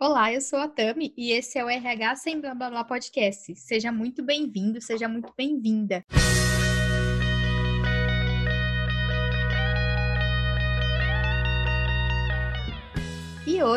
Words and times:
Olá, 0.00 0.32
eu 0.32 0.40
sou 0.40 0.60
a 0.60 0.68
Tami 0.68 1.12
e 1.16 1.32
esse 1.32 1.58
é 1.58 1.64
o 1.64 1.68
RH 1.68 2.14
Sem 2.14 2.40
Blá 2.40 2.54
Blá 2.54 2.70
Blá 2.70 2.84
Podcast. 2.84 3.52
Seja 3.56 3.90
muito 3.90 4.22
bem-vindo, 4.22 4.80
seja 4.80 5.08
muito 5.08 5.34
bem-vinda. 5.36 6.06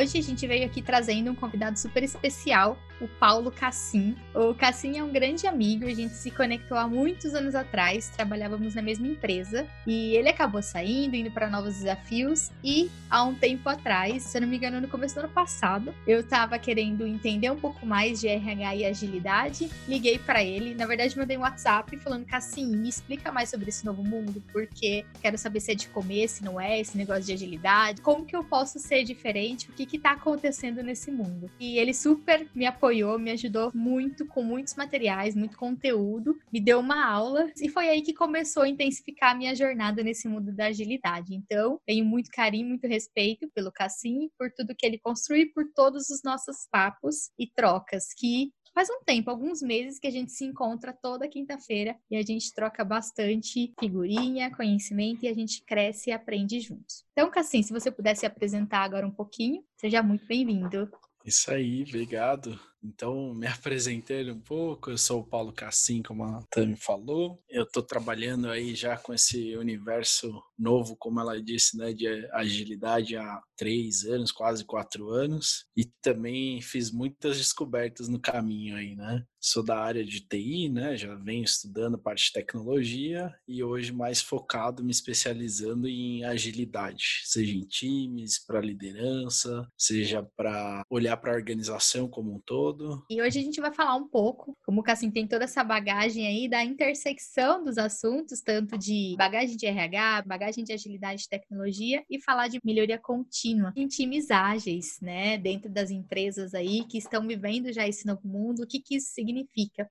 Hoje 0.01 0.17
a 0.17 0.21
gente 0.21 0.47
veio 0.47 0.65
aqui 0.65 0.81
trazendo 0.81 1.31
um 1.31 1.35
convidado 1.35 1.77
super 1.77 2.03
especial, 2.03 2.77
o 2.99 3.07
Paulo 3.07 3.51
Cassim. 3.51 4.15
O 4.33 4.53
Cassim 4.53 4.97
é 4.97 5.03
um 5.03 5.11
grande 5.11 5.45
amigo, 5.47 5.85
a 5.85 5.93
gente 5.93 6.13
se 6.13 6.31
conectou 6.31 6.77
há 6.77 6.87
muitos 6.87 7.35
anos 7.35 7.55
atrás, 7.55 8.09
trabalhávamos 8.09 8.75
na 8.75 8.81
mesma 8.81 9.07
empresa 9.07 9.67
e 9.85 10.15
ele 10.15 10.29
acabou 10.29 10.61
saindo, 10.61 11.15
indo 11.15 11.31
para 11.31 11.49
novos 11.49 11.75
desafios. 11.75 12.51
E 12.63 12.89
há 13.09 13.23
um 13.23 13.33
tempo 13.33 13.67
atrás, 13.69 14.23
se 14.23 14.37
eu 14.37 14.41
não 14.41 14.47
me 14.47 14.57
engano, 14.57 14.81
no 14.81 14.87
começo 14.87 15.15
do 15.15 15.21
ano 15.21 15.29
passado, 15.29 15.93
eu 16.07 16.21
estava 16.21 16.57
querendo 16.57 17.05
entender 17.05 17.51
um 17.51 17.59
pouco 17.59 17.85
mais 17.85 18.19
de 18.19 18.27
RH 18.27 18.75
e 18.75 18.85
agilidade. 18.85 19.69
Liguei 19.87 20.17
para 20.19 20.43
ele, 20.43 20.73
na 20.75 20.85
verdade, 20.85 21.17
mandei 21.17 21.37
um 21.37 21.41
WhatsApp 21.41 21.97
falando: 21.97 22.25
Cassim, 22.25 22.75
me 22.75 22.89
explica 22.89 23.31
mais 23.31 23.49
sobre 23.49 23.69
esse 23.69 23.85
novo 23.85 24.03
mundo, 24.03 24.43
porque 24.51 25.05
quero 25.21 25.37
saber 25.37 25.59
se 25.59 25.71
é 25.71 25.75
de 25.75 25.87
comer, 25.87 26.27
se 26.27 26.43
não 26.43 26.59
é, 26.59 26.79
esse 26.79 26.97
negócio 26.97 27.23
de 27.23 27.33
agilidade, 27.33 28.01
como 28.01 28.25
que 28.25 28.35
eu 28.35 28.43
posso 28.43 28.79
ser 28.79 29.03
diferente, 29.03 29.69
o 29.69 29.73
que 29.73 29.90
que 29.91 29.99
tá 29.99 30.11
acontecendo 30.11 30.81
nesse 30.81 31.11
mundo. 31.11 31.51
E 31.59 31.77
ele 31.77 31.93
super 31.93 32.47
me 32.55 32.65
apoiou 32.65 32.91
apoiou, 32.91 33.19
me 33.19 33.31
ajudou 33.31 33.71
muito 33.73 34.25
com 34.25 34.43
muitos 34.43 34.75
materiais, 34.75 35.35
muito 35.35 35.57
conteúdo, 35.57 36.37
me 36.51 36.59
deu 36.59 36.79
uma 36.79 37.05
aula 37.05 37.51
e 37.61 37.69
foi 37.69 37.89
aí 37.89 38.01
que 38.01 38.13
começou 38.13 38.63
a 38.63 38.67
intensificar 38.69 39.31
a 39.31 39.35
minha 39.35 39.55
jornada 39.55 40.03
nesse 40.03 40.27
mundo 40.27 40.51
da 40.51 40.67
agilidade. 40.67 41.33
Então, 41.33 41.79
tenho 41.85 42.03
muito 42.03 42.29
carinho, 42.31 42.67
muito 42.67 42.87
respeito 42.87 43.49
pelo 43.53 43.71
Cassim, 43.71 44.29
por 44.37 44.51
tudo 44.51 44.75
que 44.75 44.85
ele 44.85 44.99
construiu, 44.99 45.51
por 45.53 45.65
todos 45.75 46.09
os 46.09 46.21
nossos 46.23 46.67
papos 46.71 47.31
e 47.37 47.47
trocas 47.47 48.13
que 48.15 48.51
faz 48.73 48.89
um 48.89 49.03
tempo, 49.03 49.29
alguns 49.29 49.61
meses 49.61 49.99
que 49.99 50.07
a 50.07 50.11
gente 50.11 50.31
se 50.31 50.45
encontra 50.45 50.93
toda 50.93 51.27
quinta-feira 51.27 51.95
e 52.09 52.15
a 52.15 52.21
gente 52.21 52.53
troca 52.53 52.83
bastante 52.83 53.73
figurinha, 53.79 54.55
conhecimento 54.55 55.23
e 55.23 55.27
a 55.27 55.33
gente 55.33 55.63
cresce 55.63 56.09
e 56.09 56.13
aprende 56.13 56.59
juntos. 56.59 57.03
Então, 57.11 57.29
Cassim, 57.29 57.61
se 57.61 57.73
você 57.73 57.91
pudesse 57.91 58.25
apresentar 58.25 58.83
agora 58.83 59.05
um 59.05 59.11
pouquinho, 59.11 59.63
seja 59.75 60.01
muito 60.01 60.25
bem-vindo. 60.25 60.89
Isso 61.25 61.51
aí, 61.51 61.83
obrigado. 61.87 62.59
Então, 62.83 63.33
me 63.33 63.47
apresentei 63.47 64.29
um 64.31 64.39
pouco, 64.39 64.91
eu 64.91 64.97
sou 64.97 65.21
o 65.21 65.25
Paulo 65.25 65.53
Cassim, 65.53 66.01
como 66.01 66.23
a 66.23 66.41
Tami 66.49 66.75
falou. 66.75 67.41
Eu 67.49 67.63
estou 67.63 67.83
trabalhando 67.83 68.49
aí 68.49 68.75
já 68.75 68.97
com 68.97 69.13
esse 69.13 69.55
universo 69.55 70.41
novo, 70.57 70.95
como 70.97 71.19
ela 71.19 71.41
disse, 71.41 71.77
né, 71.77 71.93
de 71.93 72.07
agilidade 72.31 73.15
há 73.15 73.41
três 73.55 74.03
anos, 74.05 74.31
quase 74.31 74.65
quatro 74.65 75.09
anos. 75.09 75.65
E 75.75 75.85
também 76.01 76.61
fiz 76.61 76.91
muitas 76.91 77.37
descobertas 77.37 78.07
no 78.07 78.19
caminho 78.19 78.75
aí, 78.75 78.95
né? 78.95 79.25
Sou 79.43 79.63
da 79.63 79.79
área 79.79 80.05
de 80.05 80.19
TI, 80.21 80.69
né? 80.69 80.95
Já 80.95 81.15
venho 81.15 81.43
estudando 81.43 81.97
parte 81.97 82.25
de 82.25 82.33
tecnologia 82.33 83.33
e 83.47 83.63
hoje 83.63 83.91
mais 83.91 84.21
focado, 84.21 84.83
me 84.83 84.91
especializando 84.91 85.87
em 85.87 86.23
agilidade, 86.23 87.21
seja 87.23 87.57
em 87.57 87.61
times, 87.61 88.37
para 88.37 88.61
liderança, 88.61 89.67
seja 89.75 90.21
para 90.37 90.83
olhar 90.91 91.17
para 91.17 91.31
a 91.31 91.35
organização 91.35 92.07
como 92.07 92.35
um 92.35 92.39
todo. 92.39 93.03
E 93.09 93.19
hoje 93.19 93.39
a 93.39 93.41
gente 93.41 93.59
vai 93.59 93.73
falar 93.73 93.95
um 93.95 94.07
pouco, 94.07 94.55
como 94.63 94.81
o 94.81 94.83
Cassim 94.83 95.09
tem 95.09 95.27
toda 95.27 95.45
essa 95.45 95.63
bagagem 95.63 96.27
aí, 96.27 96.47
da 96.47 96.63
intersecção 96.63 97.63
dos 97.63 97.79
assuntos, 97.79 98.41
tanto 98.41 98.77
de 98.77 99.15
bagagem 99.17 99.57
de 99.57 99.65
RH, 99.65 100.23
bagagem 100.27 100.63
de 100.63 100.71
agilidade 100.71 101.23
e 101.23 101.29
tecnologia, 101.29 102.03
e 102.07 102.21
falar 102.21 102.47
de 102.47 102.59
melhoria 102.63 102.99
contínua 102.99 103.73
em 103.75 103.87
times 103.87 104.29
ágeis, 104.29 104.99
né, 105.01 105.35
dentro 105.39 105.67
das 105.67 105.89
empresas 105.89 106.53
aí 106.53 106.85
que 106.85 106.99
estão 106.99 107.27
vivendo 107.27 107.73
já 107.73 107.87
esse 107.87 108.05
novo 108.05 108.27
mundo, 108.27 108.61
o 108.61 108.67
que, 108.67 108.79
que 108.79 108.97
isso 108.97 109.07
significa 109.11 109.30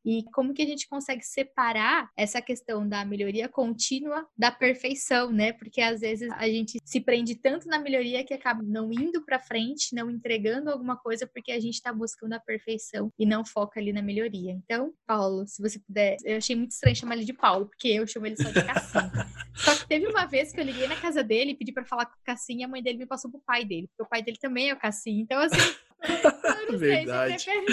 e 0.04 0.24
como 0.32 0.54
que 0.54 0.62
a 0.62 0.66
gente 0.66 0.88
consegue 0.88 1.22
separar 1.24 2.10
essa 2.16 2.40
questão 2.40 2.88
da 2.88 3.04
melhoria 3.04 3.48
contínua 3.48 4.26
da 4.36 4.50
perfeição, 4.50 5.32
né, 5.32 5.52
porque 5.52 5.80
às 5.80 6.00
vezes 6.00 6.30
a 6.32 6.46
gente 6.46 6.78
se 6.84 7.00
prende 7.00 7.34
tanto 7.34 7.68
na 7.68 7.78
melhoria 7.78 8.24
que 8.24 8.34
acaba 8.34 8.62
não 8.62 8.92
indo 8.92 9.24
para 9.24 9.38
frente, 9.38 9.94
não 9.94 10.10
entregando 10.10 10.70
alguma 10.70 10.96
coisa 10.96 11.26
porque 11.26 11.52
a 11.52 11.60
gente 11.60 11.74
está 11.74 11.92
buscando 11.92 12.34
a 12.34 12.40
perfeição 12.40 13.12
e 13.18 13.26
não 13.26 13.44
foca 13.44 13.80
ali 13.80 13.92
na 13.92 14.02
melhoria. 14.02 14.52
Então, 14.52 14.92
Paulo, 15.06 15.46
se 15.46 15.60
você 15.60 15.78
puder, 15.78 16.16
eu 16.24 16.36
achei 16.36 16.56
muito 16.56 16.72
estranho 16.72 16.96
chamar 16.96 17.16
ele 17.16 17.24
de 17.24 17.32
Paulo, 17.32 17.66
porque 17.66 17.88
eu 17.88 18.06
chamo 18.06 18.26
ele 18.26 18.36
só 18.36 18.50
de 18.50 18.64
Cassim. 18.64 18.98
só 19.54 19.74
que 19.74 19.88
teve 19.88 20.06
uma 20.06 20.26
vez 20.26 20.52
que 20.52 20.60
eu 20.60 20.64
liguei 20.64 20.86
na 20.86 20.96
casa 20.96 21.22
dele 21.22 21.52
e 21.52 21.56
pedi 21.56 21.72
para 21.72 21.84
falar 21.84 22.06
com 22.06 22.14
o 22.14 22.24
Cassim 22.24 22.58
e 22.58 22.64
a 22.64 22.68
mãe 22.68 22.82
dele 22.82 22.98
me 22.98 23.06
passou 23.06 23.30
pro 23.30 23.40
pai 23.40 23.64
dele, 23.64 23.88
porque 23.88 24.02
o 24.02 24.08
pai 24.08 24.22
dele 24.22 24.38
também 24.40 24.70
é 24.70 24.74
o 24.74 24.78
Cassim. 24.78 25.20
Então, 25.20 25.38
assim. 25.40 25.56
Eu 26.70 26.78
Verdade. 26.78 27.42
Sei, 27.42 27.64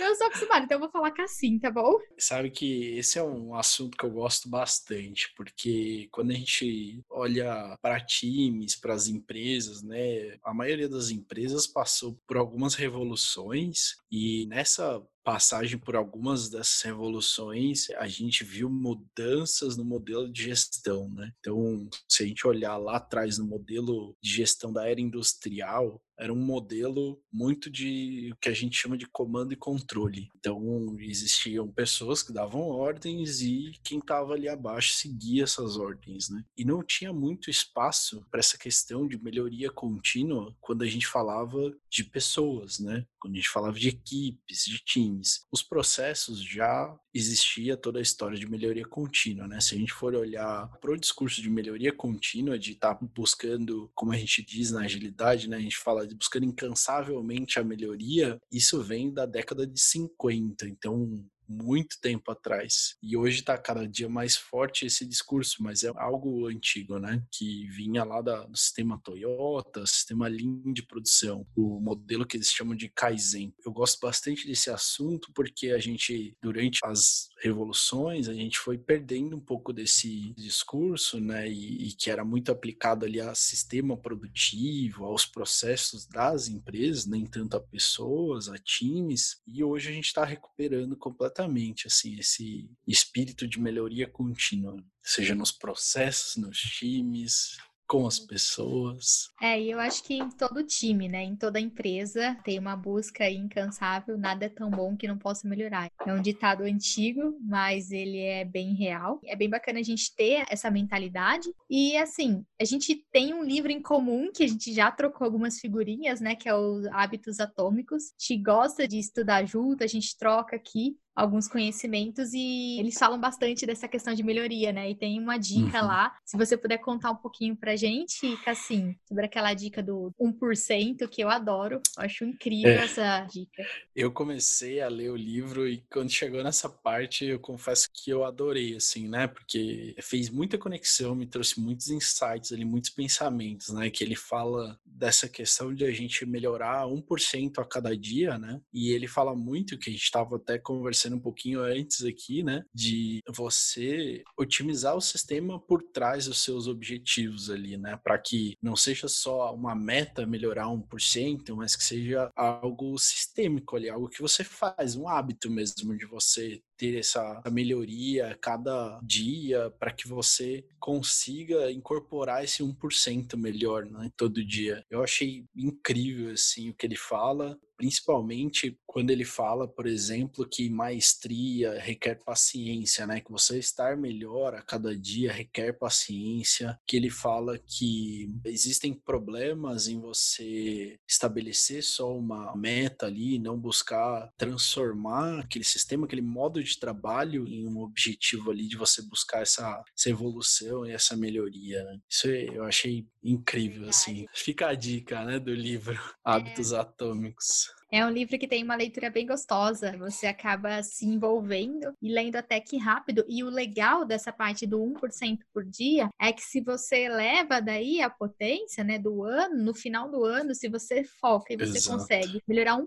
eu 0.00 0.14
sou 0.14 0.28
acostumada, 0.28 0.64
então 0.64 0.76
eu 0.76 0.80
vou 0.80 0.90
falar 0.90 0.97
Cassim, 1.12 1.58
tá 1.58 1.70
bom? 1.70 1.98
Sabe 2.18 2.50
que 2.50 2.96
esse 2.98 3.18
é 3.18 3.22
um 3.22 3.54
assunto 3.54 3.96
que 3.96 4.04
eu 4.04 4.10
gosto 4.10 4.48
bastante, 4.48 5.32
porque 5.36 6.08
quando 6.10 6.30
a 6.30 6.34
gente 6.34 7.00
olha 7.10 7.76
para 7.80 8.00
times, 8.00 8.76
para 8.76 8.94
as 8.94 9.08
empresas, 9.08 9.82
né, 9.82 10.38
a 10.42 10.52
maioria 10.54 10.88
das 10.88 11.10
empresas 11.10 11.66
passou 11.66 12.18
por 12.26 12.36
algumas 12.36 12.74
revoluções 12.74 13.96
e 14.10 14.46
nessa 14.46 15.02
passagem 15.28 15.76
por 15.76 15.94
algumas 15.94 16.48
dessas 16.48 16.80
revoluções, 16.80 17.90
a 17.98 18.08
gente 18.08 18.42
viu 18.42 18.70
mudanças 18.70 19.76
no 19.76 19.84
modelo 19.84 20.32
de 20.32 20.44
gestão, 20.44 21.10
né? 21.10 21.30
Então, 21.38 21.86
se 22.08 22.22
a 22.22 22.26
gente 22.26 22.46
olhar 22.46 22.78
lá 22.78 22.96
atrás 22.96 23.36
no 23.36 23.44
modelo 23.44 24.16
de 24.22 24.30
gestão 24.30 24.72
da 24.72 24.88
era 24.88 24.98
industrial, 24.98 26.02
era 26.18 26.32
um 26.32 26.44
modelo 26.44 27.22
muito 27.32 27.70
de 27.70 28.30
o 28.32 28.36
que 28.36 28.48
a 28.48 28.54
gente 28.54 28.76
chama 28.76 28.98
de 28.98 29.06
comando 29.06 29.52
e 29.52 29.56
controle. 29.56 30.28
Então, 30.36 30.96
existiam 30.98 31.70
pessoas 31.70 32.22
que 32.22 32.32
davam 32.32 32.62
ordens 32.62 33.40
e 33.40 33.72
quem 33.84 33.98
estava 33.98 34.34
ali 34.34 34.48
abaixo 34.48 34.94
seguia 34.94 35.44
essas 35.44 35.76
ordens, 35.76 36.28
né? 36.28 36.42
E 36.56 36.64
não 36.64 36.82
tinha 36.82 37.12
muito 37.12 37.48
espaço 37.48 38.26
para 38.30 38.40
essa 38.40 38.58
questão 38.58 39.06
de 39.06 39.22
melhoria 39.22 39.70
contínua 39.70 40.54
quando 40.60 40.82
a 40.82 40.86
gente 40.86 41.06
falava 41.06 41.72
de 41.88 42.02
pessoas, 42.02 42.80
né? 42.80 43.06
Quando 43.20 43.34
a 43.34 43.36
gente 43.36 43.48
falava 43.48 43.78
de 43.78 43.88
equipes, 43.88 44.64
de 44.64 44.78
times. 44.84 45.17
Os 45.52 45.62
processos 45.62 46.42
já 46.42 46.94
existia 47.12 47.76
toda 47.76 47.98
a 47.98 48.02
história 48.02 48.38
de 48.38 48.48
melhoria 48.48 48.86
contínua, 48.86 49.46
né? 49.46 49.60
Se 49.60 49.74
a 49.74 49.78
gente 49.78 49.92
for 49.92 50.14
olhar 50.14 50.68
para 50.80 50.92
o 50.92 50.96
discurso 50.96 51.42
de 51.42 51.50
melhoria 51.50 51.92
contínua, 51.92 52.58
de 52.58 52.72
estar 52.72 52.94
tá 52.94 53.06
buscando, 53.14 53.90
como 53.94 54.12
a 54.12 54.16
gente 54.16 54.42
diz 54.42 54.70
na 54.70 54.82
agilidade, 54.82 55.48
né? 55.48 55.56
A 55.56 55.60
gente 55.60 55.76
fala 55.76 56.06
de 56.06 56.14
buscando 56.14 56.46
incansavelmente 56.46 57.58
a 57.58 57.64
melhoria, 57.64 58.38
isso 58.52 58.82
vem 58.82 59.12
da 59.12 59.26
década 59.26 59.66
de 59.66 59.80
50. 59.80 60.68
Então, 60.68 61.24
muito 61.48 61.98
tempo 62.00 62.30
atrás. 62.30 62.96
E 63.02 63.16
hoje 63.16 63.40
está 63.40 63.56
cada 63.56 63.88
dia 63.88 64.08
mais 64.08 64.36
forte 64.36 64.84
esse 64.84 65.06
discurso, 65.06 65.62
mas 65.62 65.82
é 65.82 65.88
algo 65.96 66.46
antigo, 66.46 66.98
né? 66.98 67.22
Que 67.32 67.66
vinha 67.68 68.04
lá 68.04 68.20
da, 68.20 68.44
do 68.44 68.56
sistema 68.56 69.00
Toyota, 69.02 69.86
sistema 69.86 70.28
Lean 70.28 70.72
de 70.72 70.82
produção, 70.82 71.46
o 71.56 71.80
modelo 71.80 72.26
que 72.26 72.36
eles 72.36 72.50
chamam 72.52 72.76
de 72.76 72.88
Kaizen. 72.88 73.54
Eu 73.64 73.72
gosto 73.72 73.98
bastante 74.00 74.46
desse 74.46 74.70
assunto 74.70 75.32
porque 75.34 75.70
a 75.70 75.78
gente, 75.78 76.36
durante 76.42 76.80
as 76.84 77.28
revoluções, 77.40 78.28
a 78.28 78.34
gente 78.34 78.58
foi 78.58 78.76
perdendo 78.76 79.36
um 79.36 79.40
pouco 79.40 79.72
desse 79.72 80.34
discurso, 80.34 81.18
né? 81.18 81.48
E, 81.48 81.88
e 81.88 81.92
que 81.92 82.10
era 82.10 82.24
muito 82.24 82.52
aplicado 82.52 83.06
ali 83.06 83.20
a 83.20 83.34
sistema 83.34 83.96
produtivo, 83.96 85.04
aos 85.04 85.24
processos 85.24 86.06
das 86.06 86.48
empresas, 86.48 87.06
nem 87.06 87.24
tanto 87.24 87.56
a 87.56 87.60
pessoas, 87.60 88.48
a 88.48 88.58
times. 88.58 89.40
E 89.46 89.64
hoje 89.64 89.88
a 89.88 89.92
gente 89.92 90.06
está 90.06 90.24
recuperando 90.24 90.96
completamente 90.96 91.37
exatamente 91.38 91.86
assim 91.86 92.18
esse 92.18 92.68
espírito 92.86 93.46
de 93.46 93.60
melhoria 93.60 94.08
contínua, 94.08 94.76
seja 95.02 95.34
nos 95.34 95.52
processos, 95.52 96.36
nos 96.36 96.58
times, 96.58 97.56
com 97.88 98.06
as 98.06 98.20
pessoas. 98.20 99.30
É, 99.40 99.58
e 99.58 99.70
eu 99.70 99.80
acho 99.80 100.04
que 100.04 100.14
em 100.14 100.28
todo 100.28 100.62
time, 100.62 101.08
né, 101.08 101.24
em 101.24 101.34
toda 101.34 101.58
empresa, 101.58 102.36
tem 102.44 102.58
uma 102.58 102.76
busca 102.76 103.28
incansável, 103.30 104.18
nada 104.18 104.44
é 104.44 104.48
tão 104.48 104.70
bom 104.70 104.94
que 104.94 105.08
não 105.08 105.16
possa 105.16 105.48
melhorar. 105.48 105.90
É 106.06 106.12
um 106.12 106.20
ditado 106.20 106.64
antigo, 106.64 107.38
mas 107.40 107.90
ele 107.90 108.20
é 108.20 108.44
bem 108.44 108.74
real. 108.74 109.18
É 109.24 109.34
bem 109.34 109.48
bacana 109.48 109.80
a 109.80 109.82
gente 109.82 110.14
ter 110.14 110.44
essa 110.50 110.70
mentalidade. 110.70 111.48
E 111.70 111.96
assim, 111.96 112.44
a 112.60 112.64
gente 112.64 113.02
tem 113.10 113.32
um 113.32 113.42
livro 113.42 113.72
em 113.72 113.80
comum 113.80 114.30
que 114.30 114.44
a 114.44 114.48
gente 114.48 114.72
já 114.72 114.90
trocou 114.90 115.24
algumas 115.24 115.58
figurinhas, 115.58 116.20
né, 116.20 116.34
que 116.34 116.48
é 116.48 116.54
o 116.54 116.82
Hábitos 116.92 117.40
Atômicos. 117.40 118.04
A 118.04 118.08
gente 118.20 118.42
gosta 118.42 118.86
de 118.86 118.98
estudar 118.98 119.46
junto, 119.46 119.82
a 119.82 119.86
gente 119.86 120.16
troca 120.18 120.56
aqui 120.56 120.98
alguns 121.18 121.48
conhecimentos 121.48 122.32
e 122.32 122.78
eles 122.78 122.96
falam 122.96 123.20
bastante 123.20 123.66
dessa 123.66 123.88
questão 123.88 124.14
de 124.14 124.22
melhoria, 124.22 124.72
né? 124.72 124.90
E 124.90 124.94
tem 124.94 125.18
uma 125.20 125.36
dica 125.36 125.80
uhum. 125.80 125.88
lá, 125.88 126.16
se 126.24 126.36
você 126.36 126.56
puder 126.56 126.78
contar 126.78 127.10
um 127.10 127.16
pouquinho 127.16 127.56
pra 127.56 127.74
gente, 127.74 128.36
Cassim, 128.44 128.94
sobre 129.06 129.26
aquela 129.26 129.52
dica 129.52 129.82
do 129.82 130.12
1%, 130.20 131.08
que 131.08 131.22
eu 131.22 131.28
adoro, 131.28 131.82
eu 131.96 132.04
acho 132.04 132.24
incrível 132.24 132.70
é. 132.70 132.84
essa 132.84 133.20
dica. 133.24 133.66
Eu 133.96 134.12
comecei 134.12 134.80
a 134.80 134.88
ler 134.88 135.10
o 135.10 135.16
livro 135.16 135.68
e 135.68 135.84
quando 135.90 136.10
chegou 136.10 136.42
nessa 136.44 136.68
parte, 136.68 137.24
eu 137.24 137.40
confesso 137.40 137.88
que 137.92 138.10
eu 138.10 138.24
adorei, 138.24 138.76
assim, 138.76 139.08
né? 139.08 139.26
Porque 139.26 139.96
fez 140.00 140.30
muita 140.30 140.56
conexão, 140.56 141.16
me 141.16 141.26
trouxe 141.26 141.60
muitos 141.60 141.88
insights 141.88 142.52
ali, 142.52 142.64
muitos 142.64 142.90
pensamentos, 142.90 143.70
né? 143.70 143.90
Que 143.90 144.04
ele 144.04 144.14
fala 144.14 144.78
dessa 144.86 145.28
questão 145.28 145.74
de 145.74 145.84
a 145.84 145.90
gente 145.90 146.24
melhorar 146.24 146.86
1% 146.86 147.58
a 147.58 147.64
cada 147.64 147.96
dia, 147.96 148.38
né? 148.38 148.60
E 148.72 148.92
ele 148.92 149.08
fala 149.08 149.34
muito 149.34 149.76
que 149.78 149.90
a 149.90 149.92
gente 149.92 150.02
estava 150.02 150.36
até 150.36 150.58
conversando 150.58 151.07
um 151.14 151.20
pouquinho 151.20 151.60
antes 151.60 152.04
aqui, 152.04 152.42
né? 152.42 152.64
De 152.74 153.20
você 153.28 154.22
otimizar 154.38 154.96
o 154.96 155.00
sistema 155.00 155.60
por 155.60 155.82
trás 155.82 156.26
dos 156.26 156.42
seus 156.42 156.66
objetivos 156.66 157.50
ali, 157.50 157.76
né? 157.76 157.98
Para 158.02 158.18
que 158.18 158.56
não 158.62 158.76
seja 158.76 159.08
só 159.08 159.54
uma 159.54 159.74
meta 159.74 160.26
melhorar 160.26 160.68
1%, 160.68 161.54
mas 161.56 161.76
que 161.76 161.84
seja 161.84 162.30
algo 162.36 162.98
sistêmico 162.98 163.76
ali, 163.76 163.88
algo 163.88 164.08
que 164.08 164.22
você 164.22 164.44
faz, 164.44 164.96
um 164.96 165.08
hábito 165.08 165.50
mesmo 165.50 165.96
de 165.96 166.06
você 166.06 166.60
ter 166.78 166.96
essa 166.96 167.42
melhoria 167.50 168.38
cada 168.40 169.00
dia 169.02 169.70
para 169.78 169.92
que 169.92 170.06
você 170.08 170.64
consiga 170.78 171.70
incorporar 171.70 172.44
esse 172.44 172.62
1% 172.62 173.36
melhor, 173.36 173.84
né, 173.84 174.10
todo 174.16 174.44
dia. 174.44 174.84
Eu 174.88 175.02
achei 175.02 175.44
incrível 175.54 176.32
assim 176.32 176.70
o 176.70 176.74
que 176.74 176.86
ele 176.86 176.96
fala 176.96 177.58
principalmente 177.78 178.76
quando 178.84 179.10
ele 179.10 179.24
fala, 179.24 179.68
por 179.68 179.86
exemplo, 179.86 180.46
que 180.46 180.68
maestria 180.68 181.78
requer 181.78 182.16
paciência, 182.16 183.06
né? 183.06 183.20
Que 183.20 183.30
você 183.30 183.56
estar 183.58 183.96
melhor 183.96 184.52
a 184.54 184.62
cada 184.62 184.96
dia 184.96 185.32
requer 185.32 185.72
paciência. 185.78 186.76
Que 186.84 186.96
ele 186.96 187.08
fala 187.08 187.56
que 187.56 188.34
existem 188.44 188.92
problemas 188.92 189.86
em 189.86 190.00
você 190.00 190.98
estabelecer 191.08 191.84
só 191.84 192.12
uma 192.18 192.54
meta 192.56 193.06
ali, 193.06 193.38
não 193.38 193.56
buscar 193.56 194.28
transformar 194.36 195.38
aquele 195.38 195.64
sistema, 195.64 196.06
aquele 196.06 196.22
modo 196.22 196.60
de 196.60 196.67
trabalho 196.76 197.46
em 197.46 197.68
um 197.68 197.78
objetivo 197.78 198.50
ali 198.50 198.66
de 198.66 198.76
você 198.76 199.02
buscar 199.02 199.42
essa, 199.42 199.84
essa 199.96 200.10
evolução 200.10 200.84
e 200.84 200.90
essa 200.90 201.16
melhoria. 201.16 201.84
Né? 201.84 202.00
Isso 202.08 202.28
eu 202.28 202.64
achei 202.64 203.06
incrível, 203.22 203.88
assim. 203.88 204.26
Fica 204.34 204.68
a 204.68 204.74
dica, 204.74 205.24
né, 205.24 205.38
do 205.38 205.54
livro 205.54 205.98
Hábitos 206.24 206.72
é. 206.72 206.78
Atômicos. 206.78 207.77
É 207.90 208.04
um 208.04 208.10
livro 208.10 208.38
que 208.38 208.46
tem 208.46 208.62
uma 208.62 208.76
leitura 208.76 209.08
bem 209.08 209.26
gostosa, 209.26 209.96
você 209.96 210.26
acaba 210.26 210.82
se 210.82 211.06
envolvendo 211.06 211.94
e 212.02 212.12
lendo 212.12 212.36
até 212.36 212.60
que 212.60 212.76
rápido. 212.76 213.24
E 213.26 213.42
o 213.42 213.48
legal 213.48 214.04
dessa 214.04 214.30
parte 214.30 214.66
do 214.66 214.78
1% 214.78 215.38
por 215.54 215.64
dia 215.64 216.10
é 216.20 216.30
que 216.30 216.42
se 216.42 216.60
você 216.60 217.04
eleva 217.04 217.62
daí 217.62 218.02
a 218.02 218.10
potência, 218.10 218.84
né, 218.84 218.98
do 218.98 219.22
ano, 219.22 219.64
no 219.64 219.74
final 219.74 220.10
do 220.10 220.22
ano, 220.22 220.54
se 220.54 220.68
você 220.68 221.02
foca 221.02 221.54
e 221.54 221.56
você 221.56 221.78
Exato. 221.78 221.98
consegue 221.98 222.42
melhorar 222.46 222.76
1% 222.76 222.86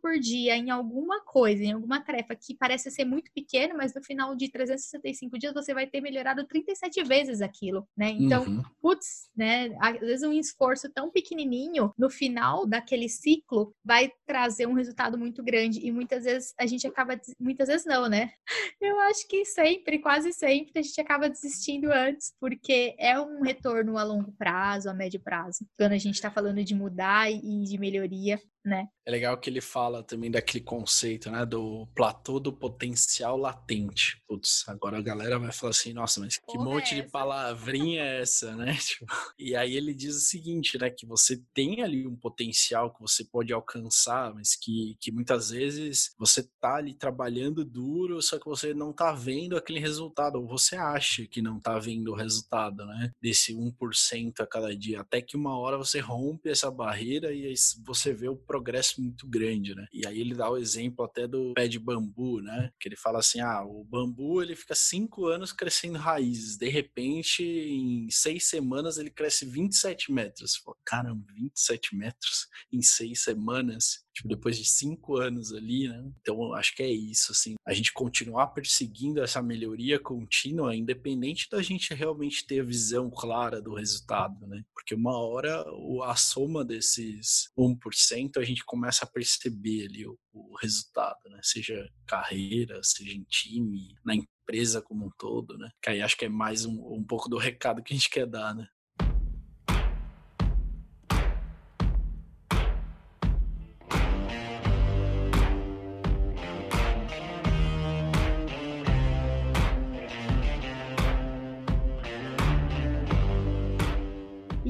por 0.00 0.16
dia 0.18 0.56
em 0.56 0.70
alguma 0.70 1.24
coisa, 1.24 1.64
em 1.64 1.72
alguma 1.72 2.00
tarefa 2.00 2.36
que 2.36 2.54
parece 2.54 2.88
ser 2.90 3.04
muito 3.04 3.32
pequena, 3.32 3.74
mas 3.74 3.94
no 3.94 4.02
final 4.02 4.36
de 4.36 4.48
365 4.48 5.38
dias 5.38 5.54
você 5.54 5.74
vai 5.74 5.88
ter 5.88 6.00
melhorado 6.00 6.46
37 6.46 7.02
vezes 7.02 7.42
aquilo, 7.42 7.86
né? 7.96 8.10
Então, 8.10 8.44
uhum. 8.44 8.62
putz, 8.80 9.28
né, 9.36 9.76
às 9.80 9.98
vezes 9.98 10.22
um 10.22 10.32
esforço 10.32 10.88
tão 10.92 11.10
pequenininho 11.10 11.92
no 11.98 12.08
final 12.08 12.64
daquele 12.64 13.08
ciclo 13.08 13.74
vai 13.84 14.12
trazer 14.24 14.35
um 14.66 14.74
resultado 14.74 15.18
muito 15.18 15.42
grande. 15.42 15.80
E 15.84 15.90
muitas 15.90 16.24
vezes 16.24 16.54
a 16.58 16.66
gente 16.66 16.86
acaba. 16.86 17.20
Muitas 17.38 17.68
vezes 17.68 17.86
não, 17.86 18.08
né? 18.08 18.32
Eu 18.80 18.98
acho 19.00 19.26
que 19.28 19.44
sempre, 19.44 19.98
quase 19.98 20.32
sempre, 20.32 20.78
a 20.78 20.82
gente 20.82 21.00
acaba 21.00 21.28
desistindo 21.28 21.90
antes, 21.90 22.32
porque 22.40 22.94
é 22.98 23.18
um 23.18 23.42
retorno 23.42 23.98
a 23.98 24.02
longo 24.02 24.32
prazo, 24.32 24.90
a 24.90 24.94
médio 24.94 25.20
prazo. 25.20 25.66
Quando 25.78 25.92
a 25.92 25.98
gente 25.98 26.14
está 26.14 26.30
falando 26.30 26.62
de 26.62 26.74
mudar 26.74 27.30
e 27.30 27.64
de 27.64 27.78
melhoria, 27.78 28.40
né? 28.66 28.88
É 29.06 29.10
legal 29.10 29.38
que 29.38 29.48
ele 29.48 29.60
fala 29.60 30.02
também 30.02 30.30
daquele 30.30 30.62
conceito, 30.62 31.30
né, 31.30 31.46
do 31.46 31.86
platô 31.94 32.40
do 32.40 32.52
potencial 32.52 33.36
latente. 33.36 34.20
Putz, 34.26 34.64
agora 34.66 34.98
a 34.98 35.02
galera 35.02 35.38
vai 35.38 35.52
falar 35.52 35.70
assim, 35.70 35.92
nossa, 35.92 36.20
mas 36.20 36.36
que 36.36 36.44
Porra 36.44 36.64
monte 36.64 36.94
é 36.94 37.02
de 37.02 37.08
palavrinha 37.08 38.02
é 38.02 38.22
essa, 38.22 38.56
né? 38.56 38.76
Tipo, 38.96 39.06
e 39.38 39.54
aí 39.54 39.76
ele 39.76 39.94
diz 39.94 40.16
o 40.16 40.20
seguinte, 40.20 40.78
né, 40.78 40.90
que 40.90 41.06
você 41.06 41.40
tem 41.54 41.82
ali 41.82 42.06
um 42.06 42.16
potencial 42.16 42.92
que 42.92 43.00
você 43.00 43.24
pode 43.24 43.52
alcançar, 43.52 44.25
mas 44.34 44.54
que, 44.54 44.96
que 45.00 45.12
muitas 45.12 45.50
vezes 45.50 46.14
você 46.18 46.42
tá 46.60 46.76
ali 46.76 46.94
trabalhando 46.94 47.64
duro, 47.64 48.20
só 48.22 48.38
que 48.38 48.46
você 48.46 48.74
não 48.74 48.92
tá 48.92 49.12
vendo 49.12 49.56
aquele 49.56 49.78
resultado, 49.78 50.36
ou 50.36 50.46
você 50.46 50.76
acha 50.76 51.26
que 51.26 51.42
não 51.42 51.60
tá 51.60 51.78
vendo 51.78 52.12
o 52.12 52.14
resultado, 52.14 52.84
né, 52.86 53.12
desse 53.20 53.54
1% 53.54 54.40
a 54.40 54.46
cada 54.46 54.74
dia, 54.74 55.00
até 55.00 55.20
que 55.20 55.36
uma 55.36 55.58
hora 55.58 55.76
você 55.76 56.00
rompe 56.00 56.48
essa 56.48 56.70
barreira 56.70 57.32
e 57.32 57.54
você 57.84 58.12
vê 58.12 58.28
o 58.28 58.36
progresso 58.36 59.00
muito 59.00 59.26
grande, 59.26 59.74
né? 59.74 59.86
E 59.92 60.06
aí 60.06 60.20
ele 60.20 60.34
dá 60.34 60.50
o 60.50 60.56
exemplo 60.56 61.04
até 61.04 61.26
do 61.26 61.54
pé 61.54 61.68
de 61.68 61.78
bambu, 61.78 62.40
né? 62.40 62.70
Que 62.78 62.88
ele 62.88 62.96
fala 62.96 63.18
assim, 63.18 63.40
ah, 63.40 63.64
o 63.64 63.84
bambu 63.84 64.42
ele 64.42 64.56
fica 64.56 64.74
cinco 64.74 65.26
anos 65.26 65.52
crescendo 65.52 65.98
raízes, 65.98 66.56
de 66.56 66.68
repente 66.68 67.42
em 67.42 68.08
seis 68.10 68.48
semanas 68.48 68.98
ele 68.98 69.10
cresce 69.10 69.44
27 69.46 70.12
metros. 70.12 70.56
Fala, 70.56 70.76
Caramba, 70.84 71.24
27 71.34 71.96
metros 71.96 72.48
em 72.72 72.82
seis 72.82 73.22
semanas 73.22 74.04
tipo, 74.16 74.28
depois 74.28 74.56
de 74.56 74.64
cinco 74.64 75.16
anos 75.16 75.52
ali, 75.52 75.88
né? 75.88 76.10
Então, 76.20 76.54
acho 76.54 76.74
que 76.74 76.82
é 76.82 76.90
isso, 76.90 77.32
assim, 77.32 77.54
a 77.66 77.74
gente 77.74 77.92
continuar 77.92 78.48
perseguindo 78.48 79.22
essa 79.22 79.42
melhoria 79.42 80.00
contínua, 80.00 80.74
independente 80.74 81.48
da 81.50 81.60
gente 81.60 81.92
realmente 81.92 82.46
ter 82.46 82.60
a 82.60 82.64
visão 82.64 83.10
clara 83.10 83.60
do 83.60 83.74
resultado, 83.74 84.46
né? 84.46 84.64
Porque 84.74 84.94
uma 84.94 85.18
hora 85.18 85.64
a 86.04 86.16
soma 86.16 86.64
desses 86.64 87.50
1% 87.58 88.38
a 88.38 88.44
gente 88.44 88.64
começa 88.64 89.04
a 89.04 89.08
perceber 89.08 89.86
ali 89.86 90.06
o, 90.06 90.18
o 90.32 90.56
resultado, 90.62 91.18
né? 91.28 91.38
Seja 91.42 91.86
carreira, 92.06 92.80
seja 92.82 93.12
em 93.12 93.24
time, 93.24 93.94
na 94.04 94.14
empresa 94.14 94.80
como 94.80 95.06
um 95.06 95.10
todo, 95.18 95.58
né? 95.58 95.68
Que 95.82 95.90
aí 95.90 96.00
acho 96.00 96.16
que 96.16 96.24
é 96.24 96.28
mais 96.28 96.64
um, 96.64 96.94
um 96.94 97.04
pouco 97.04 97.28
do 97.28 97.36
recado 97.36 97.82
que 97.82 97.92
a 97.92 97.96
gente 97.96 98.08
quer 98.08 98.26
dar, 98.26 98.54
né? 98.54 98.66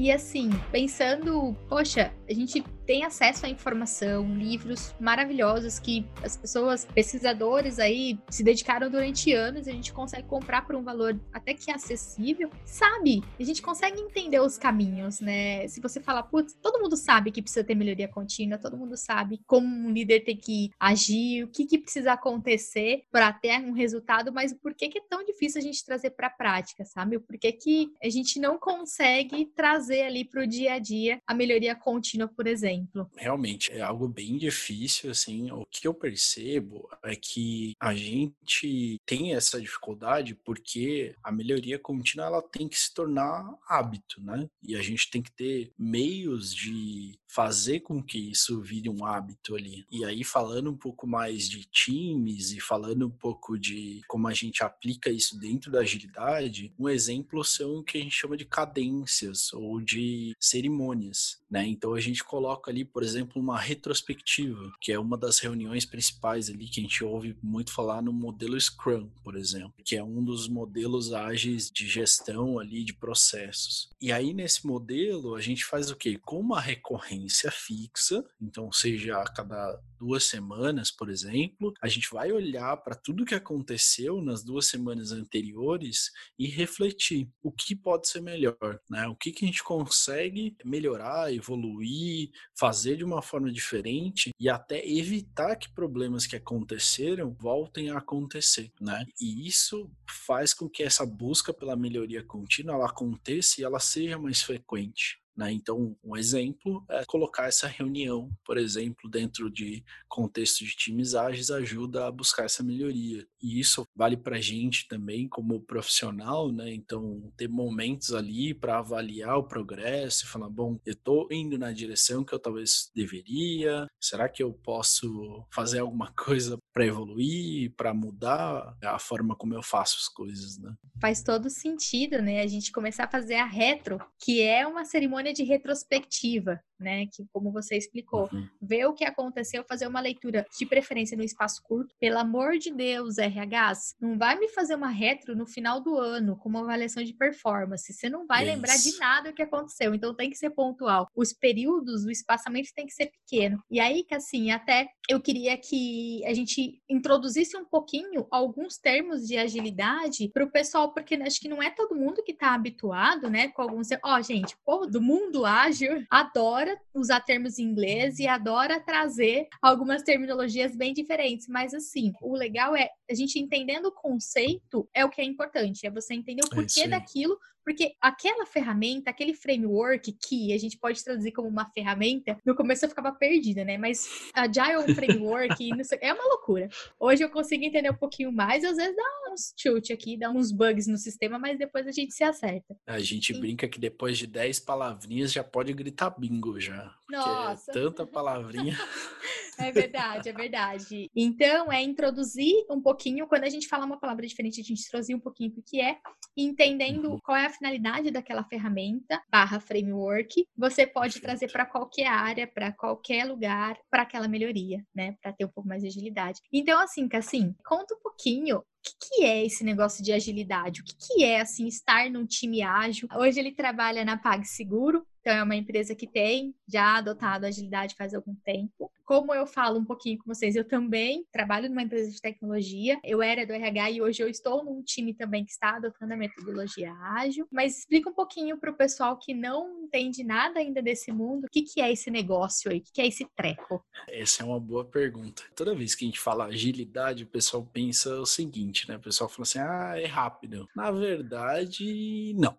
E 0.07 0.11
assim, 0.13 0.49
pensando, 0.71 1.53
poxa, 1.67 2.13
a 2.29 2.33
gente 2.33 2.63
tem 2.87 3.03
acesso 3.03 3.45
à 3.45 3.49
informação, 3.49 4.25
livros 4.33 4.95
maravilhosos 4.97 5.77
que 5.77 6.07
as 6.23 6.37
pessoas, 6.37 6.85
pesquisadores 6.85 7.79
aí, 7.79 8.17
se 8.29 8.43
dedicaram 8.43 8.89
durante 8.89 9.33
anos 9.33 9.67
a 9.67 9.71
gente 9.71 9.91
consegue 9.91 10.25
comprar 10.25 10.65
por 10.65 10.73
um 10.73 10.81
valor 10.81 11.19
até 11.33 11.53
que 11.53 11.69
acessível, 11.69 12.49
sabe? 12.63 13.21
A 13.37 13.43
gente 13.43 13.61
consegue 13.61 13.99
entender 13.99 14.39
os 14.39 14.57
caminhos, 14.57 15.19
né? 15.19 15.67
Se 15.67 15.81
você 15.81 15.99
falar, 15.99 16.23
putz, 16.23 16.53
todo 16.61 16.81
mundo 16.81 16.95
sabe 16.95 17.29
que 17.29 17.41
precisa 17.41 17.63
ter 17.63 17.75
melhoria 17.75 18.07
contínua, 18.07 18.57
todo 18.57 18.77
mundo 18.77 18.95
sabe 18.95 19.41
como 19.45 19.67
um 19.67 19.91
líder 19.91 20.21
tem 20.21 20.37
que 20.37 20.71
agir, 20.79 21.43
o 21.43 21.49
que, 21.49 21.65
que 21.65 21.77
precisa 21.77 22.13
acontecer 22.13 23.03
para 23.11 23.33
ter 23.33 23.59
um 23.59 23.73
resultado, 23.73 24.31
mas 24.31 24.53
por 24.53 24.73
que, 24.73 24.87
que 24.87 24.99
é 24.99 25.03
tão 25.09 25.25
difícil 25.25 25.59
a 25.59 25.63
gente 25.63 25.83
trazer 25.83 26.11
para 26.11 26.27
a 26.27 26.29
prática, 26.31 26.85
sabe? 26.85 27.19
Por 27.19 27.37
que, 27.37 27.51
que 27.51 27.91
a 28.01 28.09
gente 28.09 28.39
não 28.39 28.57
consegue 28.57 29.45
trazer 29.47 30.03
ali 30.03 30.23
para 30.23 30.43
o 30.43 30.47
dia 30.47 30.75
a 30.75 30.79
dia 30.79 31.19
a 31.27 31.33
melhoria 31.33 31.75
contínua, 31.75 32.29
por 32.29 32.47
exemplo? 32.47 32.76
Exemplo. 32.77 33.09
Realmente, 33.15 33.71
é 33.71 33.81
algo 33.81 34.07
bem 34.07 34.37
difícil, 34.37 35.11
assim. 35.11 35.51
O 35.51 35.65
que 35.65 35.87
eu 35.87 35.93
percebo 35.93 36.87
é 37.03 37.15
que 37.15 37.73
a 37.79 37.93
gente 37.93 38.97
tem 39.05 39.33
essa 39.33 39.59
dificuldade 39.59 40.35
porque 40.35 41.15
a 41.23 41.31
melhoria 41.31 41.79
contínua 41.79 42.27
ela 42.27 42.41
tem 42.41 42.67
que 42.67 42.77
se 42.77 42.93
tornar 42.93 43.57
hábito, 43.67 44.21
né? 44.21 44.47
E 44.63 44.75
a 44.75 44.81
gente 44.81 45.09
tem 45.09 45.21
que 45.21 45.31
ter 45.31 45.71
meios 45.77 46.53
de 46.53 47.17
fazer 47.27 47.81
com 47.81 48.01
que 48.01 48.31
isso 48.31 48.61
vire 48.61 48.89
um 48.89 49.05
hábito 49.05 49.55
ali. 49.55 49.85
E 49.91 50.05
aí, 50.05 50.23
falando 50.23 50.71
um 50.71 50.77
pouco 50.77 51.05
mais 51.05 51.47
de 51.47 51.65
times 51.65 52.51
e 52.51 52.59
falando 52.59 53.05
um 53.05 53.11
pouco 53.11 53.59
de 53.59 54.01
como 54.07 54.27
a 54.27 54.33
gente 54.33 54.63
aplica 54.63 55.09
isso 55.09 55.37
dentro 55.37 55.69
da 55.69 55.79
agilidade, 55.79 56.73
um 56.79 56.87
exemplo 56.87 57.43
são 57.43 57.77
o 57.77 57.83
que 57.83 57.97
a 57.97 58.01
gente 58.01 58.15
chama 58.15 58.37
de 58.37 58.45
cadências 58.45 59.51
ou 59.53 59.81
de 59.81 60.35
cerimônias, 60.39 61.39
né? 61.49 61.67
Então 61.67 61.93
a 61.93 61.99
gente 61.99 62.23
coloca 62.23 62.71
ali, 62.71 62.85
por 62.85 63.03
exemplo, 63.03 63.41
uma 63.41 63.59
retrospectiva, 63.59 64.71
que 64.79 64.91
é 64.91 64.99
uma 64.99 65.17
das 65.17 65.39
reuniões 65.39 65.85
principais 65.85 66.49
ali 66.49 66.67
que 66.67 66.79
a 66.79 66.83
gente 66.83 67.03
ouve 67.03 67.37
muito 67.43 67.73
falar 67.73 68.01
no 68.01 68.13
modelo 68.13 68.59
Scrum, 68.59 69.09
por 69.23 69.35
exemplo, 69.35 69.73
que 69.83 69.95
é 69.95 70.03
um 70.03 70.23
dos 70.23 70.47
modelos 70.47 71.13
ágeis 71.13 71.69
de 71.69 71.87
gestão 71.87 72.57
ali 72.57 72.83
de 72.83 72.93
processos. 72.93 73.89
E 74.01 74.11
aí 74.11 74.33
nesse 74.33 74.65
modelo 74.65 75.35
a 75.35 75.41
gente 75.41 75.65
faz 75.65 75.91
o 75.91 75.95
quê? 75.95 76.17
Com 76.23 76.39
uma 76.39 76.61
recorrência 76.61 77.16
fixa, 77.51 78.23
então 78.41 78.71
seja 78.71 79.17
a 79.17 79.23
cada 79.23 79.79
duas 79.97 80.25
semanas, 80.25 80.91
por 80.91 81.09
exemplo, 81.09 81.73
a 81.81 81.87
gente 81.87 82.09
vai 82.11 82.31
olhar 82.31 82.77
para 82.77 82.95
tudo 82.95 83.25
que 83.25 83.35
aconteceu 83.35 84.21
nas 84.21 84.43
duas 84.43 84.67
semanas 84.67 85.11
anteriores 85.11 86.11
e 86.37 86.47
refletir 86.47 87.29
o 87.41 87.51
que 87.51 87.75
pode 87.75 88.07
ser 88.07 88.21
melhor, 88.21 88.79
né? 88.89 89.07
O 89.07 89.15
que, 89.15 89.31
que 89.31 89.45
a 89.45 89.47
gente 89.47 89.63
consegue 89.63 90.55
melhorar, 90.63 91.33
evoluir, 91.33 92.29
fazer 92.57 92.97
de 92.97 93.03
uma 93.03 93.21
forma 93.21 93.51
diferente 93.51 94.31
e 94.39 94.49
até 94.49 94.87
evitar 94.87 95.55
que 95.55 95.73
problemas 95.73 96.25
que 96.25 96.35
aconteceram 96.35 97.35
voltem 97.39 97.89
a 97.89 97.97
acontecer, 97.97 98.71
né? 98.79 99.05
E 99.19 99.47
isso 99.47 99.89
faz 100.25 100.53
com 100.53 100.69
que 100.69 100.83
essa 100.83 101.05
busca 101.05 101.53
pela 101.53 101.75
melhoria 101.75 102.23
contínua 102.23 102.75
ela 102.75 102.89
aconteça 102.89 103.61
e 103.61 103.63
ela 103.63 103.79
seja 103.79 104.17
mais 104.17 104.41
frequente. 104.41 105.19
Né? 105.37 105.51
Então, 105.51 105.95
um 106.03 106.17
exemplo 106.17 106.83
é 106.89 107.05
colocar 107.05 107.47
essa 107.47 107.67
reunião, 107.67 108.31
por 108.43 108.57
exemplo, 108.57 109.07
dentro 109.09 109.51
de 109.51 109.83
contexto 110.07 110.65
de 110.65 110.75
times 110.75 111.13
ágeis, 111.13 111.51
ajuda 111.51 112.07
a 112.07 112.11
buscar 112.11 112.45
essa 112.45 112.63
melhoria. 112.63 113.25
E 113.41 113.59
isso 113.59 113.85
vale 113.95 114.17
para 114.17 114.37
a 114.37 114.41
gente 114.41 114.87
também, 114.87 115.27
como 115.27 115.61
profissional, 115.61 116.51
né? 116.51 116.73
Então, 116.73 117.31
ter 117.37 117.47
momentos 117.47 118.13
ali 118.13 118.53
para 118.53 118.79
avaliar 118.79 119.37
o 119.37 119.47
progresso 119.47 120.25
e 120.25 120.27
falar: 120.27 120.49
bom, 120.49 120.79
eu 120.83 120.93
estou 120.93 121.27
indo 121.31 121.57
na 121.57 121.71
direção 121.71 122.23
que 122.23 122.33
eu 122.33 122.39
talvez 122.39 122.89
deveria, 122.95 123.85
será 124.01 124.27
que 124.27 124.41
eu 124.41 124.51
posso 124.51 125.45
fazer 125.53 125.79
alguma 125.79 126.11
coisa 126.17 126.57
para 126.73 126.85
evoluir, 126.85 127.73
para 127.75 127.93
mudar 127.93 128.75
a 128.83 128.97
forma 128.97 129.35
como 129.35 129.53
eu 129.53 129.61
faço 129.61 129.97
as 129.99 130.07
coisas, 130.07 130.57
né? 130.57 130.73
Faz 130.99 131.21
todo 131.21 131.49
sentido, 131.49 132.21
né? 132.21 132.41
A 132.41 132.47
gente 132.47 132.71
começar 132.71 133.03
a 133.03 133.11
fazer 133.11 133.35
a 133.35 133.45
retro, 133.45 133.99
que 134.19 134.41
é 134.41 134.65
uma 134.65 134.83
cerimônia 134.83 135.26
de 135.33 135.43
retrospectiva, 135.43 136.63
né? 136.79 137.05
Que 137.07 137.25
como 137.31 137.51
você 137.51 137.75
explicou, 137.75 138.29
uhum. 138.31 138.47
ver 138.61 138.85
o 138.85 138.93
que 138.93 139.05
aconteceu, 139.05 139.63
fazer 139.67 139.87
uma 139.87 139.99
leitura 139.99 140.45
de 140.57 140.65
preferência 140.65 141.17
no 141.17 141.23
espaço 141.23 141.61
curto. 141.63 141.95
Pelo 141.99 142.19
amor 142.19 142.57
de 142.57 142.71
Deus, 142.71 143.17
RHs, 143.17 143.95
não 143.99 144.17
vai 144.17 144.37
me 144.37 144.49
fazer 144.49 144.75
uma 144.75 144.89
retro 144.89 145.35
no 145.35 145.45
final 145.45 145.81
do 145.81 145.97
ano 145.97 146.37
com 146.37 146.49
uma 146.49 146.61
avaliação 146.61 147.03
de 147.03 147.13
performance. 147.13 147.91
Você 147.91 148.09
não 148.09 148.25
vai 148.25 148.45
lembrar 148.45 148.77
de 148.77 148.97
nada 148.97 149.29
o 149.29 149.33
que 149.33 149.41
aconteceu, 149.41 149.93
então 149.93 150.15
tem 150.15 150.29
que 150.29 150.37
ser 150.37 150.49
pontual. 150.51 151.07
Os 151.15 151.33
períodos, 151.33 152.05
o 152.05 152.11
espaçamento 152.11 152.69
tem 152.75 152.85
que 152.85 152.93
ser 152.93 153.11
pequeno. 153.11 153.61
E 153.69 153.79
aí, 153.79 154.03
que 154.03 154.15
assim, 154.15 154.51
até 154.51 154.87
eu 155.09 155.19
queria 155.19 155.57
que 155.57 156.25
a 156.25 156.33
gente 156.33 156.81
introduzisse 156.89 157.55
um 157.57 157.65
pouquinho 157.65 158.27
alguns 158.31 158.77
termos 158.77 159.25
de 159.25 159.37
agilidade 159.37 160.29
para 160.33 160.43
o 160.43 160.51
pessoal, 160.51 160.93
porque 160.93 161.15
acho 161.15 161.39
que 161.39 161.49
não 161.49 161.61
é 161.61 161.69
todo 161.69 161.95
mundo 161.95 162.23
que 162.23 162.31
está 162.31 162.53
habituado, 162.53 163.29
né, 163.29 163.49
com 163.49 163.61
alguns. 163.61 163.89
Ó, 164.03 164.17
oh, 164.17 164.21
gente, 164.21 164.55
o 164.55 164.57
povo 164.65 164.87
do 164.87 165.01
mundo 165.01 165.45
ágil 165.45 166.05
adora 166.09 166.66
usar 166.93 167.21
termos 167.21 167.59
em 167.59 167.63
inglês 167.63 168.19
e 168.19 168.27
adora 168.27 168.79
trazer 168.79 169.47
algumas 169.61 170.03
terminologias 170.03 170.75
bem 170.75 170.93
diferentes, 170.93 171.47
mas 171.47 171.73
assim, 171.73 172.13
o 172.21 172.35
legal 172.35 172.75
é 172.75 172.89
a 173.09 173.13
gente 173.13 173.39
entendendo 173.39 173.85
o 173.87 173.91
conceito 173.91 174.89
é 174.93 175.05
o 175.05 175.09
que 175.09 175.21
é 175.21 175.23
importante, 175.23 175.85
é 175.85 175.91
você 175.91 176.13
entender 176.13 176.41
o 176.43 176.47
é 176.47 176.55
porquê 176.55 176.81
é 176.81 176.87
daquilo 176.87 177.37
porque 177.67 177.97
aquela 177.99 178.45
ferramenta, 178.45 179.09
aquele 179.09 179.33
framework 179.33 180.13
que 180.25 180.53
a 180.53 180.57
gente 180.57 180.77
pode 180.77 181.03
traduzir 181.03 181.33
como 181.33 181.49
uma 181.49 181.69
ferramenta, 181.71 182.37
no 182.45 182.55
começo 182.55 182.85
eu 182.85 182.89
ficava 182.89 183.11
perdida, 183.11 183.65
né? 183.65 183.77
Mas 183.77 184.07
Agile 184.33 184.95
Framework 184.95 185.57
é 185.99 186.13
uma 186.13 186.23
loucura. 186.23 186.69
Hoje 186.97 187.25
eu 187.25 187.29
consigo 187.29 187.65
entender 187.65 187.91
um 187.91 187.97
pouquinho 187.97 188.31
mais, 188.31 188.63
às 188.63 188.77
vezes 188.77 188.95
dá 188.95 189.03
uns 189.33 189.53
chute 189.57 189.91
aqui, 189.91 190.15
dá 190.15 190.29
uns 190.29 190.49
bugs 190.49 190.87
no 190.87 190.97
sistema, 190.97 191.37
mas 191.37 191.59
depois 191.59 191.85
a 191.85 191.91
gente 191.91 192.13
se 192.13 192.23
acerta. 192.23 192.73
A 192.87 192.99
gente 192.99 193.33
e... 193.33 193.37
brinca 193.37 193.67
que 193.67 193.81
depois 193.81 194.17
de 194.17 194.27
10 194.27 194.61
palavrinhas 194.61 195.33
já 195.33 195.43
pode 195.43 195.73
gritar 195.73 196.11
bingo 196.11 196.61
já. 196.61 196.95
É 197.09 197.11
Nossa! 197.17 197.71
É 197.71 197.73
tanta 197.73 198.07
palavrinha. 198.07 198.77
É 199.59 199.71
verdade, 199.71 200.29
é 200.29 200.33
verdade. 200.33 201.09
Então, 201.15 201.71
é 201.71 201.81
introduzir 201.81 202.53
um 202.69 202.81
pouquinho, 202.81 203.27
quando 203.27 203.43
a 203.43 203.49
gente 203.49 203.67
fala 203.67 203.85
uma 203.85 203.99
palavra 203.99 204.25
diferente, 204.25 204.61
a 204.61 204.63
gente 204.63 204.81
introduzir 204.81 205.15
um 205.15 205.19
pouquinho 205.19 205.53
o 205.57 205.63
que 205.63 205.81
é, 205.81 205.97
entendendo 206.35 207.11
uhum. 207.11 207.19
qual 207.19 207.37
é 207.37 207.45
a 207.45 207.49
finalidade 207.49 208.11
daquela 208.11 208.43
ferramenta 208.43 209.21
barra 209.29 209.59
framework, 209.59 210.47
você 210.55 210.85
pode 210.85 211.19
trazer 211.19 211.51
para 211.51 211.65
qualquer 211.65 212.07
área, 212.07 212.47
para 212.47 212.71
qualquer 212.71 213.25
lugar, 213.25 213.77
para 213.89 214.03
aquela 214.03 214.27
melhoria, 214.27 214.83
né? 214.93 215.15
Para 215.21 215.33
ter 215.33 215.45
um 215.45 215.49
pouco 215.49 215.67
mais 215.67 215.81
de 215.81 215.87
agilidade. 215.87 216.39
Então, 216.51 216.79
assim, 216.79 217.07
assim, 217.13 217.55
conta 217.65 217.95
um 217.95 217.99
pouquinho 218.01 218.63
que, 218.87 219.15
que 219.15 219.23
é 219.23 219.45
esse 219.45 219.63
negócio 219.63 220.03
de 220.03 220.13
agilidade? 220.13 220.81
O 220.81 220.83
que, 220.83 220.95
que 220.95 221.23
é, 221.23 221.41
assim, 221.41 221.67
estar 221.67 222.09
num 222.09 222.25
time 222.25 222.61
ágil? 222.61 223.07
Hoje 223.15 223.39
ele 223.39 223.51
trabalha 223.51 224.05
na 224.05 224.17
PagSeguro, 224.17 225.05
então 225.27 225.33
é 225.33 225.43
uma 225.43 225.55
empresa 225.55 225.93
que 225.93 226.07
tem 226.07 226.55
já 226.65 226.97
adotado 226.97 227.45
agilidade 227.45 227.95
faz 227.95 228.13
algum 228.13 228.33
tempo. 228.45 228.89
Como 229.03 229.33
eu 229.33 229.45
falo 229.45 229.77
um 229.77 229.85
pouquinho 229.85 230.17
com 230.19 230.33
vocês, 230.33 230.55
eu 230.55 230.65
também 230.65 231.25
trabalho 231.33 231.69
numa 231.69 231.81
empresa 231.81 232.09
de 232.11 232.21
tecnologia. 232.21 232.97
Eu 233.03 233.21
era 233.21 233.45
do 233.45 233.53
RH 233.53 233.91
e 233.91 234.01
hoje 234.01 234.23
eu 234.23 234.29
estou 234.29 234.63
num 234.63 234.81
time 234.81 235.13
também 235.13 235.45
que 235.45 235.51
está 235.51 235.75
adotando 235.75 236.13
a 236.13 236.17
metodologia 236.17 236.93
ágil. 236.93 237.45
Mas 237.51 237.79
explica 237.79 238.09
um 238.09 238.13
pouquinho 238.13 238.57
para 238.57 238.71
o 238.71 238.75
pessoal 238.75 239.17
que 239.17 239.33
não 239.33 239.83
entende 239.83 240.23
nada 240.23 240.59
ainda 240.59 240.81
desse 240.81 241.11
mundo, 241.11 241.45
o 241.45 241.49
que, 241.49 241.61
que 241.61 241.81
é 241.81 241.91
esse 241.91 242.11
negócio 242.11 242.71
aí? 242.71 242.79
O 242.79 242.81
que, 242.81 242.91
que 242.93 243.01
é 243.01 243.07
esse 243.07 243.25
treco? 243.35 243.83
Essa 244.09 244.43
é 244.43 244.45
uma 244.45 244.59
boa 244.59 244.85
pergunta. 244.85 245.43
Toda 245.55 245.75
vez 245.75 245.95
que 245.95 246.05
a 246.05 246.07
gente 246.07 246.19
fala 246.19 246.45
agilidade, 246.45 247.23
o 247.23 247.27
pessoal 247.27 247.67
pensa 247.73 248.19
o 248.19 248.25
seguinte, 248.25 248.76
né? 248.85 248.97
O 248.97 248.99
pessoal 248.99 249.29
fala 249.29 249.43
assim, 249.43 249.59
ah, 249.59 249.93
é 249.97 250.05
rápido. 250.05 250.67
Na 250.75 250.91
verdade, 250.91 252.33
não. 252.35 252.57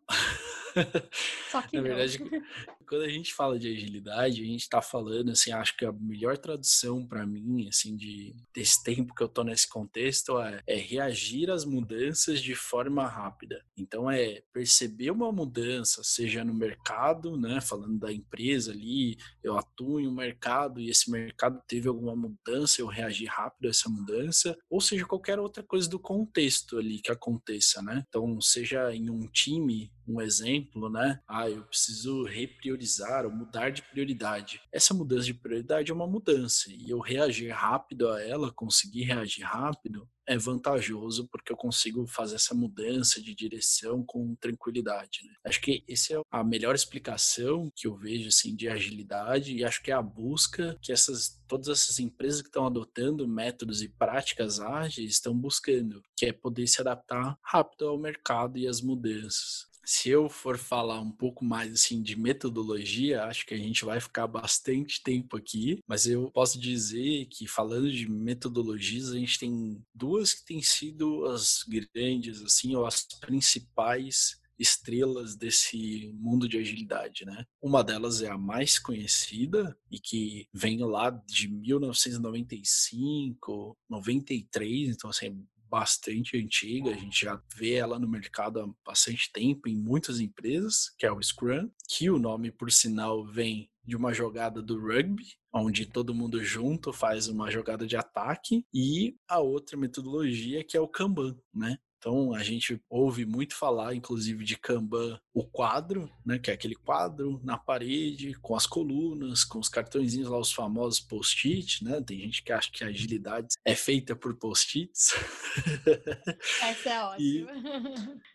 Só 1.50 1.60
que 1.62 1.76
Na 1.76 1.82
não. 1.82 2.28
quando 2.88 3.02
a 3.02 3.08
gente 3.08 3.34
fala 3.34 3.58
de 3.58 3.68
agilidade, 3.68 4.42
a 4.42 4.46
gente 4.46 4.62
está 4.62 4.80
falando, 4.80 5.30
assim, 5.30 5.52
acho 5.52 5.76
que 5.76 5.84
a 5.84 5.92
melhor 5.92 6.38
tradução 6.38 7.06
para 7.06 7.26
mim, 7.26 7.68
assim, 7.68 7.96
de 7.96 8.34
desse 8.54 8.82
tempo 8.82 9.14
que 9.14 9.22
eu 9.22 9.28
tô 9.28 9.44
nesse 9.44 9.68
contexto 9.68 10.40
é, 10.40 10.62
é 10.66 10.76
reagir 10.76 11.50
às 11.50 11.64
mudanças 11.64 12.42
de 12.42 12.54
forma 12.54 13.06
rápida. 13.06 13.62
Então 13.76 14.10
é 14.10 14.42
perceber 14.52 15.10
uma 15.10 15.30
mudança, 15.30 16.02
seja 16.02 16.44
no 16.44 16.54
mercado, 16.54 17.36
né, 17.36 17.60
falando 17.60 17.98
da 17.98 18.12
empresa 18.12 18.72
ali, 18.72 19.16
eu 19.42 19.56
atuo 19.56 20.00
em 20.00 20.08
um 20.08 20.14
mercado 20.14 20.80
e 20.80 20.88
esse 20.88 21.10
mercado 21.10 21.62
teve 21.68 21.88
alguma 21.88 22.16
mudança, 22.16 22.80
eu 22.80 22.86
reagi 22.86 23.26
rápido 23.26 23.66
a 23.66 23.70
essa 23.70 23.88
mudança, 23.88 24.56
ou 24.70 24.80
seja, 24.80 25.04
qualquer 25.04 25.38
outra 25.38 25.62
coisa 25.62 25.88
do 25.88 25.98
contexto 25.98 26.78
ali 26.78 27.00
que 27.00 27.12
aconteça, 27.12 27.82
né? 27.82 28.04
Então, 28.08 28.40
seja 28.40 28.94
em 28.94 29.10
um 29.10 29.26
time, 29.28 29.92
um 30.06 30.20
exemplo, 30.20 30.88
né? 30.88 31.20
Ah, 31.28 31.50
eu 31.50 31.62
preciso 31.64 32.24
repriorizar 32.24 32.77
ou 33.24 33.30
mudar 33.30 33.70
de 33.70 33.82
prioridade. 33.82 34.60
Essa 34.72 34.94
mudança 34.94 35.24
de 35.24 35.34
prioridade 35.34 35.90
é 35.90 35.94
uma 35.94 36.06
mudança 36.06 36.70
e 36.70 36.90
eu 36.90 37.00
reagir 37.00 37.50
rápido 37.50 38.08
a 38.08 38.22
ela, 38.22 38.52
conseguir 38.52 39.04
reagir 39.04 39.44
rápido, 39.44 40.08
é 40.28 40.36
vantajoso 40.36 41.26
porque 41.28 41.50
eu 41.50 41.56
consigo 41.56 42.06
fazer 42.06 42.34
essa 42.36 42.54
mudança 42.54 43.20
de 43.20 43.34
direção 43.34 44.04
com 44.04 44.34
tranquilidade. 44.34 45.20
Né? 45.24 45.32
Acho 45.44 45.60
que 45.60 45.82
essa 45.88 46.14
é 46.14 46.20
a 46.30 46.44
melhor 46.44 46.74
explicação 46.74 47.72
que 47.74 47.86
eu 47.86 47.96
vejo 47.96 48.28
assim 48.28 48.54
de 48.54 48.68
agilidade 48.68 49.56
e 49.56 49.64
acho 49.64 49.82
que 49.82 49.90
é 49.90 49.94
a 49.94 50.02
busca 50.02 50.78
que 50.82 50.92
essas 50.92 51.38
todas 51.48 51.68
essas 51.68 51.98
empresas 51.98 52.42
que 52.42 52.48
estão 52.48 52.66
adotando 52.66 53.26
métodos 53.26 53.80
e 53.80 53.88
práticas 53.88 54.60
ágeis 54.60 55.12
estão 55.12 55.34
buscando, 55.34 56.02
que 56.14 56.26
é 56.26 56.32
poder 56.32 56.66
se 56.66 56.78
adaptar 56.82 57.38
rápido 57.42 57.88
ao 57.88 57.98
mercado 57.98 58.58
e 58.58 58.68
às 58.68 58.82
mudanças 58.82 59.66
se 59.88 60.10
eu 60.10 60.28
for 60.28 60.58
falar 60.58 61.00
um 61.00 61.10
pouco 61.10 61.42
mais 61.42 61.72
assim 61.72 62.02
de 62.02 62.14
metodologia, 62.14 63.24
acho 63.24 63.46
que 63.46 63.54
a 63.54 63.56
gente 63.56 63.86
vai 63.86 63.98
ficar 63.98 64.26
bastante 64.26 65.02
tempo 65.02 65.34
aqui, 65.34 65.82
mas 65.88 66.06
eu 66.06 66.30
posso 66.30 66.60
dizer 66.60 67.24
que 67.30 67.46
falando 67.46 67.90
de 67.90 68.06
metodologias, 68.06 69.10
a 69.10 69.18
gente 69.18 69.38
tem 69.38 69.82
duas 69.94 70.34
que 70.34 70.44
têm 70.44 70.60
sido 70.60 71.24
as 71.24 71.64
grandes 71.66 72.42
assim, 72.42 72.76
ou 72.76 72.84
as 72.84 73.02
principais 73.18 74.38
estrelas 74.58 75.34
desse 75.34 76.12
mundo 76.20 76.46
de 76.46 76.58
agilidade, 76.58 77.24
né? 77.24 77.46
Uma 77.62 77.82
delas 77.82 78.20
é 78.20 78.28
a 78.28 78.36
mais 78.36 78.78
conhecida 78.78 79.74
e 79.90 79.98
que 79.98 80.46
vem 80.52 80.84
lá 80.84 81.08
de 81.08 81.48
1995, 81.48 83.74
93, 83.88 84.90
então 84.90 85.08
assim, 85.08 85.46
bastante 85.68 86.36
antiga, 86.36 86.90
a 86.90 86.94
gente 86.94 87.24
já 87.24 87.40
vê 87.54 87.74
ela 87.74 87.98
no 87.98 88.08
mercado 88.08 88.60
há 88.60 88.68
bastante 88.84 89.30
tempo 89.32 89.68
em 89.68 89.76
muitas 89.76 90.20
empresas, 90.20 90.94
que 90.98 91.06
é 91.06 91.12
o 91.12 91.22
Scrum, 91.22 91.70
que 91.88 92.10
o 92.10 92.18
nome, 92.18 92.50
por 92.50 92.70
sinal, 92.70 93.24
vem 93.24 93.70
de 93.84 93.96
uma 93.96 94.12
jogada 94.12 94.60
do 94.60 94.78
rugby, 94.78 95.24
onde 95.52 95.86
todo 95.86 96.14
mundo 96.14 96.44
junto 96.44 96.92
faz 96.92 97.26
uma 97.28 97.50
jogada 97.50 97.86
de 97.86 97.96
ataque, 97.96 98.66
e 98.72 99.16
a 99.26 99.40
outra 99.40 99.76
metodologia 99.76 100.62
que 100.62 100.76
é 100.76 100.80
o 100.80 100.88
Kanban, 100.88 101.36
né? 101.54 101.78
Então 101.98 102.32
a 102.32 102.42
gente 102.42 102.80
ouve 102.88 103.26
muito 103.26 103.56
falar, 103.56 103.94
inclusive, 103.94 104.44
de 104.44 104.56
Kanban, 104.56 105.20
o 105.34 105.44
quadro, 105.44 106.10
né? 106.24 106.38
Que 106.38 106.50
é 106.50 106.54
aquele 106.54 106.76
quadro 106.76 107.40
na 107.42 107.58
parede, 107.58 108.34
com 108.34 108.54
as 108.54 108.66
colunas, 108.66 109.44
com 109.44 109.58
os 109.58 109.68
cartõezinhos 109.68 110.28
lá, 110.28 110.38
os 110.38 110.52
famosos 110.52 111.00
post-it, 111.00 111.84
né? 111.84 112.00
Tem 112.00 112.20
gente 112.20 112.42
que 112.42 112.52
acha 112.52 112.70
que 112.70 112.84
a 112.84 112.88
agilidade 112.88 113.48
é 113.64 113.74
feita 113.74 114.14
por 114.14 114.34
post-its. 114.36 115.12
Essa 116.62 116.90
é 116.90 117.04
ótima. 117.04 117.52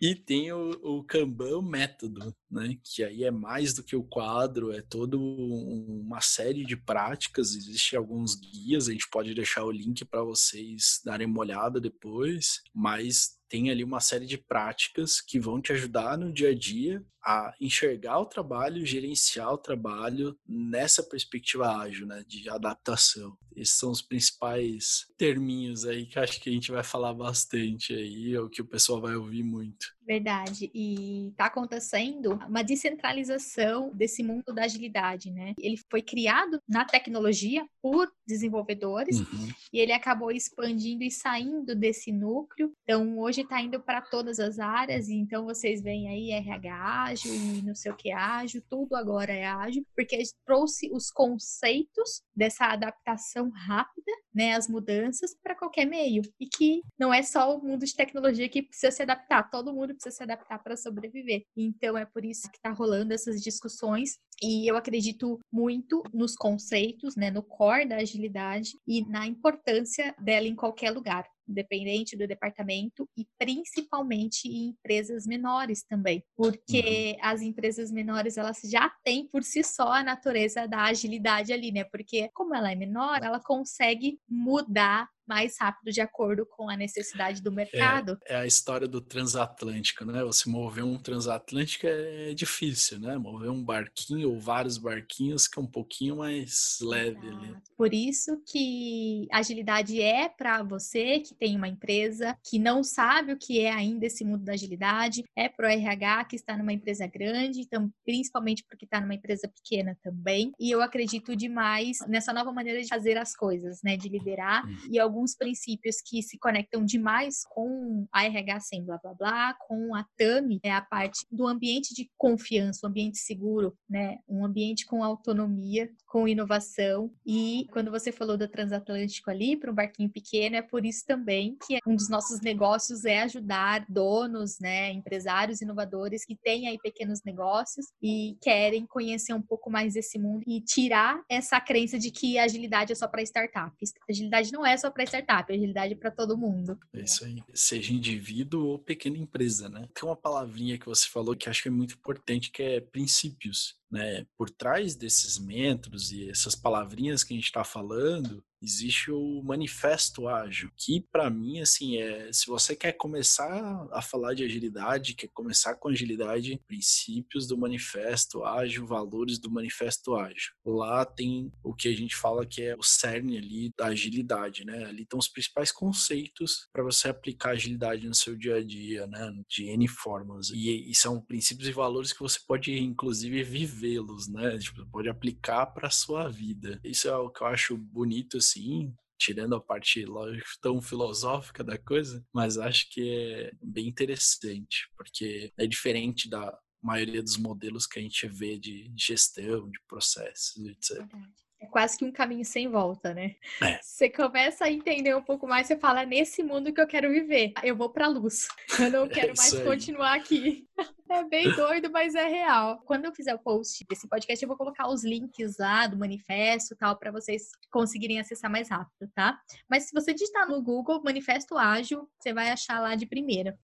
E, 0.02 0.12
e 0.12 0.16
tem 0.16 0.52
o, 0.52 0.72
o 0.84 1.04
Kanban 1.04 1.62
método, 1.62 2.36
né? 2.52 2.78
Que 2.84 3.04
aí 3.04 3.24
é 3.24 3.32
mais 3.32 3.74
do 3.74 3.84
que 3.84 3.96
o 3.96 4.04
quadro, 4.04 4.72
é 4.72 4.82
toda 4.82 5.18
uma 5.18 6.20
série 6.20 6.66
de 6.66 6.76
práticas, 6.76 7.56
existe 7.56 7.96
alguns 7.96 8.36
guias, 8.36 8.90
a 8.90 8.92
gente 8.92 9.10
pode 9.10 9.34
deixar 9.34 9.64
o 9.64 9.72
link 9.72 10.04
para 10.04 10.24
vocês 10.24 11.02
darem 11.06 11.28
uma 11.28 11.40
olhada 11.40 11.80
depois, 11.80 12.62
mas 12.74 13.38
tem 13.54 13.70
ali 13.70 13.84
uma 13.84 14.00
série 14.00 14.26
de 14.26 14.36
práticas 14.36 15.22
que 15.22 15.40
vão 15.40 15.62
te 15.62 15.72
ajudar 15.74 16.18
no 16.18 16.34
dia 16.34 16.50
a 16.50 16.56
dia 16.56 17.06
a 17.24 17.54
enxergar 17.62 18.18
o 18.18 18.26
trabalho, 18.26 18.84
gerenciar 18.84 19.54
o 19.54 19.60
trabalho 19.60 20.36
nessa 20.44 21.04
perspectiva 21.04 21.78
ágil, 21.78 22.08
né, 22.08 22.24
de 22.28 22.50
adaptação. 22.50 23.38
Esses 23.56 23.76
são 23.76 23.92
os 23.92 24.02
principais 24.02 25.08
terminhos 25.18 25.86
aí 25.86 26.06
que 26.06 26.20
acho 26.20 26.40
que 26.40 26.50
a 26.50 26.54
gente 26.54 26.72
vai 26.72 26.84
falar 26.84 27.14
bastante 27.14 27.94
aí, 27.94 28.38
ou 28.38 28.50
que 28.50 28.62
o 28.62 28.66
pessoal 28.66 29.02
vai 29.02 29.16
ouvir 29.16 29.44
muito. 29.44 29.94
Verdade. 30.06 30.70
E 30.74 31.30
está 31.30 31.46
acontecendo 31.46 32.34
uma 32.48 32.62
descentralização 32.62 33.90
desse 33.94 34.22
mundo 34.22 34.54
da 34.54 34.64
agilidade, 34.64 35.32
né? 35.32 35.54
Ele 35.58 35.78
foi 35.90 36.02
criado 36.02 36.60
na 36.68 36.84
tecnologia 36.84 37.66
por 37.82 38.12
desenvolvedores 38.28 39.20
uhum. 39.20 39.50
e 39.72 39.80
ele 39.80 39.92
acabou 39.92 40.32
expandindo 40.32 41.04
e 41.04 41.12
saindo 41.12 41.76
desse 41.76 42.12
núcleo. 42.12 42.74
Então, 42.84 43.18
hoje 43.20 43.42
está 43.42 43.62
indo 43.62 43.80
para 43.80 44.02
todas 44.02 44.40
as 44.40 44.60
áreas. 44.60 45.08
E 45.08 45.16
então, 45.16 45.46
vocês 45.46 45.82
veem 45.82 46.10
aí 46.10 46.32
RH 46.32 47.04
ágil 47.04 47.34
e 47.34 47.62
não 47.62 47.76
sei 47.76 47.92
o 47.92 47.96
que 47.96 48.12
ágil, 48.12 48.62
tudo 48.70 48.96
agora 48.96 49.32
é 49.32 49.46
ágil, 49.46 49.86
porque 49.96 50.22
trouxe 50.46 50.90
os 50.92 51.10
conceitos 51.10 52.22
dessa 52.36 52.66
adaptação 52.66 53.43
rápida, 53.50 54.12
né? 54.34 54.54
As 54.54 54.68
mudanças 54.68 55.36
para 55.42 55.56
qualquer 55.56 55.86
meio. 55.86 56.22
E 56.40 56.48
que 56.48 56.82
não 57.00 57.14
é 57.14 57.22
só 57.22 57.56
o 57.56 57.64
mundo 57.64 57.86
de 57.86 57.96
tecnologia 57.96 58.50
que 58.50 58.64
precisa 58.64 58.92
se 58.92 59.04
adaptar, 59.04 59.50
todo 59.50 59.74
mundo 59.74 59.94
precisa 59.94 60.16
se 60.16 60.24
adaptar 60.24 60.60
para 60.60 60.78
sobreviver. 60.78 61.44
Então 61.56 61.98
é 61.98 62.06
por 62.06 62.26
isso 62.26 62.50
que 62.50 62.58
está 62.58 62.72
rolando 62.72 63.14
essas 63.14 63.42
discussões 63.42 64.18
e 64.42 64.70
eu 64.70 64.76
acredito 64.76 65.40
muito 65.52 66.04
nos 66.14 66.36
conceitos, 66.36 67.16
né, 67.16 67.32
no 67.32 67.44
core 67.44 67.88
da 67.88 67.98
agilidade 67.98 68.72
e 68.88 69.06
na 69.06 69.26
importância 69.26 70.14
dela 70.20 70.48
em 70.48 70.56
qualquer 70.56 70.92
lugar 70.92 71.26
independente 71.48 72.18
do 72.18 72.28
departamento 72.28 73.08
e 73.18 73.26
principalmente 73.38 74.48
em 74.48 74.70
empresas 74.70 75.26
menores 75.26 75.84
também, 75.84 76.24
porque 76.36 77.16
uhum. 77.16 77.30
as 77.30 77.42
empresas 77.42 77.92
menores 77.92 78.38
elas 78.38 78.60
já 78.64 78.90
têm 79.04 79.28
por 79.28 79.44
si 79.44 79.64
só 79.64 79.92
a 79.92 80.04
natureza 80.04 80.68
da 80.68 80.84
agilidade 80.86 81.52
ali, 81.52 81.72
né? 81.72 81.84
Porque 81.84 82.30
como 82.34 82.56
ela 82.56 82.72
é 82.72 82.76
menor, 82.76 83.22
ela 83.24 83.40
consegue 83.40 84.20
mudar 84.28 85.10
mais 85.28 85.58
rápido 85.60 85.92
de 85.92 86.02
acordo 86.02 86.46
com 86.46 86.70
a 86.70 86.76
necessidade 86.76 87.42
do 87.42 87.52
mercado. 87.52 88.18
É, 88.26 88.34
é, 88.34 88.38
a 88.38 88.46
história 88.46 88.88
do 88.88 89.02
transatlântico, 89.02 90.06
né? 90.06 90.24
Você 90.24 90.50
mover 90.50 90.84
um 90.84 90.98
transatlântico 90.98 91.88
é 91.88 92.34
difícil, 92.34 93.00
né? 93.00 93.18
Mover 93.18 93.50
um 93.50 93.64
barquinho 93.64 94.32
ou 94.32 94.40
vários 94.40 94.78
barquinhos 94.78 95.48
que 95.48 95.60
é 95.60 95.62
um 95.62 95.68
pouquinho 95.68 96.18
mais 96.18 96.80
leve 96.82 97.28
ali. 97.28 97.56
Por 97.78 97.94
isso 97.94 98.42
que 98.46 99.28
agilidade 99.32 100.02
é 100.02 100.30
para 100.30 100.64
você 100.64 101.20
que 101.20 101.34
tem 101.34 101.56
uma 101.56 101.68
empresa 101.68 102.38
que 102.44 102.60
não 102.60 102.84
sabe 102.84 103.34
o 103.34 103.38
que 103.38 103.60
é 103.60 103.72
ainda 103.72 104.06
esse 104.06 104.24
mundo 104.24 104.44
da 104.44 104.54
agilidade, 104.54 105.24
é 105.36 105.50
para 105.50 105.68
o 105.68 105.72
RH 105.72 106.26
que 106.26 106.36
está 106.36 106.58
numa 106.58 106.74
empresa 106.74 107.08
grande, 107.08 107.62
então, 107.62 107.92
principalmente 108.06 108.64
porque 108.64 108.86
está 108.86 109.00
numa 109.00 109.16
empresa 109.16 109.48
pequena 109.48 109.98
também. 110.02 110.52
E 110.60 110.72
eu 110.72 110.82
acredito 110.82 111.36
demais 111.36 112.00
nessa 112.08 112.34
nova 112.34 112.52
maneira 112.52 112.82
de 112.82 112.88
fazer 112.88 113.18
as 113.18 113.36
coisas, 113.36 113.82
né? 113.84 113.98
De 113.98 114.10
liderar 114.10 114.66
hum. 114.66 114.78
e 114.90 115.00
alguns 115.14 115.36
princípios 115.36 115.98
que 116.04 116.24
se 116.24 116.40
conectam 116.40 116.84
demais 116.84 117.44
com 117.50 118.08
a 118.12 118.26
RH 118.26 118.60
sem 118.62 118.84
blá 118.84 118.98
blá 118.98 119.14
blá, 119.14 119.54
com 119.68 119.94
a 119.96 120.04
TAMI, 120.18 120.60
é 120.64 120.72
a 120.72 120.82
parte 120.82 121.26
do 121.32 121.48
ambiente 121.48 121.94
de 121.94 122.10
confiança, 122.18 122.80
um 122.84 122.90
ambiente 122.90 123.20
seguro, 123.20 123.78
né? 123.88 124.18
Um 124.28 124.44
ambiente 124.44 124.86
com 124.88 125.04
autonomia, 125.04 125.90
com 126.08 126.28
inovação. 126.28 127.12
E 127.26 127.68
quando 127.72 127.92
você 127.92 128.12
falou 128.12 128.36
do 128.38 128.48
transatlântico 128.48 129.30
ali, 129.30 129.56
para 129.56 129.72
um 129.72 129.76
barquinho 129.76 130.10
pequeno, 130.10 130.56
é 130.56 130.62
por 130.62 130.84
isso 130.84 131.06
também 131.06 131.56
que 131.68 131.78
um 131.86 131.96
dos 131.96 132.10
nossos 132.10 132.42
negócios 132.42 133.06
é 133.06 133.22
ajudar 133.22 133.86
donos, 133.88 134.58
né, 134.60 134.92
empresários 134.92 135.62
inovadores 135.62 136.26
que 136.26 136.36
têm 136.36 136.68
aí 136.68 136.80
pequenos 136.80 137.22
negócios 137.24 137.86
e 138.02 138.36
querem 138.42 138.88
conhecer 138.88 139.34
um 139.34 139.42
pouco 139.42 139.70
mais 139.70 139.94
desse 139.94 140.18
mundo 140.18 140.44
e 140.48 140.60
tirar 140.62 141.22
essa 141.30 141.62
crença 141.62 142.00
de 142.00 142.10
que 142.10 142.40
agilidade 142.40 142.92
é 142.92 142.96
só 142.96 143.08
para 143.08 143.22
startups. 143.22 143.94
Agilidade 144.10 144.52
não 144.52 144.66
é 144.66 144.76
só 144.76 144.90
para 144.90 145.03
para 145.04 145.22
startup, 145.22 145.54
agilidade 145.54 145.96
para 145.96 146.12
todo 146.12 146.38
mundo. 146.38 146.78
É 146.94 147.02
isso 147.02 147.26
aí. 147.26 147.44
Seja 147.54 147.94
indivíduo 147.94 148.68
ou 148.68 148.80
pequena 148.80 149.18
empresa, 149.18 149.70
né? 149.70 149.88
Tem 149.94 150.08
uma 150.08 150.16
palavrinha 150.16 150.78
que 150.78 150.86
você 150.86 151.08
falou 151.08 151.36
que 151.36 151.50
acho 151.50 151.62
que 151.62 151.68
é 151.68 151.72
muito 151.72 151.96
importante, 151.96 152.52
que 152.52 152.64
é 152.64 152.82
princípios. 152.82 153.76
Né? 153.92 154.26
Por 154.38 154.50
trás 154.50 154.96
desses 154.96 155.38
métodos 155.38 156.12
e 156.12 156.30
essas 156.30 156.56
palavrinhas 156.56 157.24
que 157.24 157.34
a 157.34 157.38
gente 157.38 157.46
está 157.46 157.64
falando, 157.64 158.44
existe 158.64 159.12
o 159.12 159.44
manifesto 159.44 160.28
ágil, 160.28 160.72
que 160.78 161.06
para 161.12 161.30
mim 161.30 161.60
assim 161.60 161.98
é, 161.98 162.32
se 162.32 162.48
você 162.48 162.76
quer 162.76 162.94
começar 162.94 163.88
a 163.92 164.02
falar 164.02 164.34
de 164.34 164.44
agilidade, 164.44 165.14
quer 165.14 165.28
começar 165.28 165.76
com 165.76 165.90
agilidade, 165.90 166.60
princípios 166.66 167.46
do 167.46 167.58
manifesto 167.58 168.44
ágil, 168.46 168.88
valores 168.88 169.38
do 169.38 169.52
manifesto 169.52 170.16
ágil. 170.16 170.54
Lá 170.66 171.06
tem 171.06 171.52
o 171.62 171.74
que 171.74 171.90
a 171.90 171.96
gente 171.96 172.16
fala 172.16 172.46
que 172.46 172.62
é 172.62 172.76
o 172.76 172.84
cerne 172.84 173.38
ali 173.38 173.74
da 173.78 173.88
agilidade, 173.88 174.66
né? 174.66 174.86
Ali 174.86 175.04
estão 175.04 175.20
os 175.20 175.28
principais 175.28 175.72
conceitos 175.72 176.68
para 176.72 176.84
você 176.84 177.10
aplicar 177.10 177.52
agilidade 177.52 178.08
no 178.08 178.16
seu 178.16 178.36
dia 178.36 178.56
a 178.56 178.64
dia, 178.64 179.06
né? 179.08 179.34
De 179.48 179.66
N 179.70 179.88
formas. 179.88 180.50
E, 180.52 180.90
e 180.90 180.96
são 180.96 181.22
princípios 181.22 181.68
e 181.68 181.72
valores 181.72 182.14
que 182.14 182.22
você 182.22 182.40
pode 182.48 182.78
inclusive 182.78 183.44
vivê-los, 183.44 184.28
né? 184.28 184.58
Tipo, 184.58 184.86
pode 184.88 185.10
aplicar 185.10 185.66
para 185.68 185.90
sua 185.90 186.30
vida. 186.30 186.80
Isso 186.84 187.08
é 187.08 187.18
o 187.18 187.30
que 187.30 187.42
eu 187.42 187.48
acho 187.48 187.78
bonito 187.78 188.38
assim 188.38 188.53
assim, 188.54 188.94
tirando 189.18 189.56
a 189.56 189.62
parte, 189.62 190.06
lógico, 190.06 190.48
tão 190.62 190.82
filosófica 190.82 191.64
da 191.64 191.78
coisa, 191.78 192.26
mas 192.34 192.58
acho 192.58 192.90
que 192.90 193.10
é 193.10 193.52
bem 193.62 193.88
interessante, 193.88 194.90
porque 194.96 195.52
é 195.58 195.66
diferente 195.66 196.30
da 196.30 196.58
maioria 196.82 197.24
dos 197.24 197.38
modelos 197.38 197.88
que 197.88 198.00
a 198.00 198.02
gente 198.02 198.28
vê 198.28 198.60
de 198.60 198.92
gestão, 198.98 199.70
de 199.70 199.80
processos, 199.88 200.58
etc. 200.66 200.98
Verdade 200.98 201.43
é 201.64 201.68
quase 201.68 201.98
que 201.98 202.04
um 202.04 202.12
caminho 202.12 202.44
sem 202.44 202.68
volta, 202.68 203.14
né? 203.14 203.36
É. 203.62 203.80
Você 203.82 204.10
começa 204.10 204.66
a 204.66 204.72
entender 204.72 205.16
um 205.16 205.24
pouco 205.24 205.48
mais, 205.48 205.66
você 205.66 205.78
fala, 205.78 206.02
é 206.02 206.06
nesse 206.06 206.44
mundo 206.44 206.74
que 206.74 206.82
eu 206.82 206.88
quero 206.88 207.10
viver. 207.10 207.54
Eu 207.64 207.76
vou 207.76 207.90
pra 207.90 208.08
luz. 208.08 208.48
Eu 208.78 208.92
não 208.92 209.08
quero 209.10 209.32
é 209.32 209.36
mais 209.38 209.54
continuar 209.62 210.14
aqui. 210.14 210.68
É 211.10 211.24
bem 211.24 211.50
doido, 211.56 211.90
mas 211.90 212.16
é 212.16 212.28
real. 212.28 212.82
Quando 212.86 213.06
eu 213.06 213.14
fizer 213.14 213.34
o 213.34 213.40
post 213.40 213.86
desse 213.90 214.08
podcast, 214.10 214.44
eu 214.44 214.48
vou 214.48 214.58
colocar 214.58 214.90
os 214.90 215.06
links 215.06 215.58
lá 215.58 215.88
do 215.88 215.98
manifesto 215.98 216.74
e 216.74 216.78
tal, 216.78 216.98
para 216.98 217.12
vocês 217.12 217.52
conseguirem 217.72 218.20
acessar 218.20 218.52
mais 218.52 218.70
rápido, 218.70 219.10
tá? 219.16 219.40
Mas 219.70 219.84
se 219.84 219.94
você 219.94 220.14
digitar 220.14 220.48
no 220.48 220.62
Google 220.62 221.02
Manifesto 221.02 221.58
Ágil, 221.58 222.10
você 222.20 222.34
vai 222.34 222.50
achar 222.52 222.82
lá 222.82 222.96
de 222.96 223.06
primeira. 223.06 223.58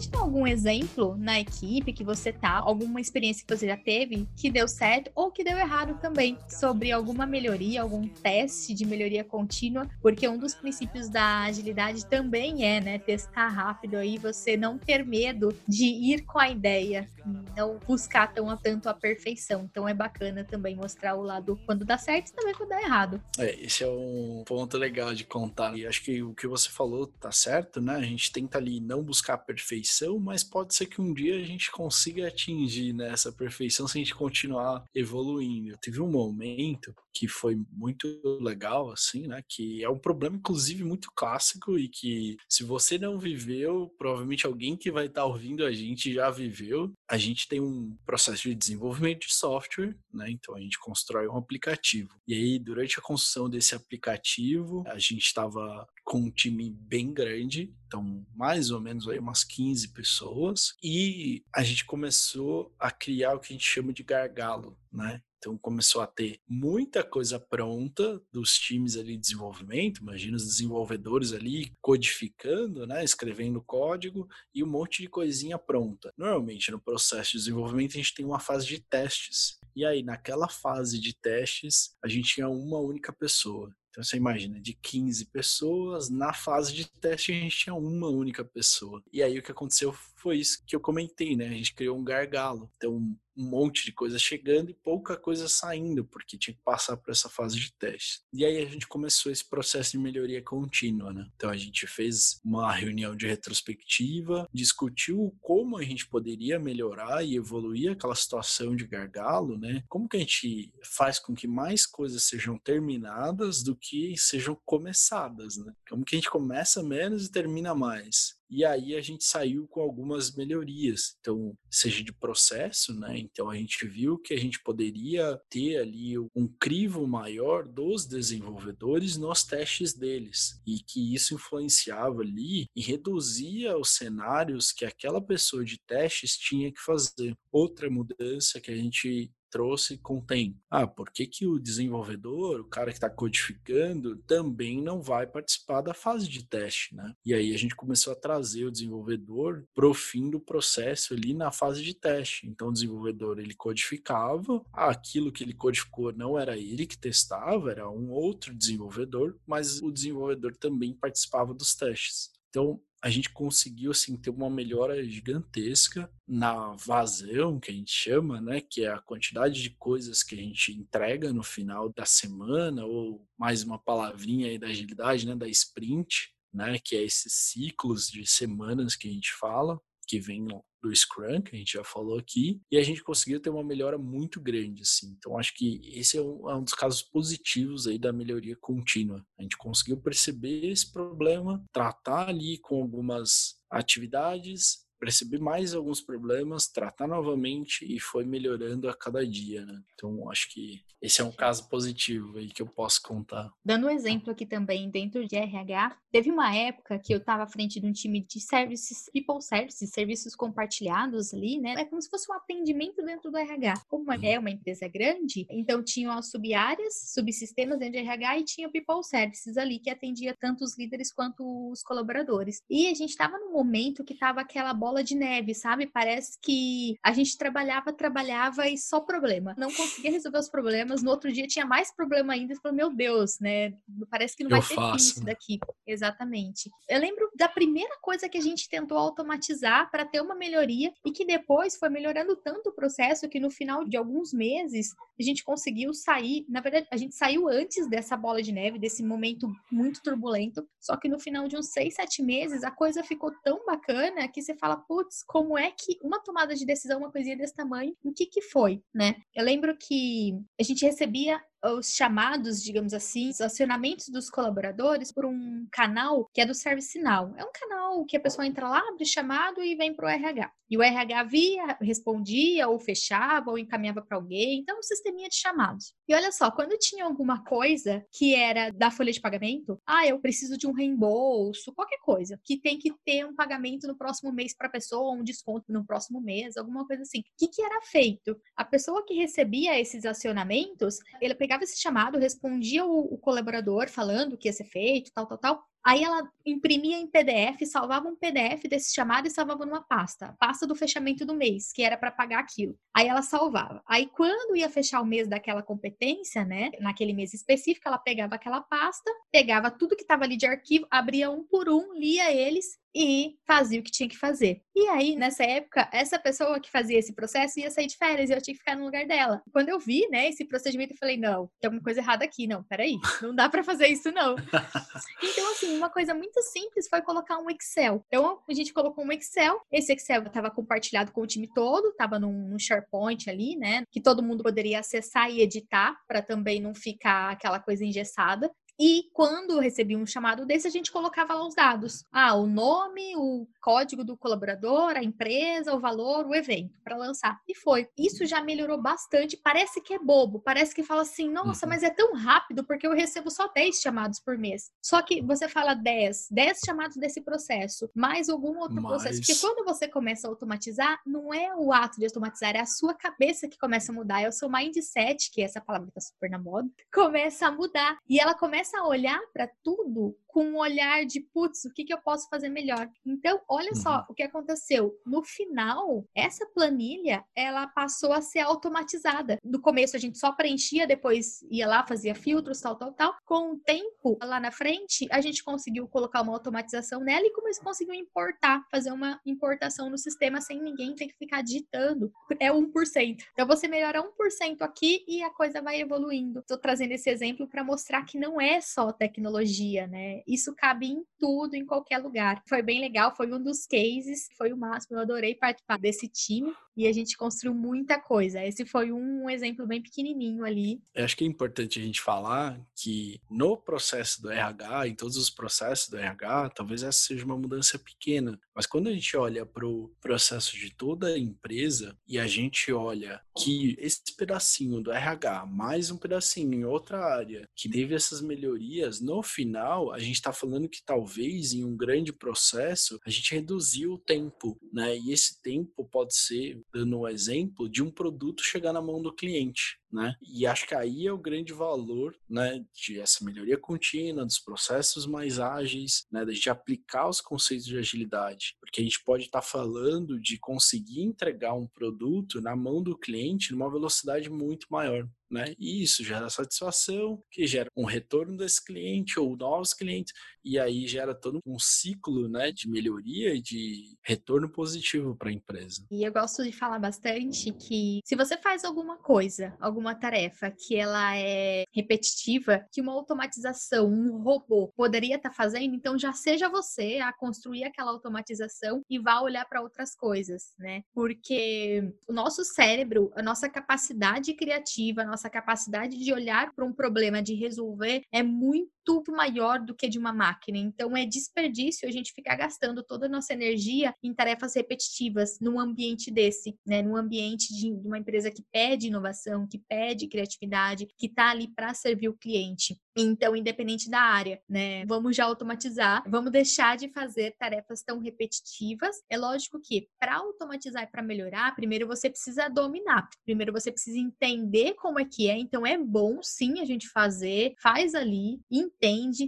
Pode 0.00 0.10
dar 0.10 0.20
algum 0.20 0.46
exemplo 0.46 1.14
na 1.18 1.38
equipe 1.40 1.92
que 1.92 2.02
você 2.02 2.32
tá, 2.32 2.58
alguma 2.58 3.00
experiência 3.00 3.44
que 3.46 3.54
você 3.54 3.66
já 3.66 3.76
teve 3.76 4.26
que 4.34 4.50
deu 4.50 4.66
certo 4.66 5.10
ou 5.14 5.30
que 5.30 5.44
deu 5.44 5.58
errado 5.58 5.98
também, 6.00 6.38
sobre 6.48 6.90
alguma 6.90 7.26
melhoria, 7.26 7.82
algum 7.82 8.08
teste 8.08 8.72
de 8.72 8.86
melhoria 8.86 9.22
contínua, 9.22 9.86
porque 10.00 10.26
um 10.26 10.38
dos 10.38 10.54
princípios 10.54 11.10
da 11.10 11.42
agilidade 11.42 12.06
também 12.06 12.64
é, 12.64 12.80
né, 12.80 12.98
testar 12.98 13.48
rápido 13.48 13.96
aí, 13.96 14.16
você 14.16 14.56
não 14.56 14.78
ter 14.78 15.04
medo 15.04 15.54
de 15.68 15.84
ir 15.84 16.22
com 16.22 16.38
a 16.38 16.48
ideia, 16.48 17.06
não 17.54 17.78
buscar 17.86 18.32
tão 18.32 18.48
a 18.48 18.56
tanto 18.56 18.88
a 18.88 18.94
perfeição. 18.94 19.68
Então 19.70 19.86
é 19.86 19.92
bacana 19.92 20.44
também 20.44 20.76
mostrar 20.76 21.14
o 21.16 21.22
lado 21.22 21.60
quando 21.66 21.84
dá 21.84 21.98
certo 21.98 22.28
e 22.28 22.32
também 22.32 22.54
quando 22.54 22.70
dá 22.70 22.80
errado. 22.80 23.20
É, 23.38 23.54
esse 23.60 23.84
é 23.84 23.88
um 23.88 24.42
ponto 24.46 24.78
legal 24.78 25.14
de 25.14 25.24
contar. 25.24 25.76
E 25.76 25.86
acho 25.86 26.02
que 26.02 26.22
o 26.22 26.34
que 26.34 26.46
você 26.46 26.70
falou 26.70 27.06
tá 27.06 27.30
certo, 27.30 27.80
né? 27.80 27.96
A 27.96 28.02
gente 28.02 28.32
tenta 28.32 28.58
ali 28.58 28.80
não 28.80 29.02
buscar 29.02 29.34
a 29.34 29.38
perfeição 29.38 29.89
perfeição, 29.90 30.20
mas 30.20 30.44
pode 30.44 30.74
ser 30.74 30.86
que 30.86 31.00
um 31.00 31.12
dia 31.12 31.36
a 31.36 31.42
gente 31.42 31.70
consiga 31.70 32.28
atingir 32.28 32.92
né, 32.92 33.10
essa 33.10 33.32
perfeição 33.32 33.88
se 33.88 33.98
a 33.98 34.00
gente 34.00 34.14
continuar 34.14 34.84
evoluindo. 34.94 35.76
Teve 35.78 36.00
um 36.00 36.10
momento 36.10 36.94
que 37.12 37.28
foi 37.28 37.56
muito 37.70 38.06
legal, 38.40 38.90
assim, 38.90 39.26
né? 39.26 39.42
Que 39.48 39.82
é 39.82 39.88
um 39.88 39.98
problema, 39.98 40.36
inclusive, 40.36 40.84
muito 40.84 41.10
clássico 41.14 41.78
e 41.78 41.88
que, 41.88 42.36
se 42.48 42.64
você 42.64 42.98
não 42.98 43.18
viveu, 43.18 43.92
provavelmente 43.98 44.46
alguém 44.46 44.76
que 44.76 44.90
vai 44.90 45.06
estar 45.06 45.22
tá 45.22 45.26
ouvindo 45.26 45.64
a 45.64 45.72
gente 45.72 46.12
já 46.12 46.30
viveu. 46.30 46.92
A 47.08 47.16
gente 47.16 47.48
tem 47.48 47.60
um 47.60 47.96
processo 48.06 48.42
de 48.42 48.54
desenvolvimento 48.54 49.26
de 49.26 49.34
software, 49.34 49.96
né? 50.12 50.30
Então 50.30 50.54
a 50.54 50.60
gente 50.60 50.78
constrói 50.78 51.28
um 51.28 51.36
aplicativo. 51.36 52.10
E 52.26 52.34
aí, 52.34 52.58
durante 52.58 52.98
a 52.98 53.02
construção 53.02 53.48
desse 53.48 53.74
aplicativo, 53.74 54.84
a 54.86 54.98
gente 54.98 55.26
estava 55.26 55.86
com 56.04 56.18
um 56.18 56.30
time 56.30 56.70
bem 56.70 57.12
grande, 57.12 57.72
então 57.86 58.26
mais 58.34 58.70
ou 58.70 58.80
menos 58.80 59.06
aí 59.08 59.18
umas 59.18 59.44
15 59.44 59.92
pessoas, 59.92 60.74
e 60.82 61.44
a 61.54 61.62
gente 61.62 61.84
começou 61.84 62.74
a 62.78 62.90
criar 62.90 63.34
o 63.34 63.40
que 63.40 63.52
a 63.52 63.56
gente 63.56 63.66
chama 63.66 63.92
de 63.92 64.02
gargalo, 64.02 64.76
né? 64.92 65.22
Então 65.40 65.56
começou 65.56 66.02
a 66.02 66.06
ter 66.06 66.38
muita 66.46 67.02
coisa 67.02 67.40
pronta 67.40 68.22
dos 68.30 68.58
times 68.58 68.94
ali 68.94 69.16
de 69.16 69.22
desenvolvimento, 69.22 70.02
imagina 70.02 70.36
os 70.36 70.44
desenvolvedores 70.44 71.32
ali 71.32 71.72
codificando, 71.80 72.86
né, 72.86 73.02
escrevendo 73.02 73.62
código 73.62 74.28
e 74.54 74.62
um 74.62 74.66
monte 74.66 75.00
de 75.00 75.08
coisinha 75.08 75.58
pronta. 75.58 76.12
Normalmente 76.16 76.70
no 76.70 76.78
processo 76.78 77.32
de 77.32 77.38
desenvolvimento 77.38 77.92
a 77.92 77.96
gente 77.96 78.14
tem 78.14 78.26
uma 78.26 78.38
fase 78.38 78.66
de 78.66 78.80
testes. 78.80 79.58
E 79.74 79.82
aí 79.82 80.02
naquela 80.02 80.46
fase 80.46 81.00
de 81.00 81.14
testes 81.14 81.96
a 82.04 82.08
gente 82.08 82.34
tinha 82.34 82.48
uma 82.48 82.78
única 82.78 83.10
pessoa. 83.10 83.74
Então 83.90 84.04
você 84.04 84.16
imagina, 84.16 84.60
de 84.60 84.72
15 84.72 85.26
pessoas, 85.26 86.08
na 86.08 86.32
fase 86.32 86.72
de 86.72 86.88
teste 86.88 87.32
a 87.32 87.34
gente 87.34 87.56
tinha 87.56 87.74
uma 87.74 88.08
única 88.08 88.44
pessoa. 88.44 89.02
E 89.12 89.20
aí 89.20 89.38
o 89.38 89.42
que 89.42 89.50
aconteceu 89.50 89.92
foi 90.16 90.38
isso 90.38 90.62
que 90.64 90.76
eu 90.76 90.80
comentei, 90.80 91.34
né? 91.34 91.48
A 91.48 91.52
gente 91.52 91.74
criou 91.74 91.98
um 91.98 92.04
gargalo. 92.04 92.70
Então 92.76 93.16
um 93.40 93.48
monte 93.48 93.84
de 93.84 93.92
coisa 93.92 94.18
chegando 94.18 94.70
e 94.70 94.74
pouca 94.74 95.16
coisa 95.16 95.48
saindo, 95.48 96.04
porque 96.04 96.36
tinha 96.36 96.54
que 96.54 96.62
passar 96.62 96.96
por 96.96 97.10
essa 97.10 97.28
fase 97.28 97.58
de 97.58 97.72
teste. 97.72 98.20
E 98.32 98.44
aí 98.44 98.58
a 98.58 98.66
gente 98.66 98.86
começou 98.86 99.32
esse 99.32 99.48
processo 99.48 99.92
de 99.92 99.98
melhoria 99.98 100.42
contínua, 100.42 101.12
né? 101.12 101.26
Então 101.34 101.48
a 101.48 101.56
gente 101.56 101.86
fez 101.86 102.40
uma 102.44 102.70
reunião 102.72 103.16
de 103.16 103.26
retrospectiva, 103.26 104.48
discutiu 104.52 105.34
como 105.40 105.78
a 105.78 105.82
gente 105.82 106.06
poderia 106.06 106.58
melhorar 106.58 107.24
e 107.24 107.36
evoluir 107.36 107.92
aquela 107.92 108.14
situação 108.14 108.76
de 108.76 108.86
gargalo, 108.86 109.56
né? 109.56 109.82
Como 109.88 110.08
que 110.08 110.18
a 110.18 110.20
gente 110.20 110.72
faz 110.82 111.18
com 111.18 111.34
que 111.34 111.48
mais 111.48 111.86
coisas 111.86 112.24
sejam 112.24 112.58
terminadas 112.58 113.62
do 113.62 113.74
que 113.74 114.16
sejam 114.18 114.54
começadas, 114.66 115.56
né? 115.56 115.72
Como 115.88 116.04
que 116.04 116.14
a 116.14 116.18
gente 116.18 116.30
começa 116.30 116.82
menos 116.82 117.26
e 117.26 117.32
termina 117.32 117.74
mais? 117.74 118.39
E 118.50 118.64
aí 118.64 118.96
a 118.96 119.00
gente 119.00 119.24
saiu 119.24 119.68
com 119.68 119.80
algumas 119.80 120.34
melhorias, 120.34 121.16
então 121.20 121.56
seja 121.70 122.02
de 122.02 122.12
processo, 122.12 122.92
né? 122.98 123.16
Então 123.16 123.48
a 123.48 123.56
gente 123.56 123.86
viu 123.86 124.18
que 124.18 124.34
a 124.34 124.38
gente 124.38 124.60
poderia 124.62 125.40
ter 125.48 125.78
ali 125.78 126.18
um 126.18 126.48
crivo 126.58 127.06
maior 127.06 127.68
dos 127.68 128.06
desenvolvedores 128.06 129.16
nos 129.16 129.44
testes 129.44 129.94
deles 129.94 130.60
e 130.66 130.80
que 130.80 131.14
isso 131.14 131.34
influenciava 131.34 132.22
ali 132.22 132.66
e 132.74 132.80
reduzia 132.80 133.78
os 133.78 133.90
cenários 133.90 134.72
que 134.72 134.84
aquela 134.84 135.20
pessoa 135.20 135.64
de 135.64 135.78
testes 135.86 136.36
tinha 136.36 136.72
que 136.72 136.80
fazer. 136.80 137.36
Outra 137.52 137.88
mudança 137.88 138.60
que 138.60 138.70
a 138.70 138.76
gente 138.76 139.30
trouxe 139.50 139.98
contém. 139.98 140.56
Ah, 140.70 140.86
por 140.86 141.10
que, 141.10 141.26
que 141.26 141.46
o 141.46 141.58
desenvolvedor, 141.58 142.60
o 142.60 142.68
cara 142.68 142.90
que 142.90 142.96
está 142.96 143.10
codificando, 143.10 144.16
também 144.26 144.80
não 144.80 145.02
vai 145.02 145.26
participar 145.26 145.80
da 145.80 145.92
fase 145.92 146.28
de 146.28 146.44
teste, 146.46 146.94
né? 146.94 147.14
E 147.24 147.34
aí 147.34 147.54
a 147.54 147.58
gente 147.58 147.74
começou 147.74 148.12
a 148.12 148.16
trazer 148.16 148.64
o 148.64 148.70
desenvolvedor 148.70 149.64
pro 149.74 149.92
fim 149.92 150.30
do 150.30 150.40
processo 150.40 151.14
ali 151.14 151.34
na 151.34 151.50
fase 151.50 151.82
de 151.82 151.94
teste. 151.94 152.46
Então 152.46 152.68
o 152.68 152.72
desenvolvedor 152.72 153.38
ele 153.38 153.54
codificava, 153.54 154.64
aquilo 154.72 155.32
que 155.32 155.42
ele 155.42 155.54
codificou 155.54 156.12
não 156.12 156.38
era 156.38 156.56
ele 156.56 156.86
que 156.86 156.98
testava, 156.98 157.70
era 157.70 157.90
um 157.90 158.10
outro 158.10 158.54
desenvolvedor, 158.54 159.36
mas 159.46 159.80
o 159.82 159.90
desenvolvedor 159.90 160.56
também 160.56 160.94
participava 160.94 161.52
dos 161.52 161.74
testes. 161.74 162.30
Então, 162.50 162.82
a 163.02 163.08
gente 163.08 163.30
conseguiu 163.30 163.92
assim 163.92 164.16
ter 164.16 164.28
uma 164.28 164.50
melhora 164.50 165.02
gigantesca 165.02 166.12
na 166.28 166.74
vazão 166.74 167.58
que 167.58 167.70
a 167.70 167.74
gente 167.74 167.90
chama, 167.90 168.40
né, 168.40 168.60
que 168.60 168.84
é 168.84 168.88
a 168.88 169.00
quantidade 169.00 169.62
de 169.62 169.70
coisas 169.70 170.22
que 170.22 170.34
a 170.34 170.38
gente 170.38 170.72
entrega 170.72 171.32
no 171.32 171.42
final 171.42 171.90
da 171.90 172.04
semana 172.04 172.84
ou 172.84 173.26
mais 173.38 173.62
uma 173.62 173.78
palavrinha 173.78 174.48
aí 174.48 174.58
da 174.58 174.66
agilidade, 174.66 175.26
né, 175.26 175.34
da 175.34 175.48
sprint, 175.48 176.30
né, 176.52 176.78
que 176.78 176.94
é 176.94 177.02
esses 177.02 177.32
ciclos 177.32 178.08
de 178.10 178.26
semanas 178.26 178.96
que 178.96 179.08
a 179.08 179.12
gente 179.12 179.32
fala, 179.32 179.80
que 180.06 180.20
vem 180.20 180.42
do 180.82 180.94
Scrum, 180.94 181.42
que 181.42 181.54
a 181.54 181.58
gente 181.58 181.72
já 181.72 181.84
falou 181.84 182.18
aqui, 182.18 182.60
e 182.70 182.76
a 182.76 182.82
gente 182.82 183.02
conseguiu 183.02 183.40
ter 183.40 183.50
uma 183.50 183.64
melhora 183.64 183.98
muito 183.98 184.40
grande, 184.40 184.82
assim. 184.82 185.14
Então, 185.18 185.38
acho 185.38 185.54
que 185.54 185.80
esse 185.94 186.18
é 186.18 186.22
um, 186.22 186.50
é 186.50 186.56
um, 186.56 186.64
dos 186.64 186.74
casos 186.74 187.02
positivos 187.02 187.86
aí 187.86 187.98
da 187.98 188.12
melhoria 188.12 188.56
contínua. 188.60 189.24
A 189.38 189.42
gente 189.42 189.56
conseguiu 189.56 189.96
perceber 189.96 190.70
esse 190.70 190.90
problema, 190.92 191.62
tratar 191.72 192.28
ali 192.28 192.58
com 192.58 192.82
algumas 192.82 193.60
atividades 193.70 194.89
percebi 195.00 195.38
mais 195.38 195.74
alguns 195.74 196.00
problemas, 196.00 196.68
tratar 196.68 197.08
novamente 197.08 197.84
e 197.90 197.98
foi 197.98 198.24
melhorando 198.24 198.88
a 198.88 198.94
cada 198.94 199.26
dia, 199.26 199.64
né? 199.64 199.82
Então, 199.94 200.30
acho 200.30 200.52
que 200.52 200.82
esse 201.00 201.22
é 201.22 201.24
um 201.24 201.32
caso 201.32 201.66
positivo 201.68 202.36
aí 202.36 202.48
que 202.48 202.60
eu 202.60 202.66
posso 202.66 203.02
contar. 203.02 203.50
Dando 203.64 203.86
um 203.86 203.90
exemplo 203.90 204.30
aqui 204.30 204.44
também, 204.44 204.90
dentro 204.90 205.26
de 205.26 205.34
RH, 205.34 205.96
teve 206.12 206.30
uma 206.30 206.54
época 206.54 206.98
que 206.98 207.14
eu 207.14 207.18
estava 207.18 207.44
à 207.44 207.46
frente 207.46 207.80
de 207.80 207.86
um 207.86 207.92
time 207.92 208.20
de 208.20 208.38
services, 208.38 209.08
people 209.10 209.40
services, 209.40 209.90
serviços 209.90 210.36
compartilhados 210.36 211.32
ali, 211.32 211.58
né? 211.58 211.72
É 211.78 211.84
como 211.86 212.02
se 212.02 212.10
fosse 212.10 212.30
um 212.30 212.34
atendimento 212.34 213.02
dentro 213.02 213.30
do 213.30 213.38
RH. 213.38 213.82
Como 213.88 214.12
é 214.12 214.38
uma 214.38 214.50
empresa 214.50 214.86
grande, 214.88 215.46
então 215.48 215.82
tinham 215.82 216.12
as 216.12 216.30
sub-áreas, 216.30 217.12
subsistemas 217.14 217.78
dentro 217.78 217.94
de 217.94 218.06
RH 218.06 218.38
e 218.38 218.44
tinha 218.44 218.68
people 218.68 219.02
services 219.02 219.56
ali 219.56 219.78
que 219.78 219.88
atendia 219.88 220.36
tanto 220.38 220.62
os 220.64 220.76
líderes 220.76 221.10
quanto 221.10 221.70
os 221.70 221.82
colaboradores. 221.82 222.62
E 222.68 222.88
a 222.88 222.94
gente 222.94 223.10
estava 223.10 223.38
num 223.38 223.52
momento 223.52 224.04
que 224.04 224.12
estava 224.12 224.42
aquela 224.42 224.74
bola 224.74 224.89
bola 224.90 225.04
de 225.04 225.14
neve, 225.14 225.54
sabe? 225.54 225.86
Parece 225.86 226.36
que 226.42 226.96
a 227.02 227.12
gente 227.12 227.38
trabalhava, 227.38 227.92
trabalhava 227.92 228.68
e 228.68 228.76
só 228.76 229.00
problema. 229.00 229.54
Não 229.56 229.72
conseguia 229.72 230.10
resolver 230.10 230.38
os 230.38 230.48
problemas. 230.48 231.00
No 231.00 231.10
outro 231.10 231.32
dia 231.32 231.46
tinha 231.46 231.64
mais 231.64 231.94
problema 231.94 232.32
ainda. 232.32 232.54
Você 232.54 232.60
falou, 232.60 232.76
meu 232.76 232.92
Deus, 232.92 233.38
né? 233.38 233.72
Parece 234.10 234.36
que 234.36 234.42
não 234.42 234.50
vai 234.50 234.60
ter 234.60 234.74
fim 234.74 234.96
isso 234.96 235.20
né? 235.20 235.26
daqui. 235.26 235.60
Exatamente. 235.86 236.68
Eu 236.88 236.98
lembro 236.98 237.30
da 237.36 237.48
primeira 237.48 237.96
coisa 238.02 238.28
que 238.28 238.36
a 238.36 238.40
gente 238.40 238.68
tentou 238.68 238.98
automatizar 238.98 239.88
para 239.92 240.04
ter 240.04 240.20
uma 240.20 240.34
melhoria 240.34 240.92
e 241.06 241.12
que 241.12 241.24
depois 241.24 241.76
foi 241.76 241.88
melhorando 241.88 242.34
tanto 242.34 242.70
o 242.70 242.74
processo 242.74 243.28
que 243.28 243.38
no 243.38 243.50
final 243.50 243.84
de 243.84 243.96
alguns 243.96 244.32
meses 244.32 244.92
a 245.18 245.22
gente 245.22 245.44
conseguiu 245.44 245.94
sair. 245.94 246.44
Na 246.48 246.60
verdade, 246.60 246.88
a 246.90 246.96
gente 246.96 247.14
saiu 247.14 247.48
antes 247.48 247.88
dessa 247.88 248.16
bola 248.16 248.42
de 248.42 248.50
neve, 248.50 248.78
desse 248.78 249.04
momento 249.04 249.46
muito 249.70 250.02
turbulento. 250.02 250.66
Só 250.80 250.96
que 250.96 251.08
no 251.08 251.20
final 251.20 251.46
de 251.46 251.56
uns 251.56 251.70
seis, 251.70 251.94
sete 251.94 252.22
meses 252.22 252.64
a 252.64 252.70
coisa 252.72 253.04
ficou 253.04 253.30
tão 253.44 253.64
bacana 253.64 254.26
que 254.26 254.42
você 254.42 254.56
fala, 254.56 254.79
putz, 254.80 255.22
como 255.26 255.58
é 255.58 255.70
que 255.70 255.98
uma 256.02 256.18
tomada 256.20 256.54
de 256.54 256.64
decisão, 256.64 256.98
uma 256.98 257.12
coisinha 257.12 257.36
desse 257.36 257.54
tamanho, 257.54 257.96
o 258.02 258.12
que 258.12 258.26
que 258.26 258.42
foi, 258.42 258.82
né? 258.94 259.16
Eu 259.34 259.44
lembro 259.44 259.76
que 259.76 260.38
a 260.58 260.62
gente 260.62 260.84
recebia 260.84 261.40
os 261.64 261.94
chamados, 261.94 262.62
digamos 262.62 262.94
assim, 262.94 263.28
os 263.28 263.40
acionamentos 263.40 264.08
dos 264.08 264.30
colaboradores 264.30 265.12
por 265.12 265.26
um 265.26 265.66
canal 265.70 266.28
que 266.32 266.40
é 266.40 266.46
do 266.46 266.54
ServiceNow. 266.54 267.34
É 267.36 267.44
um 267.44 267.52
canal 267.52 268.04
que 268.04 268.16
a 268.16 268.20
pessoa 268.20 268.46
entra 268.46 268.68
lá, 268.68 268.80
abre 268.88 269.04
chamado 269.04 269.62
e 269.62 269.74
vem 269.74 269.94
para 269.94 270.06
o 270.06 270.08
RH. 270.08 270.50
E 270.70 270.78
o 270.78 270.82
RH 270.82 271.24
via, 271.24 271.76
respondia, 271.80 272.68
ou 272.68 272.78
fechava, 272.78 273.50
ou 273.50 273.58
encaminhava 273.58 274.00
para 274.00 274.16
alguém. 274.16 274.60
Então, 274.60 274.78
um 274.78 274.82
sisteminha 274.82 275.28
de 275.28 275.34
chamados. 275.34 275.92
E 276.08 276.14
olha 276.14 276.30
só, 276.30 276.48
quando 276.48 276.78
tinha 276.78 277.04
alguma 277.04 277.42
coisa 277.44 278.04
que 278.12 278.36
era 278.36 278.70
da 278.70 278.88
folha 278.88 279.12
de 279.12 279.20
pagamento, 279.20 279.80
ah, 279.84 280.06
eu 280.06 280.20
preciso 280.20 280.56
de 280.56 280.68
um 280.68 280.72
reembolso, 280.72 281.74
qualquer 281.74 281.98
coisa, 281.98 282.38
que 282.44 282.56
tem 282.56 282.78
que 282.78 282.94
ter 283.04 283.26
um 283.26 283.34
pagamento 283.34 283.88
no 283.88 283.98
próximo 283.98 284.32
mês 284.32 284.56
para 284.56 284.68
a 284.68 284.70
pessoa, 284.70 285.12
um 285.12 285.24
desconto 285.24 285.72
no 285.72 285.84
próximo 285.84 286.20
mês, 286.20 286.56
alguma 286.56 286.86
coisa 286.86 287.02
assim. 287.02 287.18
O 287.18 287.24
que, 287.36 287.48
que 287.48 287.62
era 287.62 287.80
feito? 287.82 288.40
A 288.54 288.64
pessoa 288.64 289.04
que 289.04 289.14
recebia 289.14 289.78
esses 289.78 290.04
acionamentos, 290.04 290.98
ele 291.20 291.34
pegava 291.34 291.49
esse 291.62 291.80
chamado, 291.80 292.18
respondia 292.18 292.84
o, 292.84 293.14
o 293.14 293.18
colaborador 293.18 293.88
falando 293.88 294.34
o 294.34 294.38
que 294.38 294.48
ia 294.48 294.52
ser 294.52 294.64
feito, 294.64 295.10
tal, 295.12 295.26
tal, 295.26 295.38
tal, 295.38 295.64
Aí 295.84 296.04
ela 296.04 296.28
imprimia 296.44 296.98
em 296.98 297.06
PDF, 297.06 297.64
salvava 297.66 298.08
um 298.08 298.16
PDF 298.16 298.64
desse 298.68 298.94
chamado 298.94 299.26
e 299.26 299.30
salvava 299.30 299.64
numa 299.64 299.82
pasta, 299.82 300.36
pasta 300.38 300.66
do 300.66 300.74
fechamento 300.74 301.24
do 301.24 301.34
mês, 301.34 301.72
que 301.72 301.82
era 301.82 301.96
para 301.96 302.10
pagar 302.10 302.40
aquilo. 302.40 302.76
Aí 302.94 303.08
ela 303.08 303.22
salvava. 303.22 303.82
Aí 303.86 304.06
quando 304.06 304.56
ia 304.56 304.68
fechar 304.68 305.00
o 305.00 305.06
mês 305.06 305.28
daquela 305.28 305.62
competência, 305.62 306.44
né, 306.44 306.70
naquele 306.80 307.12
mês 307.12 307.32
específico, 307.32 307.88
ela 307.88 307.98
pegava 307.98 308.34
aquela 308.34 308.60
pasta, 308.60 309.10
pegava 309.32 309.70
tudo 309.70 309.96
que 309.96 310.02
estava 310.02 310.24
ali 310.24 310.36
de 310.36 310.46
arquivo, 310.46 310.86
abria 310.90 311.30
um 311.30 311.44
por 311.44 311.68
um, 311.68 311.94
lia 311.94 312.32
eles 312.32 312.78
e 312.94 313.36
fazia 313.46 313.80
o 313.80 313.82
que 313.82 313.90
tinha 313.90 314.08
que 314.08 314.18
fazer. 314.18 314.62
E 314.74 314.88
aí, 314.88 315.14
nessa 315.14 315.44
época, 315.44 315.88
essa 315.92 316.18
pessoa 316.18 316.60
que 316.60 316.70
fazia 316.70 316.98
esse 316.98 317.14
processo 317.14 317.60
ia 317.60 317.70
sair 317.70 317.86
de 317.86 317.96
férias 317.96 318.30
e 318.30 318.32
eu 318.32 318.42
tinha 318.42 318.54
que 318.54 318.58
ficar 318.58 318.76
no 318.76 318.84
lugar 318.84 319.06
dela. 319.06 319.42
Quando 319.52 319.68
eu 319.68 319.78
vi, 319.78 320.08
né, 320.08 320.28
esse 320.28 320.44
procedimento, 320.44 320.94
eu 320.94 320.98
falei, 320.98 321.16
não, 321.16 321.48
tem 321.60 321.68
alguma 321.68 321.82
coisa 321.82 322.00
errada 322.00 322.24
aqui, 322.24 322.46
não, 322.46 322.64
peraí, 322.64 322.96
não 323.22 323.34
dá 323.34 323.48
para 323.48 323.62
fazer 323.62 323.86
isso, 323.86 324.10
não. 324.10 324.34
Então, 325.22 325.52
assim, 325.52 325.69
uma 325.76 325.90
coisa 325.90 326.14
muito 326.14 326.40
simples 326.42 326.88
foi 326.88 327.02
colocar 327.02 327.38
um 327.38 327.50
Excel. 327.50 328.04
Então, 328.06 328.40
a 328.48 328.54
gente 328.54 328.72
colocou 328.72 329.04
um 329.04 329.12
Excel, 329.12 329.60
esse 329.70 329.92
Excel 329.92 330.22
estava 330.22 330.50
compartilhado 330.50 331.12
com 331.12 331.22
o 331.22 331.26
time 331.26 331.48
todo, 331.52 331.88
estava 331.88 332.18
num, 332.18 332.48
num 332.48 332.58
SharePoint 332.58 333.28
ali, 333.28 333.56
né, 333.56 333.82
que 333.90 334.00
todo 334.00 334.22
mundo 334.22 334.42
poderia 334.42 334.80
acessar 334.80 335.30
e 335.30 335.40
editar, 335.40 335.96
para 336.06 336.22
também 336.22 336.60
não 336.60 336.74
ficar 336.74 337.30
aquela 337.30 337.58
coisa 337.58 337.84
engessada. 337.84 338.50
E 338.80 339.10
quando 339.12 339.60
recebi 339.60 339.94
um 339.94 340.06
chamado 340.06 340.46
desse, 340.46 340.66
a 340.66 340.70
gente 340.70 340.90
colocava 340.90 341.34
lá 341.34 341.46
os 341.46 341.54
dados. 341.54 342.06
Ah, 342.10 342.34
o 342.34 342.46
nome, 342.46 343.14
o 343.14 343.46
código 343.60 344.02
do 344.02 344.16
colaborador, 344.16 344.96
a 344.96 345.04
empresa, 345.04 345.74
o 345.74 345.78
valor, 345.78 346.26
o 346.26 346.34
evento 346.34 346.72
para 346.82 346.96
lançar. 346.96 347.38
E 347.46 347.54
foi. 347.54 347.88
Isso 347.98 348.24
já 348.24 348.42
melhorou 348.42 348.80
bastante. 348.80 349.36
Parece 349.36 349.82
que 349.82 349.92
é 349.92 349.98
bobo, 349.98 350.40
parece 350.40 350.74
que 350.74 350.82
fala 350.82 351.02
assim: 351.02 351.30
nossa, 351.30 351.66
uhum. 351.66 351.70
mas 351.70 351.82
é 351.82 351.90
tão 351.90 352.14
rápido 352.14 352.64
porque 352.64 352.86
eu 352.86 352.92
recebo 352.92 353.30
só 353.30 353.48
10 353.48 353.80
chamados 353.80 354.18
por 354.18 354.38
mês. 354.38 354.70
Só 354.82 355.02
que 355.02 355.20
você 355.20 355.46
fala 355.46 355.74
10, 355.74 356.28
10 356.30 356.60
chamados 356.64 356.96
desse 356.96 357.20
processo, 357.20 357.90
mais 357.94 358.30
algum 358.30 358.58
outro 358.58 358.80
mais... 358.80 359.02
processo. 359.02 359.20
Porque 359.20 359.40
quando 359.40 359.62
você 359.62 359.86
começa 359.88 360.26
a 360.26 360.30
automatizar, 360.30 360.98
não 361.04 361.34
é 361.34 361.54
o 361.54 361.70
ato 361.70 361.98
de 361.98 362.06
automatizar, 362.06 362.56
é 362.56 362.60
a 362.60 362.66
sua 362.66 362.94
cabeça 362.94 363.46
que 363.46 363.58
começa 363.58 363.92
a 363.92 363.94
mudar, 363.94 364.22
é 364.22 364.28
o 364.28 364.32
seu 364.32 364.48
mindset, 364.48 365.30
que 365.30 365.42
essa 365.42 365.60
palavra 365.60 365.90
tá 365.92 366.00
super 366.00 366.30
na 366.30 366.38
moda, 366.38 366.68
começa 366.92 367.46
a 367.46 367.52
mudar. 367.52 367.98
E 368.08 368.18
ela 368.18 368.34
começa 368.34 368.69
começa 368.70 368.78
a 368.78 368.86
olhar 368.86 369.20
para 369.32 369.48
tudo 369.62 370.16
com 370.32 370.44
um 370.44 370.58
olhar 370.58 371.04
de, 371.04 371.20
putz, 371.20 371.64
o 371.64 371.72
que, 371.72 371.84
que 371.84 371.92
eu 371.92 372.00
posso 372.00 372.28
fazer 372.28 372.48
melhor? 372.48 372.88
Então, 373.04 373.40
olha 373.48 373.70
uhum. 373.70 373.76
só 373.80 374.06
o 374.08 374.14
que 374.14 374.22
aconteceu. 374.22 374.94
No 375.06 375.22
final, 375.22 376.04
essa 376.14 376.46
planilha, 376.46 377.24
ela 377.34 377.66
passou 377.66 378.12
a 378.12 378.20
ser 378.20 378.40
automatizada. 378.40 379.38
No 379.44 379.60
começo, 379.60 379.96
a 379.96 379.98
gente 379.98 380.18
só 380.18 380.32
preenchia, 380.32 380.86
depois 380.86 381.42
ia 381.50 381.66
lá, 381.66 381.86
fazia 381.86 382.14
filtros, 382.14 382.60
tal, 382.60 382.76
tal, 382.76 382.92
tal. 382.92 383.14
Com 383.24 383.52
o 383.52 383.58
tempo, 383.58 384.18
lá 384.22 384.40
na 384.40 384.50
frente, 384.50 385.06
a 385.10 385.20
gente 385.20 385.42
conseguiu 385.42 385.86
colocar 385.88 386.22
uma 386.22 386.32
automatização 386.32 387.00
nela 387.00 387.26
e 387.26 387.32
conseguiu 387.62 387.94
importar, 387.94 388.64
fazer 388.70 388.92
uma 388.92 389.20
importação 389.26 389.90
no 389.90 389.98
sistema 389.98 390.40
sem 390.40 390.62
ninguém 390.62 390.94
ter 390.94 391.06
que 391.06 391.16
ficar 391.16 391.42
digitando. 391.42 392.12
É 392.38 392.50
1%. 392.50 393.24
Então, 393.32 393.46
você 393.46 393.68
melhora 393.68 394.02
1% 394.02 394.62
aqui 394.62 395.04
e 395.06 395.22
a 395.22 395.30
coisa 395.30 395.60
vai 395.60 395.80
evoluindo. 395.80 396.40
Estou 396.40 396.58
trazendo 396.58 396.92
esse 396.92 397.10
exemplo 397.10 397.48
para 397.48 397.64
mostrar 397.64 398.04
que 398.04 398.18
não 398.18 398.40
é 398.40 398.60
só 398.60 398.92
tecnologia, 398.92 399.86
né? 399.86 400.19
Isso 400.26 400.54
cabe 400.56 400.86
em 400.86 401.04
tudo, 401.18 401.54
em 401.54 401.64
qualquer 401.64 401.98
lugar. 401.98 402.42
Foi 402.48 402.62
bem 402.62 402.80
legal, 402.80 403.14
foi 403.14 403.32
um 403.32 403.42
dos 403.42 403.66
cases, 403.66 404.28
foi 404.36 404.52
o 404.52 404.56
máximo. 404.56 404.96
Eu 404.96 405.02
adorei 405.02 405.34
participar 405.34 405.78
desse 405.78 406.08
time 406.08 406.52
e 406.76 406.86
a 406.86 406.92
gente 406.92 407.16
construiu 407.16 407.54
muita 407.54 408.00
coisa. 408.00 408.44
Esse 408.44 408.64
foi 408.64 408.90
um 408.90 409.28
exemplo 409.28 409.66
bem 409.66 409.82
pequenininho 409.82 410.44
ali. 410.44 410.80
Eu 410.94 411.04
acho 411.04 411.16
que 411.16 411.24
é 411.24 411.26
importante 411.26 411.78
a 411.78 411.82
gente 411.82 412.00
falar 412.00 412.60
que 412.74 413.20
no 413.30 413.56
processo 413.56 414.22
do 414.22 414.30
RH, 414.30 414.88
em 414.88 414.94
todos 414.94 415.16
os 415.16 415.28
processos 415.28 415.88
do 415.88 415.98
RH, 415.98 416.50
talvez 416.50 416.82
essa 416.82 416.98
seja 417.00 417.24
uma 417.24 417.36
mudança 417.36 417.78
pequena, 417.78 418.38
mas 418.54 418.66
quando 418.66 418.88
a 418.88 418.92
gente 418.92 419.16
olha 419.16 419.44
para 419.44 419.66
o 419.66 419.92
processo 420.00 420.56
de 420.56 420.74
toda 420.74 421.08
a 421.08 421.18
empresa 421.18 421.96
e 422.06 422.18
a 422.18 422.26
gente 422.26 422.72
olha 422.72 423.20
que 423.36 423.76
esse 423.78 424.16
pedacinho 424.16 424.80
do 424.80 424.92
RH, 424.92 425.46
mais 425.46 425.90
um 425.90 425.96
pedacinho 425.96 426.54
em 426.54 426.64
outra 426.64 427.04
área, 427.04 427.48
que 427.54 427.68
teve 427.68 427.94
essas 427.94 428.20
melhorias, 428.20 429.00
no 429.00 429.22
final 429.22 429.92
a 429.92 429.98
gente 429.98 430.09
está 430.12 430.32
falando 430.32 430.68
que 430.68 430.82
talvez 430.84 431.52
em 431.52 431.64
um 431.64 431.76
grande 431.76 432.12
processo 432.12 432.98
a 433.04 433.10
gente 433.10 433.34
reduziu 433.34 433.94
o 433.94 433.98
tempo, 433.98 434.58
né? 434.72 434.96
E 434.96 435.12
esse 435.12 435.40
tempo 435.42 435.84
pode 435.84 436.14
ser 436.16 436.60
dando 436.72 437.00
um 437.00 437.08
exemplo 437.08 437.68
de 437.68 437.82
um 437.82 437.90
produto 437.90 438.42
chegar 438.42 438.72
na 438.72 438.82
mão 438.82 439.02
do 439.02 439.14
cliente 439.14 439.80
né? 439.92 440.14
E 440.22 440.46
acho 440.46 440.66
que 440.66 440.74
aí 440.74 441.06
é 441.06 441.12
o 441.12 441.18
grande 441.18 441.52
valor, 441.52 442.16
né, 442.28 442.64
de 442.72 443.00
essa 443.00 443.24
melhoria 443.24 443.58
contínua, 443.58 444.24
dos 444.24 444.38
processos 444.38 445.06
mais 445.06 445.38
ágeis, 445.38 446.06
né, 446.10 446.24
da 446.24 446.32
gente 446.32 446.48
aplicar 446.48 447.08
os 447.08 447.20
conceitos 447.20 447.66
de 447.66 447.76
agilidade, 447.76 448.56
porque 448.60 448.80
a 448.80 448.84
gente 448.84 449.02
pode 449.02 449.24
estar 449.24 449.40
tá 449.40 449.46
falando 449.46 450.20
de 450.20 450.38
conseguir 450.38 451.02
entregar 451.02 451.54
um 451.54 451.66
produto 451.66 452.40
na 452.40 452.54
mão 452.54 452.82
do 452.82 452.96
cliente 452.96 453.52
numa 453.52 453.70
velocidade 453.70 454.30
muito 454.30 454.66
maior. 454.70 455.08
Né? 455.30 455.54
E 455.58 455.82
isso 455.82 456.02
gera 456.02 456.28
satisfação, 456.28 457.22
que 457.30 457.46
gera 457.46 457.70
um 457.76 457.84
retorno 457.84 458.36
desse 458.36 458.64
cliente 458.64 459.18
ou 459.20 459.36
novos 459.36 459.72
clientes, 459.72 460.12
e 460.44 460.58
aí 460.58 460.86
gera 460.86 461.14
todo 461.14 461.40
um 461.46 461.58
ciclo 461.58 462.28
né, 462.28 462.50
de 462.50 462.68
melhoria 462.68 463.34
e 463.34 463.40
de 463.40 463.96
retorno 464.02 464.48
positivo 464.48 465.14
para 465.14 465.28
a 465.28 465.32
empresa. 465.32 465.86
E 465.90 466.04
eu 466.04 466.12
gosto 466.12 466.42
de 466.42 466.52
falar 466.52 466.78
bastante 466.78 467.52
que 467.52 468.00
se 468.04 468.16
você 468.16 468.36
faz 468.36 468.64
alguma 468.64 468.96
coisa, 468.96 469.56
alguma 469.60 469.94
tarefa 469.94 470.50
que 470.50 470.76
ela 470.76 471.16
é 471.16 471.64
repetitiva, 471.72 472.64
que 472.72 472.80
uma 472.80 472.92
automatização, 472.92 473.86
um 473.86 474.22
robô 474.22 474.72
poderia 474.76 475.16
estar 475.16 475.30
tá 475.30 475.34
fazendo, 475.34 475.74
então 475.74 475.98
já 475.98 476.12
seja 476.12 476.48
você 476.48 476.98
a 476.98 477.12
construir 477.12 477.64
aquela 477.64 477.90
automatização 477.90 478.82
e 478.88 478.98
vá 478.98 479.20
olhar 479.20 479.44
para 479.46 479.62
outras 479.62 479.94
coisas, 479.94 480.54
né? 480.58 480.82
Porque 480.94 481.92
o 482.08 482.12
nosso 482.12 482.44
cérebro, 482.44 483.12
a 483.14 483.22
nossa 483.22 483.48
capacidade 483.48 484.32
criativa, 484.34 485.02
a 485.02 485.06
nossa 485.06 485.19
capacidade 485.28 485.98
de 485.98 486.12
olhar 486.12 486.54
para 486.54 486.64
um 486.64 486.72
problema, 486.72 487.20
de 487.22 487.34
resolver, 487.34 488.02
é 488.12 488.22
muito 488.22 488.70
maior 489.08 489.58
do 489.58 489.74
que 489.74 489.88
de 489.88 489.98
uma 489.98 490.12
máquina. 490.12 490.58
Então 490.58 490.96
é 490.96 491.04
desperdício 491.04 491.88
a 491.88 491.92
gente 491.92 492.12
ficar 492.12 492.36
gastando 492.36 492.82
toda 492.82 493.06
a 493.06 493.08
nossa 493.08 493.32
energia 493.32 493.94
em 494.02 494.14
tarefas 494.14 494.54
repetitivas 494.54 495.38
num 495.40 495.58
ambiente 495.58 496.10
desse, 496.10 496.56
né? 496.66 496.82
Num 496.82 496.96
ambiente 496.96 497.54
de 497.54 497.72
uma 497.72 497.98
empresa 497.98 498.30
que 498.30 498.44
pede 498.52 498.88
inovação, 498.88 499.46
que 499.46 499.58
pede 499.58 500.08
criatividade, 500.08 500.88
que 500.98 501.06
está 501.06 501.30
ali 501.30 501.48
para 501.48 501.74
servir 501.74 502.08
o 502.08 502.16
cliente. 502.16 502.80
Então, 502.96 503.36
independente 503.36 503.88
da 503.88 504.00
área, 504.00 504.40
né? 504.48 504.84
Vamos 504.86 505.16
já 505.16 505.24
automatizar, 505.24 506.02
vamos 506.08 506.30
deixar 506.32 506.76
de 506.76 506.88
fazer 506.88 507.36
tarefas 507.38 507.82
tão 507.82 507.98
repetitivas. 507.98 508.96
É 509.08 509.16
lógico 509.16 509.60
que 509.60 509.88
para 509.98 510.16
automatizar 510.16 510.82
e 510.82 510.86
para 510.86 511.02
melhorar, 511.02 511.54
primeiro 511.54 511.86
você 511.86 512.10
precisa 512.10 512.48
dominar, 512.48 513.08
primeiro 513.24 513.52
você 513.52 513.70
precisa 513.70 513.98
entender 513.98 514.74
como 514.74 514.98
é 514.98 515.04
que 515.04 515.28
é. 515.28 515.38
Então, 515.38 515.66
é 515.66 515.78
bom 515.78 516.18
sim 516.22 516.60
a 516.60 516.64
gente 516.64 516.88
fazer, 516.88 517.54
faz 517.62 517.94
ali, 517.94 518.40
entende, 518.50 518.79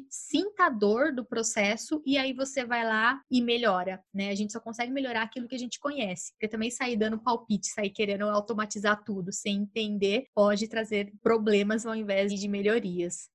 sinta 0.09 0.67
a 0.67 0.71
dor 0.71 1.15
do 1.15 1.25
processo 1.25 2.03
e 2.07 2.17
aí 2.17 2.33
você 2.33 2.65
vai 2.65 2.85
lá 2.85 3.21
e 3.31 3.43
melhora, 3.43 4.03
né? 4.13 4.31
A 4.31 4.35
gente 4.35 4.53
só 4.53 4.61
consegue 4.61 4.91
melhorar 4.93 5.23
aquilo 5.23 5.47
que 5.47 5.55
a 5.55 5.59
gente 5.59 5.79
conhece, 5.79 6.33
porque 6.33 6.49
também 6.49 6.71
sair 6.71 6.97
dando 6.97 7.19
palpite, 7.19 7.69
sair 7.69 7.91
querendo 7.91 8.25
automatizar 8.25 9.03
tudo 9.05 9.33
sem 9.33 9.57
entender 9.63 10.27
pode 10.35 10.69
trazer 10.69 11.13
problemas 11.23 11.85
ao 11.85 11.95
invés 11.95 12.33
de 12.33 12.49
melhorias. 12.49 13.29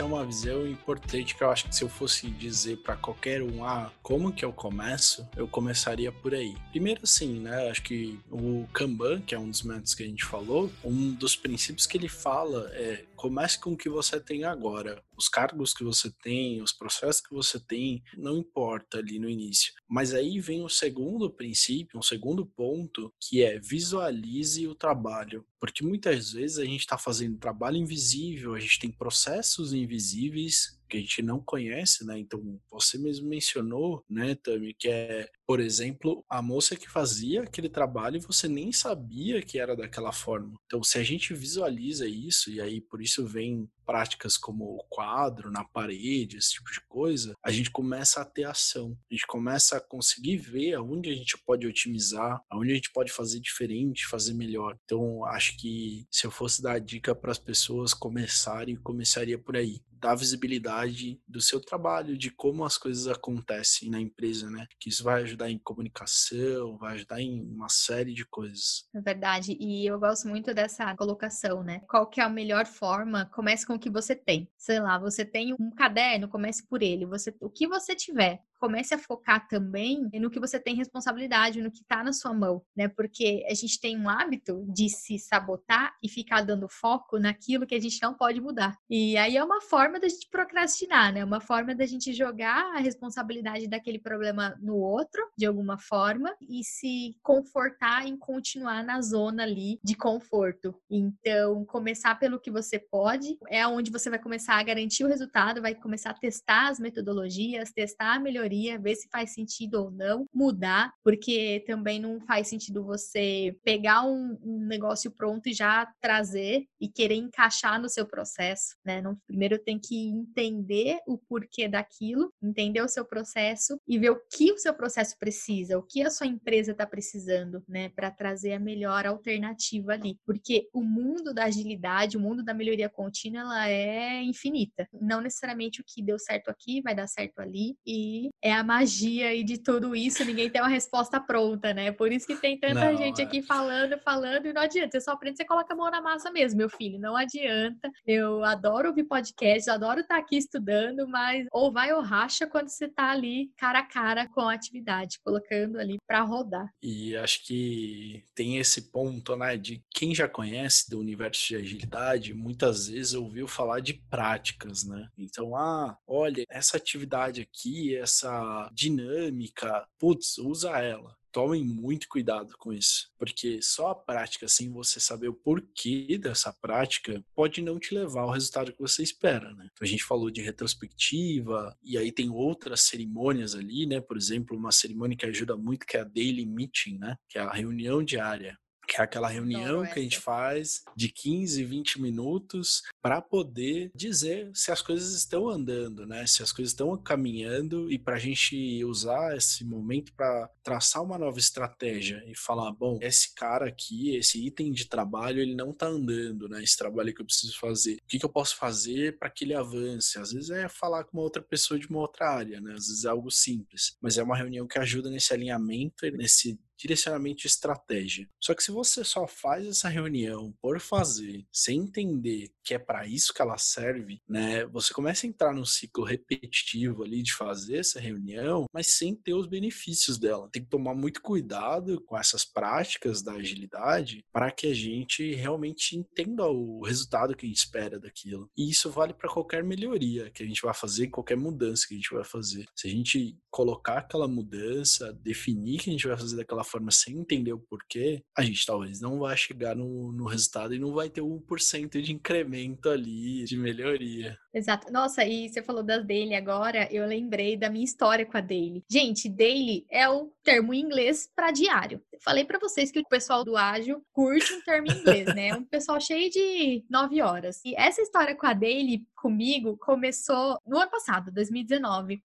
É 0.00 0.04
uma 0.04 0.24
visão 0.24 0.66
importante 0.66 1.34
que 1.34 1.42
eu 1.42 1.50
acho 1.50 1.68
que 1.68 1.76
se 1.76 1.84
eu 1.84 1.88
fosse 1.88 2.28
dizer 2.28 2.78
para 2.78 2.96
qualquer 2.96 3.42
um, 3.42 3.64
ah, 3.64 3.92
como 4.02 4.32
que 4.32 4.42
eu 4.44 4.52
começo, 4.52 5.28
eu 5.36 5.46
começaria 5.46 6.10
por 6.10 6.34
aí. 6.34 6.56
Primeiro, 6.70 7.00
assim, 7.02 7.38
né? 7.40 7.68
Acho 7.68 7.82
que 7.82 8.18
o 8.30 8.66
Kanban, 8.72 9.20
que 9.20 9.34
é 9.34 9.38
um 9.38 9.50
dos 9.50 9.62
métodos 9.62 9.94
que 9.94 10.02
a 10.02 10.06
gente 10.06 10.24
falou, 10.24 10.72
um 10.82 11.12
dos 11.12 11.36
princípios 11.36 11.86
que 11.86 11.98
ele 11.98 12.08
fala 12.08 12.70
é 12.72 13.04
comece 13.20 13.60
com 13.60 13.72
o 13.72 13.76
que 13.76 13.90
você 13.90 14.18
tem 14.18 14.44
agora. 14.44 15.04
Os 15.14 15.28
cargos 15.28 15.74
que 15.74 15.84
você 15.84 16.10
tem, 16.22 16.62
os 16.62 16.72
processos 16.72 17.20
que 17.20 17.34
você 17.34 17.60
tem, 17.60 18.02
não 18.16 18.38
importa 18.38 18.96
ali 18.96 19.18
no 19.18 19.28
início. 19.28 19.74
Mas 19.86 20.14
aí 20.14 20.40
vem 20.40 20.64
o 20.64 20.70
segundo 20.70 21.30
princípio, 21.30 21.98
um 21.98 22.02
segundo 22.02 22.46
ponto, 22.46 23.12
que 23.20 23.42
é 23.42 23.60
visualize 23.60 24.66
o 24.66 24.74
trabalho. 24.74 25.44
Porque 25.60 25.84
muitas 25.84 26.32
vezes 26.32 26.56
a 26.56 26.64
gente 26.64 26.80
está 26.80 26.96
fazendo 26.96 27.36
trabalho 27.36 27.76
invisível, 27.76 28.54
a 28.54 28.58
gente 28.58 28.78
tem 28.78 28.90
processos 28.90 29.74
invisíveis 29.74 30.79
que 30.90 30.96
a 30.96 31.00
gente 31.00 31.22
não 31.22 31.40
conhece, 31.40 32.04
né? 32.04 32.18
Então, 32.18 32.60
você 32.70 32.98
mesmo 32.98 33.28
mencionou, 33.28 34.04
né, 34.10 34.34
Tami, 34.34 34.74
que 34.74 34.88
é, 34.88 35.30
por 35.46 35.60
exemplo, 35.60 36.24
a 36.28 36.42
moça 36.42 36.76
que 36.76 36.90
fazia 36.90 37.42
aquele 37.42 37.68
trabalho 37.68 38.16
e 38.16 38.20
você 38.20 38.48
nem 38.48 38.72
sabia 38.72 39.40
que 39.40 39.58
era 39.58 39.76
daquela 39.76 40.12
forma. 40.12 40.58
Então, 40.66 40.82
se 40.82 40.98
a 40.98 41.02
gente 41.02 41.32
visualiza 41.32 42.06
isso, 42.06 42.50
e 42.50 42.60
aí 42.60 42.80
por 42.80 43.00
isso 43.00 43.26
vem 43.26 43.68
práticas 43.86 44.36
como 44.36 44.64
o 44.64 44.84
quadro 44.88 45.50
na 45.50 45.64
parede, 45.64 46.36
esse 46.36 46.52
tipo 46.52 46.70
de 46.70 46.80
coisa, 46.88 47.34
a 47.44 47.50
gente 47.50 47.70
começa 47.70 48.20
a 48.20 48.24
ter 48.24 48.44
ação. 48.44 48.96
A 49.10 49.14
gente 49.14 49.26
começa 49.26 49.76
a 49.76 49.80
conseguir 49.80 50.36
ver 50.36 50.74
aonde 50.74 51.10
a 51.10 51.14
gente 51.14 51.36
pode 51.44 51.66
otimizar, 51.66 52.40
aonde 52.48 52.70
a 52.70 52.74
gente 52.74 52.92
pode 52.92 53.10
fazer 53.10 53.40
diferente, 53.40 54.06
fazer 54.06 54.34
melhor. 54.34 54.78
Então, 54.84 55.24
acho 55.24 55.56
que 55.56 56.06
se 56.10 56.24
eu 56.26 56.30
fosse 56.30 56.62
dar 56.62 56.80
dica 56.80 57.14
para 57.14 57.32
as 57.32 57.38
pessoas 57.38 57.92
começarem, 57.92 58.76
começaria 58.76 59.38
por 59.38 59.56
aí 59.56 59.80
dar 60.00 60.14
visibilidade 60.14 61.20
do 61.28 61.40
seu 61.40 61.60
trabalho, 61.60 62.16
de 62.16 62.30
como 62.30 62.64
as 62.64 62.78
coisas 62.78 63.06
acontecem 63.06 63.90
na 63.90 64.00
empresa, 64.00 64.50
né? 64.50 64.66
Que 64.78 64.88
isso 64.88 65.04
vai 65.04 65.22
ajudar 65.22 65.50
em 65.50 65.58
comunicação, 65.58 66.76
vai 66.78 66.94
ajudar 66.94 67.20
em 67.20 67.40
uma 67.42 67.68
série 67.68 68.14
de 68.14 68.24
coisas. 68.24 68.88
É 68.94 69.00
verdade, 69.00 69.56
e 69.60 69.86
eu 69.86 69.98
gosto 69.98 70.28
muito 70.28 70.54
dessa 70.54 70.94
colocação, 70.96 71.62
né? 71.62 71.80
Qual 71.88 72.06
que 72.08 72.20
é 72.20 72.24
a 72.24 72.28
melhor 72.28 72.66
forma? 72.66 73.26
Comece 73.26 73.66
com 73.66 73.74
o 73.74 73.78
que 73.78 73.90
você 73.90 74.14
tem. 74.14 74.50
Sei 74.56 74.80
lá, 74.80 74.98
você 74.98 75.24
tem 75.24 75.54
um 75.58 75.70
caderno, 75.70 76.28
comece 76.28 76.66
por 76.66 76.82
ele. 76.82 77.04
Você, 77.06 77.34
o 77.40 77.50
que 77.50 77.68
você 77.68 77.94
tiver, 77.94 78.42
comece 78.60 78.94
a 78.94 78.98
focar 78.98 79.48
também 79.48 80.08
no 80.12 80.30
que 80.30 80.38
você 80.38 80.60
tem 80.60 80.76
responsabilidade, 80.76 81.62
no 81.62 81.70
que 81.70 81.80
está 81.80 82.04
na 82.04 82.12
sua 82.12 82.34
mão, 82.34 82.62
né? 82.76 82.86
Porque 82.88 83.44
a 83.48 83.54
gente 83.54 83.80
tem 83.80 83.98
um 83.98 84.08
hábito 84.08 84.64
de 84.68 84.90
se 84.90 85.18
sabotar 85.18 85.94
e 86.02 86.08
ficar 86.08 86.42
dando 86.42 86.68
foco 86.68 87.18
naquilo 87.18 87.66
que 87.66 87.74
a 87.74 87.80
gente 87.80 88.00
não 88.02 88.12
pode 88.14 88.40
mudar. 88.40 88.76
E 88.88 89.16
aí 89.16 89.36
é 89.36 89.42
uma 89.42 89.62
forma 89.62 89.98
da 89.98 90.08
gente 90.08 90.28
procrastinar, 90.30 91.12
né? 91.12 91.24
Uma 91.24 91.40
forma 91.40 91.74
da 91.74 91.86
gente 91.86 92.12
jogar 92.12 92.76
a 92.76 92.78
responsabilidade 92.78 93.66
daquele 93.66 93.98
problema 93.98 94.54
no 94.60 94.76
outro, 94.76 95.26
de 95.36 95.46
alguma 95.46 95.78
forma, 95.78 96.36
e 96.40 96.62
se 96.62 97.16
confortar 97.22 98.06
em 98.06 98.16
continuar 98.16 98.84
na 98.84 99.00
zona 99.00 99.44
ali 99.44 99.80
de 99.82 99.94
conforto. 99.94 100.74
Então, 100.90 101.64
começar 101.64 102.14
pelo 102.16 102.38
que 102.38 102.50
você 102.50 102.78
pode 102.78 103.38
é 103.48 103.66
onde 103.66 103.90
você 103.90 104.10
vai 104.10 104.18
começar 104.18 104.56
a 104.56 104.62
garantir 104.62 105.04
o 105.04 105.08
resultado, 105.08 105.62
vai 105.62 105.74
começar 105.74 106.10
a 106.10 106.14
testar 106.14 106.68
as 106.68 106.78
metodologias, 106.78 107.72
testar 107.72 108.16
a 108.16 108.20
melhoria 108.20 108.49
ver 108.80 108.94
se 108.94 109.08
faz 109.08 109.34
sentido 109.34 109.82
ou 109.82 109.90
não, 109.90 110.26
mudar, 110.32 110.92
porque 111.02 111.62
também 111.66 112.00
não 112.00 112.20
faz 112.20 112.48
sentido 112.48 112.84
você 112.84 113.56
pegar 113.64 114.04
um, 114.04 114.38
um 114.42 114.66
negócio 114.66 115.10
pronto 115.10 115.48
e 115.48 115.52
já 115.52 115.86
trazer 116.00 116.66
e 116.80 116.88
querer 116.88 117.14
encaixar 117.14 117.80
no 117.80 117.88
seu 117.88 118.06
processo, 118.06 118.76
né? 118.84 119.00
Não, 119.00 119.16
primeiro 119.26 119.58
tem 119.58 119.78
que 119.78 120.08
entender 120.08 120.98
o 121.06 121.18
porquê 121.18 121.68
daquilo, 121.68 122.32
entender 122.42 122.82
o 122.82 122.88
seu 122.88 123.04
processo 123.04 123.80
e 123.86 123.98
ver 123.98 124.10
o 124.10 124.20
que 124.30 124.52
o 124.52 124.58
seu 124.58 124.74
processo 124.74 125.16
precisa, 125.18 125.78
o 125.78 125.82
que 125.82 126.02
a 126.02 126.10
sua 126.10 126.26
empresa 126.26 126.72
está 126.72 126.86
precisando, 126.86 127.62
né, 127.68 127.88
para 127.90 128.10
trazer 128.10 128.52
a 128.52 128.58
melhor 128.58 129.06
alternativa 129.06 129.92
ali, 129.92 130.18
porque 130.24 130.68
o 130.72 130.82
mundo 130.82 131.32
da 131.34 131.44
agilidade, 131.44 132.16
o 132.16 132.20
mundo 132.20 132.44
da 132.44 132.54
melhoria 132.54 132.88
contínua, 132.88 133.42
ela 133.42 133.68
é 133.68 134.22
infinita. 134.22 134.88
Não 135.00 135.20
necessariamente 135.20 135.80
o 135.80 135.84
que 135.86 136.02
deu 136.02 136.18
certo 136.18 136.48
aqui 136.48 136.80
vai 136.82 136.94
dar 136.94 137.06
certo 137.06 137.40
ali 137.40 137.76
e 137.86 138.30
é 138.42 138.52
a 138.52 138.64
magia 138.64 139.34
e 139.34 139.44
de 139.44 139.58
tudo 139.58 139.94
isso, 139.94 140.24
ninguém 140.24 140.48
tem 140.48 140.60
uma 140.60 140.68
resposta 140.68 141.20
pronta, 141.20 141.74
né? 141.74 141.92
Por 141.92 142.10
isso 142.10 142.26
que 142.26 142.36
tem 142.36 142.58
tanta 142.58 142.92
não, 142.92 142.96
gente 142.96 143.20
é... 143.20 143.24
aqui 143.24 143.42
falando, 143.42 143.98
falando 143.98 144.46
e 144.46 144.52
não 144.52 144.62
adianta, 144.62 144.92
você 144.92 145.00
só 145.00 145.12
aprende, 145.12 145.36
você 145.36 145.44
coloca 145.44 145.72
a 145.72 145.76
mão 145.76 145.90
na 145.90 146.00
massa 146.00 146.30
mesmo, 146.30 146.58
meu 146.58 146.70
filho, 146.70 146.98
não 146.98 147.16
adianta. 147.16 147.90
Eu 148.06 148.42
adoro 148.44 148.88
ouvir 148.88 149.04
podcast, 149.04 149.68
adoro 149.68 150.00
estar 150.00 150.18
aqui 150.18 150.36
estudando, 150.36 151.06
mas 151.06 151.46
ou 151.52 151.72
vai 151.72 151.92
ou 151.92 152.00
racha 152.00 152.46
quando 152.46 152.68
você 152.68 152.86
está 152.86 153.10
ali 153.10 153.50
cara 153.56 153.80
a 153.80 153.86
cara 153.86 154.28
com 154.28 154.40
a 154.40 154.54
atividade, 154.54 155.18
colocando 155.22 155.78
ali 155.78 155.98
para 156.06 156.22
rodar. 156.22 156.68
E 156.82 157.16
acho 157.16 157.44
que 157.46 158.24
tem 158.34 158.58
esse 158.58 158.90
ponto, 158.90 159.36
né, 159.36 159.56
de 159.56 159.82
quem 159.90 160.14
já 160.14 160.28
conhece 160.28 160.88
do 160.88 160.98
universo 160.98 161.48
de 161.48 161.56
agilidade, 161.56 162.34
muitas 162.34 162.88
vezes 162.88 163.14
ouviu 163.14 163.46
falar 163.46 163.80
de 163.80 163.94
práticas, 163.94 164.84
né? 164.84 165.08
Então, 165.18 165.54
ah, 165.54 165.96
olha, 166.06 166.44
essa 166.48 166.76
atividade 166.76 167.40
aqui, 167.40 167.94
essa 167.96 168.29
dinâmica, 168.72 169.86
putz, 169.98 170.38
usa 170.38 170.70
ela 170.78 171.18
tomem 171.32 171.64
muito 171.64 172.08
cuidado 172.08 172.54
com 172.58 172.72
isso, 172.72 173.10
porque 173.18 173.60
só 173.62 173.90
a 173.90 173.94
prática, 173.94 174.48
sem 174.48 174.70
você 174.70 175.00
saber 175.00 175.28
o 175.28 175.34
porquê 175.34 176.18
dessa 176.18 176.52
prática, 176.52 177.24
pode 177.34 177.62
não 177.62 177.78
te 177.78 177.94
levar 177.94 178.22
ao 178.22 178.30
resultado 178.30 178.72
que 178.72 178.80
você 178.80 179.02
espera, 179.02 179.54
né? 179.54 179.68
Então 179.72 179.86
a 179.86 179.88
gente 179.88 180.04
falou 180.04 180.30
de 180.30 180.42
retrospectiva, 180.42 181.76
e 181.82 181.96
aí 181.96 182.12
tem 182.12 182.30
outras 182.30 182.82
cerimônias 182.82 183.54
ali, 183.54 183.86
né? 183.86 184.00
Por 184.00 184.16
exemplo, 184.16 184.56
uma 184.56 184.72
cerimônia 184.72 185.16
que 185.16 185.26
ajuda 185.26 185.56
muito, 185.56 185.86
que 185.86 185.96
é 185.96 186.00
a 186.00 186.04
Daily 186.04 186.46
Meeting, 186.46 186.98
né? 186.98 187.16
Que 187.28 187.38
é 187.38 187.42
a 187.42 187.52
reunião 187.52 188.02
diária 188.02 188.58
que 188.90 189.00
é 189.00 189.04
aquela 189.04 189.28
reunião 189.28 189.86
que 189.86 190.00
a 190.00 190.02
gente 190.02 190.18
faz 190.18 190.82
de 190.96 191.08
15, 191.08 191.62
20 191.62 192.00
minutos 192.00 192.82
para 193.00 193.22
poder 193.22 193.92
dizer 193.94 194.50
se 194.52 194.72
as 194.72 194.82
coisas 194.82 195.14
estão 195.14 195.48
andando, 195.48 196.04
né? 196.04 196.26
Se 196.26 196.42
as 196.42 196.50
coisas 196.50 196.72
estão 196.72 196.96
caminhando 196.96 197.88
e 197.88 197.96
para 197.96 198.16
a 198.16 198.18
gente 198.18 198.84
usar 198.84 199.36
esse 199.36 199.64
momento 199.64 200.12
para 200.14 200.50
traçar 200.64 201.04
uma 201.04 201.16
nova 201.16 201.38
estratégia 201.38 202.20
e 202.26 202.36
falar, 202.36 202.72
bom, 202.72 202.98
esse 203.00 203.32
cara 203.32 203.68
aqui, 203.68 204.16
esse 204.16 204.44
item 204.44 204.72
de 204.72 204.86
trabalho, 204.86 205.40
ele 205.40 205.54
não 205.54 205.70
está 205.70 205.86
andando, 205.86 206.48
né? 206.48 206.60
Esse 206.60 206.76
trabalho 206.76 207.14
que 207.14 207.22
eu 207.22 207.26
preciso 207.26 207.56
fazer. 207.60 207.94
O 207.94 208.08
que, 208.08 208.18
que 208.18 208.24
eu 208.24 208.30
posso 208.30 208.56
fazer 208.56 209.16
para 209.18 209.30
que 209.30 209.44
ele 209.44 209.54
avance? 209.54 210.18
Às 210.18 210.32
vezes 210.32 210.50
é 210.50 210.68
falar 210.68 211.04
com 211.04 211.16
uma 211.16 211.22
outra 211.22 211.40
pessoa 211.40 211.78
de 211.78 211.86
uma 211.86 212.00
outra 212.00 212.28
área, 212.28 212.60
né? 212.60 212.72
Às 212.72 212.88
vezes 212.88 213.04
é 213.04 213.08
algo 213.08 213.30
simples, 213.30 213.96
mas 214.00 214.18
é 214.18 214.22
uma 214.24 214.36
reunião 214.36 214.66
que 214.66 214.80
ajuda 214.80 215.08
nesse 215.08 215.32
alinhamento, 215.32 216.10
nesse 216.10 216.58
direcionamento 216.80 217.42
de 217.42 217.48
estratégia. 217.48 218.28
Só 218.40 218.54
que 218.54 218.62
se 218.62 218.70
você 218.70 219.04
só 219.04 219.26
faz 219.26 219.66
essa 219.66 219.88
reunião 219.88 220.54
por 220.60 220.80
fazer, 220.80 221.46
sem 221.52 221.80
entender 221.80 222.50
que 222.64 222.74
é 222.74 222.78
para 222.78 223.06
isso 223.06 223.34
que 223.34 223.42
ela 223.42 223.58
serve, 223.58 224.20
né? 224.28 224.64
Você 224.66 224.92
começa 224.92 225.26
a 225.26 225.28
entrar 225.28 225.52
num 225.52 225.64
ciclo 225.64 226.04
repetitivo 226.04 227.02
ali 227.02 227.22
de 227.22 227.34
fazer 227.34 227.78
essa 227.78 228.00
reunião, 228.00 228.66
mas 228.72 228.88
sem 228.88 229.14
ter 229.14 229.34
os 229.34 229.46
benefícios 229.46 230.18
dela. 230.18 230.48
Tem 230.52 230.62
que 230.62 230.68
tomar 230.68 230.94
muito 230.94 231.20
cuidado 231.20 232.00
com 232.02 232.16
essas 232.16 232.44
práticas 232.44 233.22
da 233.22 233.32
agilidade 233.32 234.24
para 234.32 234.50
que 234.50 234.68
a 234.68 234.74
gente 234.74 235.34
realmente 235.34 235.96
entenda 235.96 236.46
o 236.46 236.82
resultado 236.82 237.36
que 237.36 237.46
a 237.46 237.48
gente 237.48 237.58
espera 237.58 237.98
daquilo. 237.98 238.50
E 238.56 238.70
isso 238.70 238.90
vale 238.90 239.12
para 239.12 239.28
qualquer 239.28 239.62
melhoria 239.62 240.30
que 240.30 240.42
a 240.42 240.46
gente 240.46 240.62
vai 240.62 240.74
fazer, 240.74 241.08
qualquer 241.08 241.36
mudança 241.36 241.86
que 241.86 241.94
a 241.94 241.96
gente 241.96 242.14
vai 242.14 242.24
fazer. 242.24 242.66
Se 242.74 242.86
a 242.86 242.90
gente 242.90 243.36
colocar 243.50 243.98
aquela 243.98 244.28
mudança, 244.28 245.12
definir 245.12 245.78
que 245.80 245.90
a 245.90 245.92
gente 245.92 246.06
vai 246.06 246.16
fazer 246.16 246.36
daquela 246.36 246.64
forma 246.70 246.90
sem 246.90 247.18
entender 247.18 247.52
o 247.52 247.58
porquê, 247.58 248.22
a 248.36 248.42
gente 248.42 248.64
talvez 248.64 249.00
não 249.00 249.18
vai 249.18 249.36
chegar 249.36 249.74
no, 249.74 250.12
no 250.12 250.24
resultado 250.26 250.74
e 250.74 250.78
não 250.78 250.92
vai 250.92 251.08
ter 251.08 251.20
1% 251.20 252.00
de 252.00 252.12
incremento 252.12 252.88
ali, 252.88 253.44
de 253.44 253.56
melhoria. 253.56 254.38
Exato. 254.52 254.92
Nossa, 254.92 255.24
e 255.24 255.48
você 255.48 255.62
falou 255.62 255.82
das 255.82 256.06
daily 256.06 256.34
agora, 256.34 256.88
eu 256.92 257.06
lembrei 257.06 257.56
da 257.56 257.70
minha 257.70 257.84
história 257.84 258.26
com 258.26 258.36
a 258.36 258.40
daily. 258.40 258.84
Gente, 258.90 259.28
daily 259.28 259.86
é 259.90 260.08
o 260.08 260.32
termo 260.42 260.74
em 260.74 260.80
inglês 260.80 261.28
para 261.34 261.50
diário. 261.50 262.02
Falei 262.22 262.44
para 262.44 262.58
vocês 262.58 262.90
que 262.90 263.00
o 263.00 263.08
pessoal 263.08 263.44
do 263.44 263.56
ágil 263.56 264.02
curte 264.12 264.52
um 264.52 264.60
termo 264.62 264.90
em 264.90 264.98
inglês, 264.98 265.26
né? 265.34 265.48
É 265.48 265.54
um 265.54 265.64
pessoal 265.64 266.00
cheio 266.00 266.30
de 266.30 266.84
nove 266.90 267.22
horas. 267.22 267.60
E 267.64 267.74
essa 267.76 268.02
história 268.02 268.34
com 268.34 268.46
a 268.46 268.52
daily 268.52 269.06
comigo 269.14 269.76
começou 269.78 270.58
no 270.66 270.78
ano 270.78 270.90
passado, 270.90 271.32
2019. 271.32 272.22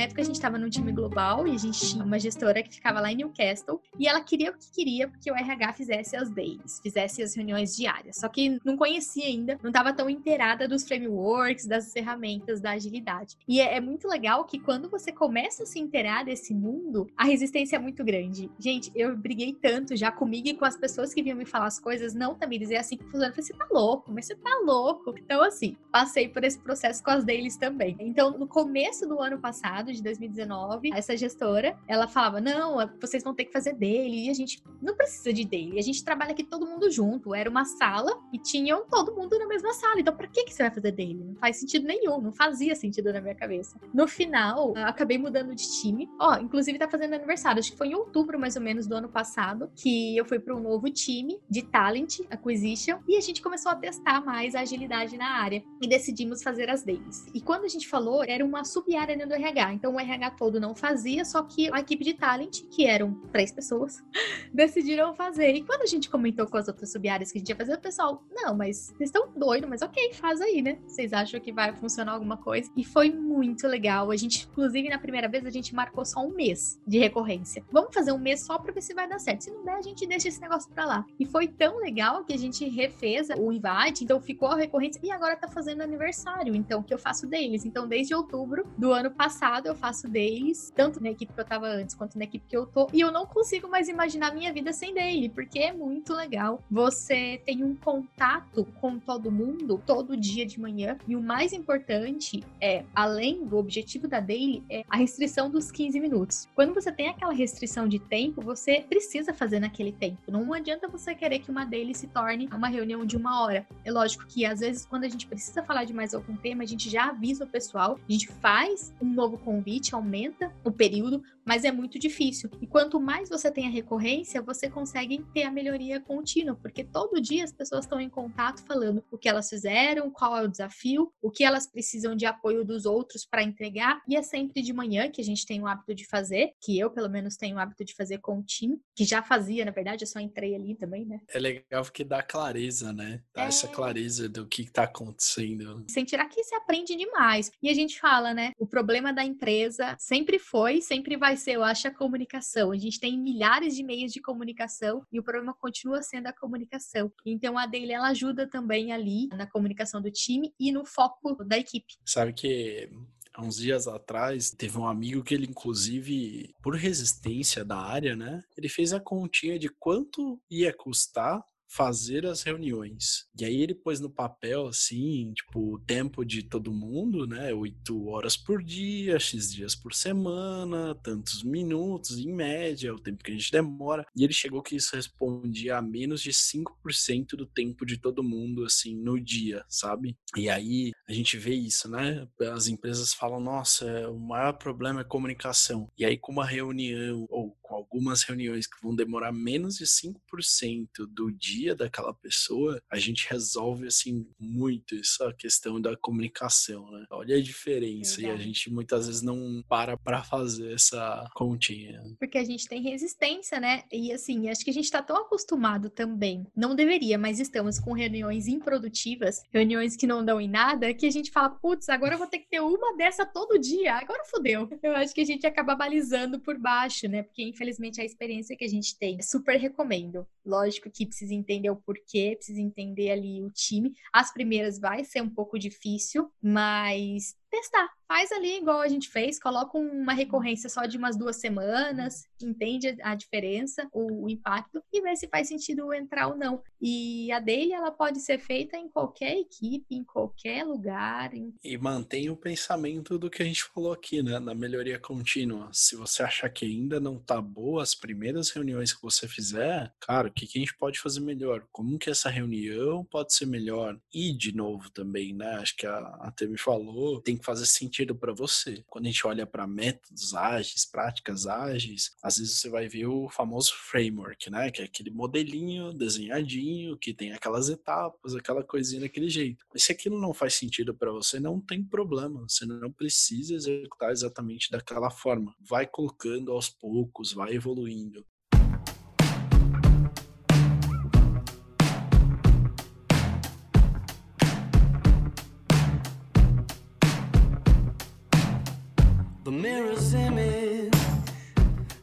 Na 0.00 0.04
época 0.04 0.22
a 0.22 0.24
gente 0.24 0.36
estava 0.36 0.56
num 0.56 0.70
time 0.70 0.92
global 0.92 1.46
e 1.46 1.54
a 1.54 1.58
gente 1.58 1.78
tinha 1.78 2.02
uma 2.02 2.18
gestora 2.18 2.62
que 2.62 2.72
ficava 2.72 3.00
lá 3.00 3.12
em 3.12 3.16
Newcastle 3.16 3.82
e 3.98 4.08
ela 4.08 4.22
queria 4.22 4.50
o 4.50 4.54
que 4.54 4.72
queria 4.72 5.06
porque 5.06 5.30
o 5.30 5.36
RH 5.36 5.74
fizesse 5.74 6.16
as 6.16 6.30
dailies, 6.30 6.80
fizesse 6.82 7.22
as 7.22 7.34
reuniões 7.34 7.76
diárias. 7.76 8.16
Só 8.16 8.26
que 8.26 8.58
não 8.64 8.78
conhecia 8.78 9.26
ainda, 9.26 9.58
não 9.62 9.68
estava 9.68 9.92
tão 9.92 10.08
inteirada 10.08 10.66
dos 10.66 10.88
frameworks, 10.88 11.66
das 11.66 11.92
ferramentas 11.92 12.62
da 12.62 12.70
agilidade. 12.70 13.36
E 13.46 13.60
é, 13.60 13.76
é, 13.76 13.80
muito 13.82 14.08
legal 14.08 14.46
que 14.46 14.58
quando 14.58 14.88
você 14.88 15.12
começa 15.12 15.64
a 15.64 15.66
se 15.66 15.78
inteirar 15.78 16.24
desse 16.24 16.54
mundo, 16.54 17.06
a 17.14 17.24
resistência 17.24 17.76
é 17.76 17.78
muito 17.78 18.02
grande. 18.02 18.50
Gente, 18.58 18.90
eu 18.94 19.14
briguei 19.14 19.52
tanto 19.52 19.94
já 19.94 20.10
comigo 20.10 20.48
e 20.48 20.54
com 20.54 20.64
as 20.64 20.78
pessoas 20.78 21.12
que 21.12 21.22
vinham 21.22 21.36
me 21.36 21.44
falar 21.44 21.66
as 21.66 21.78
coisas, 21.78 22.14
não 22.14 22.34
também 22.34 22.58
dizer 22.58 22.76
assim, 22.76 22.96
fulano, 23.10 23.34
você 23.34 23.52
tá 23.52 23.68
louco, 23.70 24.10
mas 24.10 24.24
você 24.24 24.34
tá 24.34 24.62
louco. 24.64 25.14
Então, 25.18 25.42
assim, 25.42 25.76
passei 25.92 26.26
por 26.26 26.42
esse 26.42 26.58
processo 26.58 27.04
com 27.04 27.10
as 27.10 27.22
dailies 27.22 27.58
também. 27.58 27.98
Então, 28.00 28.30
no 28.30 28.48
começo 28.48 29.06
do 29.06 29.20
ano 29.20 29.38
passado, 29.38 29.89
de 29.92 30.02
2019, 30.02 30.90
essa 30.94 31.16
gestora, 31.16 31.76
ela 31.86 32.06
falava: 32.08 32.40
não, 32.40 32.76
vocês 33.00 33.22
vão 33.22 33.34
ter 33.34 33.44
que 33.44 33.52
fazer 33.52 33.74
dele, 33.74 34.26
e 34.26 34.30
a 34.30 34.34
gente 34.34 34.62
não 34.80 34.96
precisa 34.96 35.32
de 35.32 35.44
dele, 35.44 35.78
a 35.78 35.82
gente 35.82 36.04
trabalha 36.04 36.32
aqui 36.32 36.44
todo 36.44 36.66
mundo 36.66 36.90
junto. 36.90 37.34
Era 37.34 37.48
uma 37.48 37.64
sala 37.64 38.18
e 38.32 38.38
tinham 38.38 38.84
todo 38.88 39.14
mundo 39.14 39.38
na 39.38 39.46
mesma 39.46 39.72
sala. 39.74 40.00
Então, 40.00 40.16
pra 40.16 40.26
que, 40.26 40.44
que 40.44 40.54
você 40.54 40.62
vai 40.62 40.72
fazer 40.72 40.92
dele? 40.92 41.24
Não 41.24 41.34
faz 41.36 41.56
sentido 41.56 41.86
nenhum, 41.86 42.20
não 42.20 42.32
fazia 42.32 42.74
sentido 42.74 43.12
na 43.12 43.20
minha 43.20 43.34
cabeça. 43.34 43.78
No 43.92 44.06
final, 44.06 44.74
acabei 44.76 45.18
mudando 45.18 45.54
de 45.54 45.64
time. 45.80 46.08
Ó, 46.18 46.36
inclusive 46.36 46.78
tá 46.78 46.88
fazendo 46.88 47.14
aniversário, 47.14 47.60
acho 47.60 47.72
que 47.72 47.78
foi 47.78 47.88
em 47.88 47.94
outubro 47.94 48.38
mais 48.38 48.56
ou 48.56 48.62
menos 48.62 48.86
do 48.86 48.94
ano 48.94 49.08
passado, 49.08 49.70
que 49.76 50.16
eu 50.16 50.24
fui 50.24 50.38
para 50.38 50.54
um 50.54 50.60
novo 50.60 50.88
time 50.90 51.38
de 51.48 51.62
talent 51.62 52.20
acquisition 52.30 52.98
e 53.08 53.16
a 53.16 53.20
gente 53.20 53.42
começou 53.42 53.72
a 53.72 53.76
testar 53.76 54.24
mais 54.24 54.54
a 54.54 54.60
agilidade 54.60 55.16
na 55.16 55.28
área 55.28 55.62
e 55.80 55.88
decidimos 55.88 56.42
fazer 56.42 56.68
as 56.70 56.82
deles. 56.82 57.26
E 57.34 57.40
quando 57.40 57.64
a 57.64 57.68
gente 57.68 57.88
falou, 57.88 58.24
era 58.24 58.44
uma 58.44 58.64
sub-área 58.64 59.26
do 59.26 59.34
RH. 59.34 59.72
Então 59.80 59.94
o 59.94 59.98
RH 59.98 60.32
todo 60.32 60.60
não 60.60 60.74
fazia, 60.74 61.24
só 61.24 61.42
que 61.42 61.72
a 61.72 61.80
equipe 61.80 62.04
de 62.04 62.12
talent, 62.12 62.64
que 62.70 62.86
eram 62.86 63.14
três 63.32 63.50
pessoas, 63.50 64.04
decidiram 64.52 65.14
fazer. 65.14 65.54
E 65.54 65.62
quando 65.62 65.82
a 65.82 65.86
gente 65.86 66.10
comentou 66.10 66.46
com 66.46 66.58
as 66.58 66.68
outras 66.68 66.92
sub-áreas 66.92 67.32
que 67.32 67.38
a 67.38 67.40
gente 67.40 67.48
ia 67.48 67.56
fazer, 67.56 67.72
o 67.72 67.80
pessoal, 67.80 68.22
não, 68.30 68.54
mas 68.54 68.92
vocês 68.94 69.08
estão 69.08 69.30
doidos, 69.34 69.70
mas 69.70 69.80
ok, 69.80 70.12
faz 70.12 70.38
aí, 70.42 70.60
né? 70.60 70.78
Vocês 70.86 71.14
acham 71.14 71.40
que 71.40 71.50
vai 71.50 71.74
funcionar 71.74 72.12
alguma 72.12 72.36
coisa? 72.36 72.70
E 72.76 72.84
foi 72.84 73.10
muito 73.10 73.66
legal. 73.66 74.10
A 74.10 74.16
gente, 74.16 74.46
inclusive, 74.50 74.90
na 74.90 74.98
primeira 74.98 75.28
vez, 75.28 75.46
a 75.46 75.50
gente 75.50 75.74
marcou 75.74 76.04
só 76.04 76.20
um 76.20 76.34
mês 76.34 76.78
de 76.86 76.98
recorrência. 76.98 77.64
Vamos 77.72 77.94
fazer 77.94 78.12
um 78.12 78.18
mês 78.18 78.42
só 78.42 78.58
pra 78.58 78.74
ver 78.74 78.82
se 78.82 78.92
vai 78.92 79.08
dar 79.08 79.18
certo. 79.18 79.44
Se 79.44 79.50
não 79.50 79.64
der, 79.64 79.76
a 79.76 79.82
gente 79.82 80.06
deixa 80.06 80.28
esse 80.28 80.42
negócio 80.42 80.70
pra 80.70 80.84
lá. 80.84 81.06
E 81.18 81.24
foi 81.24 81.48
tão 81.48 81.78
legal 81.78 82.22
que 82.22 82.34
a 82.34 82.38
gente 82.38 82.68
refez 82.68 83.28
o 83.30 83.50
invite, 83.50 84.04
então 84.04 84.20
ficou 84.20 84.48
a 84.48 84.56
recorrência 84.56 85.00
e 85.02 85.10
agora 85.10 85.36
tá 85.36 85.48
fazendo 85.48 85.80
aniversário, 85.80 86.54
então 86.54 86.82
que 86.82 86.92
eu 86.92 86.98
faço 86.98 87.26
deles. 87.26 87.64
Então, 87.64 87.88
desde 87.88 88.14
outubro 88.14 88.66
do 88.76 88.92
ano 88.92 89.10
passado, 89.10 89.59
eu 89.66 89.74
faço 89.74 90.08
deles, 90.08 90.72
tanto 90.74 91.02
na 91.02 91.10
equipe 91.10 91.32
que 91.32 91.40
eu 91.40 91.44
tava 91.44 91.66
antes 91.66 91.94
quanto 91.94 92.18
na 92.18 92.24
equipe 92.24 92.44
que 92.48 92.56
eu 92.56 92.66
tô, 92.66 92.88
e 92.92 93.00
eu 93.00 93.10
não 93.10 93.26
consigo 93.26 93.68
mais 93.68 93.88
imaginar 93.88 94.34
minha 94.34 94.52
vida 94.52 94.72
sem 94.72 94.94
dele, 94.94 95.28
porque 95.28 95.58
é 95.58 95.72
muito 95.72 96.12
legal. 96.14 96.62
Você 96.70 97.40
tem 97.44 97.64
um 97.64 97.74
contato 97.74 98.66
com 98.80 98.98
todo 98.98 99.30
mundo 99.30 99.82
todo 99.86 100.16
dia 100.16 100.46
de 100.46 100.60
manhã, 100.60 100.96
e 101.06 101.16
o 101.16 101.22
mais 101.22 101.52
importante 101.52 102.42
é, 102.60 102.84
além 102.94 103.44
do 103.44 103.56
objetivo 103.56 104.06
da 104.06 104.20
daily, 104.20 104.62
é 104.70 104.84
a 104.88 104.96
restrição 104.96 105.50
dos 105.50 105.70
15 105.70 106.00
minutos. 106.00 106.48
Quando 106.54 106.74
você 106.74 106.92
tem 106.92 107.08
aquela 107.08 107.32
restrição 107.32 107.88
de 107.88 107.98
tempo, 107.98 108.40
você 108.40 108.84
precisa 108.88 109.32
fazer 109.32 109.60
naquele 109.60 109.92
tempo. 109.92 110.18
Não 110.30 110.52
adianta 110.52 110.88
você 110.88 111.14
querer 111.14 111.40
que 111.40 111.50
uma 111.50 111.64
daily 111.64 111.94
se 111.94 112.06
torne 112.06 112.48
uma 112.52 112.68
reunião 112.68 113.04
de 113.04 113.16
uma 113.16 113.42
hora. 113.42 113.66
É 113.84 113.90
lógico 113.90 114.26
que 114.26 114.44
às 114.44 114.60
vezes 114.60 114.84
quando 114.84 115.04
a 115.04 115.08
gente 115.08 115.26
precisa 115.26 115.62
falar 115.62 115.84
de 115.84 115.92
mais 115.92 116.14
algum 116.14 116.36
tema, 116.36 116.62
a 116.62 116.66
gente 116.66 116.88
já 116.88 117.08
avisa 117.08 117.44
o 117.44 117.48
pessoal, 117.48 117.98
a 118.08 118.12
gente 118.12 118.28
faz 118.28 118.92
um 119.00 119.06
novo 119.06 119.38
convite, 119.50 119.96
aumenta 119.96 120.54
o 120.64 120.70
período, 120.70 121.20
mas 121.44 121.64
é 121.64 121.72
muito 121.72 121.98
difícil. 121.98 122.48
E 122.60 122.66
quanto 122.68 123.00
mais 123.00 123.28
você 123.28 123.50
tem 123.50 123.66
a 123.66 123.70
recorrência, 123.70 124.40
você 124.40 124.70
consegue 124.70 125.24
ter 125.34 125.42
a 125.42 125.50
melhoria 125.50 125.98
contínua, 125.98 126.54
porque 126.54 126.84
todo 126.84 127.20
dia 127.20 127.42
as 127.42 127.52
pessoas 127.52 127.84
estão 127.84 128.00
em 128.00 128.08
contato 128.08 128.62
falando 128.64 129.02
o 129.10 129.18
que 129.18 129.28
elas 129.28 129.48
fizeram, 129.48 130.08
qual 130.08 130.36
é 130.36 130.44
o 130.44 130.48
desafio, 130.48 131.12
o 131.20 131.32
que 131.32 131.42
elas 131.42 131.66
precisam 131.66 132.14
de 132.14 132.26
apoio 132.26 132.64
dos 132.64 132.86
outros 132.86 133.26
para 133.26 133.42
entregar. 133.42 134.00
E 134.06 134.16
é 134.16 134.22
sempre 134.22 134.62
de 134.62 134.72
manhã 134.72 135.10
que 135.10 135.20
a 135.20 135.24
gente 135.24 135.44
tem 135.44 135.60
o 135.60 135.66
hábito 135.66 135.96
de 135.96 136.06
fazer, 136.06 136.52
que 136.60 136.78
eu 136.78 136.88
pelo 136.88 137.10
menos 137.10 137.36
tenho 137.36 137.56
o 137.56 137.58
hábito 137.58 137.84
de 137.84 137.92
fazer 137.92 138.18
com 138.18 138.38
o 138.38 138.44
time, 138.44 138.80
que 138.94 139.04
já 139.04 139.20
fazia, 139.20 139.64
na 139.64 139.72
verdade, 139.72 140.04
eu 140.04 140.08
só 140.08 140.20
entrei 140.20 140.54
ali 140.54 140.76
também, 140.76 141.04
né? 141.04 141.20
É 141.28 141.40
legal 141.40 141.82
porque 141.82 142.04
dá 142.04 142.22
clareza, 142.22 142.92
né? 142.92 143.20
Dá 143.34 143.46
é... 143.46 143.48
essa 143.48 143.66
clareza 143.66 144.28
do 144.28 144.46
que 144.46 144.62
está 144.62 144.84
acontecendo. 144.84 145.84
Sem 145.88 146.04
tirar 146.04 146.26
que 146.26 146.44
se 146.44 146.54
aprende 146.54 146.94
demais. 146.94 147.50
E 147.60 147.68
a 147.68 147.74
gente 147.74 147.98
fala, 147.98 148.32
né? 148.32 148.52
O 148.56 148.66
problema 148.66 149.12
da 149.12 149.24
empresa 149.40 149.96
sempre 149.98 150.38
foi, 150.38 150.82
sempre 150.82 151.16
vai 151.16 151.36
ser, 151.36 151.52
eu 151.52 151.64
acho, 151.64 151.88
a 151.88 151.90
comunicação. 151.90 152.70
A 152.70 152.76
gente 152.76 153.00
tem 153.00 153.18
milhares 153.18 153.74
de 153.74 153.82
meios 153.82 154.12
de 154.12 154.20
comunicação 154.20 155.02
e 155.10 155.18
o 155.18 155.22
problema 155.22 155.54
continua 155.54 156.02
sendo 156.02 156.26
a 156.26 156.32
comunicação. 156.32 157.10
Então 157.24 157.56
a 157.56 157.64
Daily 157.64 157.92
ela 157.92 158.08
ajuda 158.08 158.46
também 158.46 158.92
ali 158.92 159.28
na 159.28 159.46
comunicação 159.46 160.02
do 160.02 160.10
time 160.10 160.52
e 160.60 160.70
no 160.70 160.84
foco 160.84 161.42
da 161.42 161.56
equipe. 161.56 161.94
Sabe 162.04 162.34
que 162.34 162.90
há 163.32 163.42
uns 163.42 163.56
dias 163.56 163.88
atrás, 163.88 164.50
teve 164.50 164.76
um 164.76 164.86
amigo 164.86 165.22
que 165.22 165.34
ele, 165.34 165.46
inclusive, 165.46 166.54
por 166.62 166.74
resistência 166.74 167.64
da 167.64 167.78
área, 167.78 168.14
né? 168.14 168.42
Ele 168.56 168.68
fez 168.68 168.92
a 168.92 169.00
continha 169.00 169.58
de 169.58 169.68
quanto 169.68 170.38
ia 170.50 170.72
custar 170.72 171.42
fazer 171.70 172.26
as 172.26 172.42
reuniões. 172.42 173.26
E 173.38 173.44
aí 173.44 173.62
ele 173.62 173.74
pôs 173.74 174.00
no 174.00 174.10
papel, 174.10 174.66
assim, 174.66 175.32
tipo, 175.32 175.74
o 175.74 175.78
tempo 175.78 176.24
de 176.24 176.42
todo 176.42 176.72
mundo, 176.72 177.26
né? 177.26 177.52
Oito 177.54 178.08
horas 178.08 178.36
por 178.36 178.62
dia, 178.62 179.18
X 179.20 179.52
dias 179.52 179.76
por 179.76 179.94
semana, 179.94 180.96
tantos 180.96 181.44
minutos, 181.44 182.18
em 182.18 182.32
média, 182.32 182.88
é 182.88 182.92
o 182.92 182.98
tempo 182.98 183.22
que 183.22 183.30
a 183.30 183.34
gente 183.34 183.52
demora. 183.52 184.04
E 184.16 184.24
ele 184.24 184.32
chegou 184.32 184.62
que 184.62 184.74
isso 184.74 184.96
respondia 184.96 185.78
a 185.78 185.82
menos 185.82 186.20
de 186.22 186.32
5% 186.32 187.36
do 187.36 187.46
tempo 187.46 187.86
de 187.86 187.96
todo 187.96 188.22
mundo, 188.22 188.64
assim, 188.64 188.96
no 188.96 189.20
dia, 189.20 189.64
sabe? 189.68 190.16
E 190.36 190.50
aí 190.50 190.90
a 191.08 191.12
gente 191.12 191.36
vê 191.36 191.54
isso, 191.54 191.88
né? 191.88 192.26
As 192.52 192.66
empresas 192.66 193.14
falam, 193.14 193.40
nossa, 193.40 194.10
o 194.10 194.18
maior 194.18 194.54
problema 194.54 195.02
é 195.02 195.04
comunicação. 195.04 195.88
E 195.96 196.04
aí, 196.04 196.18
com 196.18 196.32
uma 196.32 196.44
reunião, 196.44 197.26
ou 197.30 197.56
com 197.70 197.76
algumas 197.76 198.24
reuniões 198.24 198.66
que 198.66 198.82
vão 198.82 198.96
demorar 198.96 199.30
menos 199.30 199.76
de 199.76 199.84
5% 199.84 200.88
do 201.08 201.30
dia 201.30 201.72
daquela 201.72 202.12
pessoa, 202.12 202.82
a 202.90 202.98
gente 202.98 203.28
resolve 203.30 203.86
assim 203.86 204.26
muito 204.40 204.96
essa 204.96 205.32
questão 205.34 205.80
da 205.80 205.96
comunicação, 205.96 206.90
né? 206.90 207.06
Olha 207.10 207.36
a 207.36 207.40
diferença 207.40 208.16
Verdade. 208.16 208.40
e 208.40 208.42
a 208.42 208.44
gente 208.44 208.70
muitas 208.72 209.06
vezes 209.06 209.22
não 209.22 209.62
para 209.68 209.96
para 209.96 210.24
fazer 210.24 210.74
essa 210.74 211.30
continha. 211.32 212.02
Porque 212.18 212.38
a 212.38 212.44
gente 212.44 212.66
tem 212.66 212.82
resistência, 212.82 213.60
né? 213.60 213.84
E 213.92 214.12
assim, 214.12 214.48
acho 214.48 214.64
que 214.64 214.70
a 214.70 214.74
gente 214.74 214.86
está 214.86 215.00
tão 215.00 215.16
acostumado 215.16 215.88
também, 215.88 216.44
não 216.56 216.74
deveria, 216.74 217.16
mas 217.16 217.38
estamos 217.38 217.78
com 217.78 217.92
reuniões 217.92 218.48
improdutivas, 218.48 219.44
reuniões 219.52 219.94
que 219.94 220.08
não 220.08 220.24
dão 220.24 220.40
em 220.40 220.48
nada, 220.48 220.92
que 220.92 221.06
a 221.06 221.10
gente 221.10 221.30
fala, 221.30 221.50
putz, 221.50 221.88
agora 221.88 222.14
eu 222.14 222.18
vou 222.18 222.26
ter 222.26 222.40
que 222.40 222.48
ter 222.48 222.60
uma 222.60 222.96
dessa 222.96 223.24
todo 223.24 223.60
dia, 223.60 223.94
agora 223.94 224.24
fodeu. 224.24 224.68
Eu 224.82 224.96
acho 224.96 225.14
que 225.14 225.20
a 225.20 225.26
gente 225.26 225.46
acaba 225.46 225.76
balizando 225.76 226.40
por 226.40 226.58
baixo, 226.58 227.06
né? 227.06 227.22
Porque 227.22 227.59
infelizmente, 227.60 228.00
a 228.00 228.04
experiência 228.04 228.56
que 228.56 228.64
a 228.64 228.68
gente 228.68 228.98
tem. 228.98 229.20
Super 229.20 229.58
recomendo. 229.58 230.26
Lógico 230.44 230.90
que 230.90 231.06
precisa 231.06 231.34
entender 231.34 231.68
o 231.68 231.76
porquê, 231.76 232.34
precisa 232.36 232.60
entender 232.60 233.10
ali 233.10 233.42
o 233.42 233.50
time. 233.50 233.92
As 234.12 234.32
primeiras 234.32 234.78
vai 234.78 235.04
ser 235.04 235.20
um 235.20 235.28
pouco 235.28 235.58
difícil, 235.58 236.32
mas 236.42 237.36
testar. 237.50 237.88
Faz 238.06 238.32
ali 238.32 238.58
igual 238.58 238.80
a 238.80 238.88
gente 238.88 239.08
fez, 239.08 239.38
coloca 239.38 239.78
uma 239.78 240.12
recorrência 240.12 240.68
só 240.68 240.84
de 240.86 240.96
umas 240.96 241.16
duas 241.16 241.36
semanas, 241.36 242.24
entende 242.42 242.96
a 243.02 243.14
diferença, 243.14 243.88
o, 243.92 244.24
o, 244.24 244.30
impacto, 244.30 244.82
e 244.92 245.00
vê 245.00 245.14
se 245.14 245.28
faz 245.28 245.48
sentido 245.48 245.92
entrar 245.92 246.28
ou 246.28 246.36
não. 246.36 246.62
E 246.80 247.30
a 247.30 247.38
dele, 247.38 247.72
ela 247.72 247.90
pode 247.90 248.20
ser 248.20 248.38
feita 248.38 248.76
em 248.76 248.88
qualquer 248.88 249.36
equipe, 249.36 249.94
em 249.94 250.02
qualquer 250.02 250.64
lugar. 250.64 251.34
Em... 251.34 251.54
E 251.62 251.76
mantém 251.78 252.30
o 252.30 252.36
pensamento 252.36 253.18
do 253.18 253.30
que 253.30 253.42
a 253.42 253.46
gente 253.46 253.64
falou 253.64 253.92
aqui, 253.92 254.22
né? 254.22 254.38
Na 254.38 254.54
melhoria 254.54 254.98
contínua. 254.98 255.68
Se 255.72 255.94
você 255.94 256.22
achar 256.22 256.48
que 256.48 256.64
ainda 256.64 256.98
não 256.98 257.18
tá 257.18 257.40
boa 257.40 257.82
as 257.82 257.94
primeiras 257.94 258.50
reuniões 258.50 258.92
que 258.92 259.02
você 259.02 259.28
fizer, 259.28 259.92
cara, 260.00 260.28
o 260.28 260.32
que, 260.32 260.46
que 260.46 260.58
a 260.58 260.60
gente 260.60 260.76
pode 260.76 260.98
fazer 260.98 261.20
melhor? 261.20 261.64
Como 261.70 261.98
que 261.98 262.10
essa 262.10 262.28
reunião 262.28 263.04
pode 263.04 263.34
ser 263.34 263.46
melhor? 263.46 263.98
E, 264.12 264.32
de 264.32 264.54
novo, 264.54 264.90
também, 264.90 265.32
né? 265.34 265.54
Acho 265.56 265.76
que 265.76 265.86
a, 265.86 265.98
a 265.98 266.32
Temi 266.32 266.58
falou, 266.58 267.20
tem 267.20 267.36
que 267.40 267.46
fazer 267.46 267.66
sentido 267.66 268.14
para 268.14 268.32
você. 268.32 268.84
Quando 268.86 269.06
a 269.06 269.08
gente 269.08 269.26
olha 269.26 269.46
para 269.46 269.66
métodos 269.66 270.34
ágeis, 270.34 270.84
práticas 270.84 271.46
ágeis, 271.46 272.12
às 272.22 272.38
vezes 272.38 272.58
você 272.58 272.68
vai 272.68 272.88
ver 272.88 273.06
o 273.06 273.28
famoso 273.28 273.72
framework, 273.74 274.50
né? 274.50 274.70
Que 274.70 274.82
é 274.82 274.84
aquele 274.84 275.10
modelinho 275.10 275.92
desenhadinho 275.92 276.96
que 276.96 277.12
tem 277.12 277.32
aquelas 277.32 277.68
etapas, 277.68 278.34
aquela 278.34 278.62
coisinha 278.62 279.00
daquele 279.00 279.28
jeito. 279.28 279.64
Mas 279.72 279.84
se 279.84 279.92
aquilo 279.92 280.20
não 280.20 280.32
faz 280.32 280.54
sentido 280.54 280.94
para 280.94 281.10
você, 281.10 281.40
não 281.40 281.60
tem 281.60 281.82
problema. 281.82 282.46
Você 282.48 282.64
não 282.66 282.92
precisa 282.92 283.54
executar 283.54 284.12
exatamente 284.12 284.70
daquela 284.70 285.10
forma. 285.10 285.54
Vai 285.60 285.86
colocando 285.86 286.52
aos 286.52 286.68
poucos, 286.68 287.32
vai 287.32 287.54
evoluindo. 287.54 288.24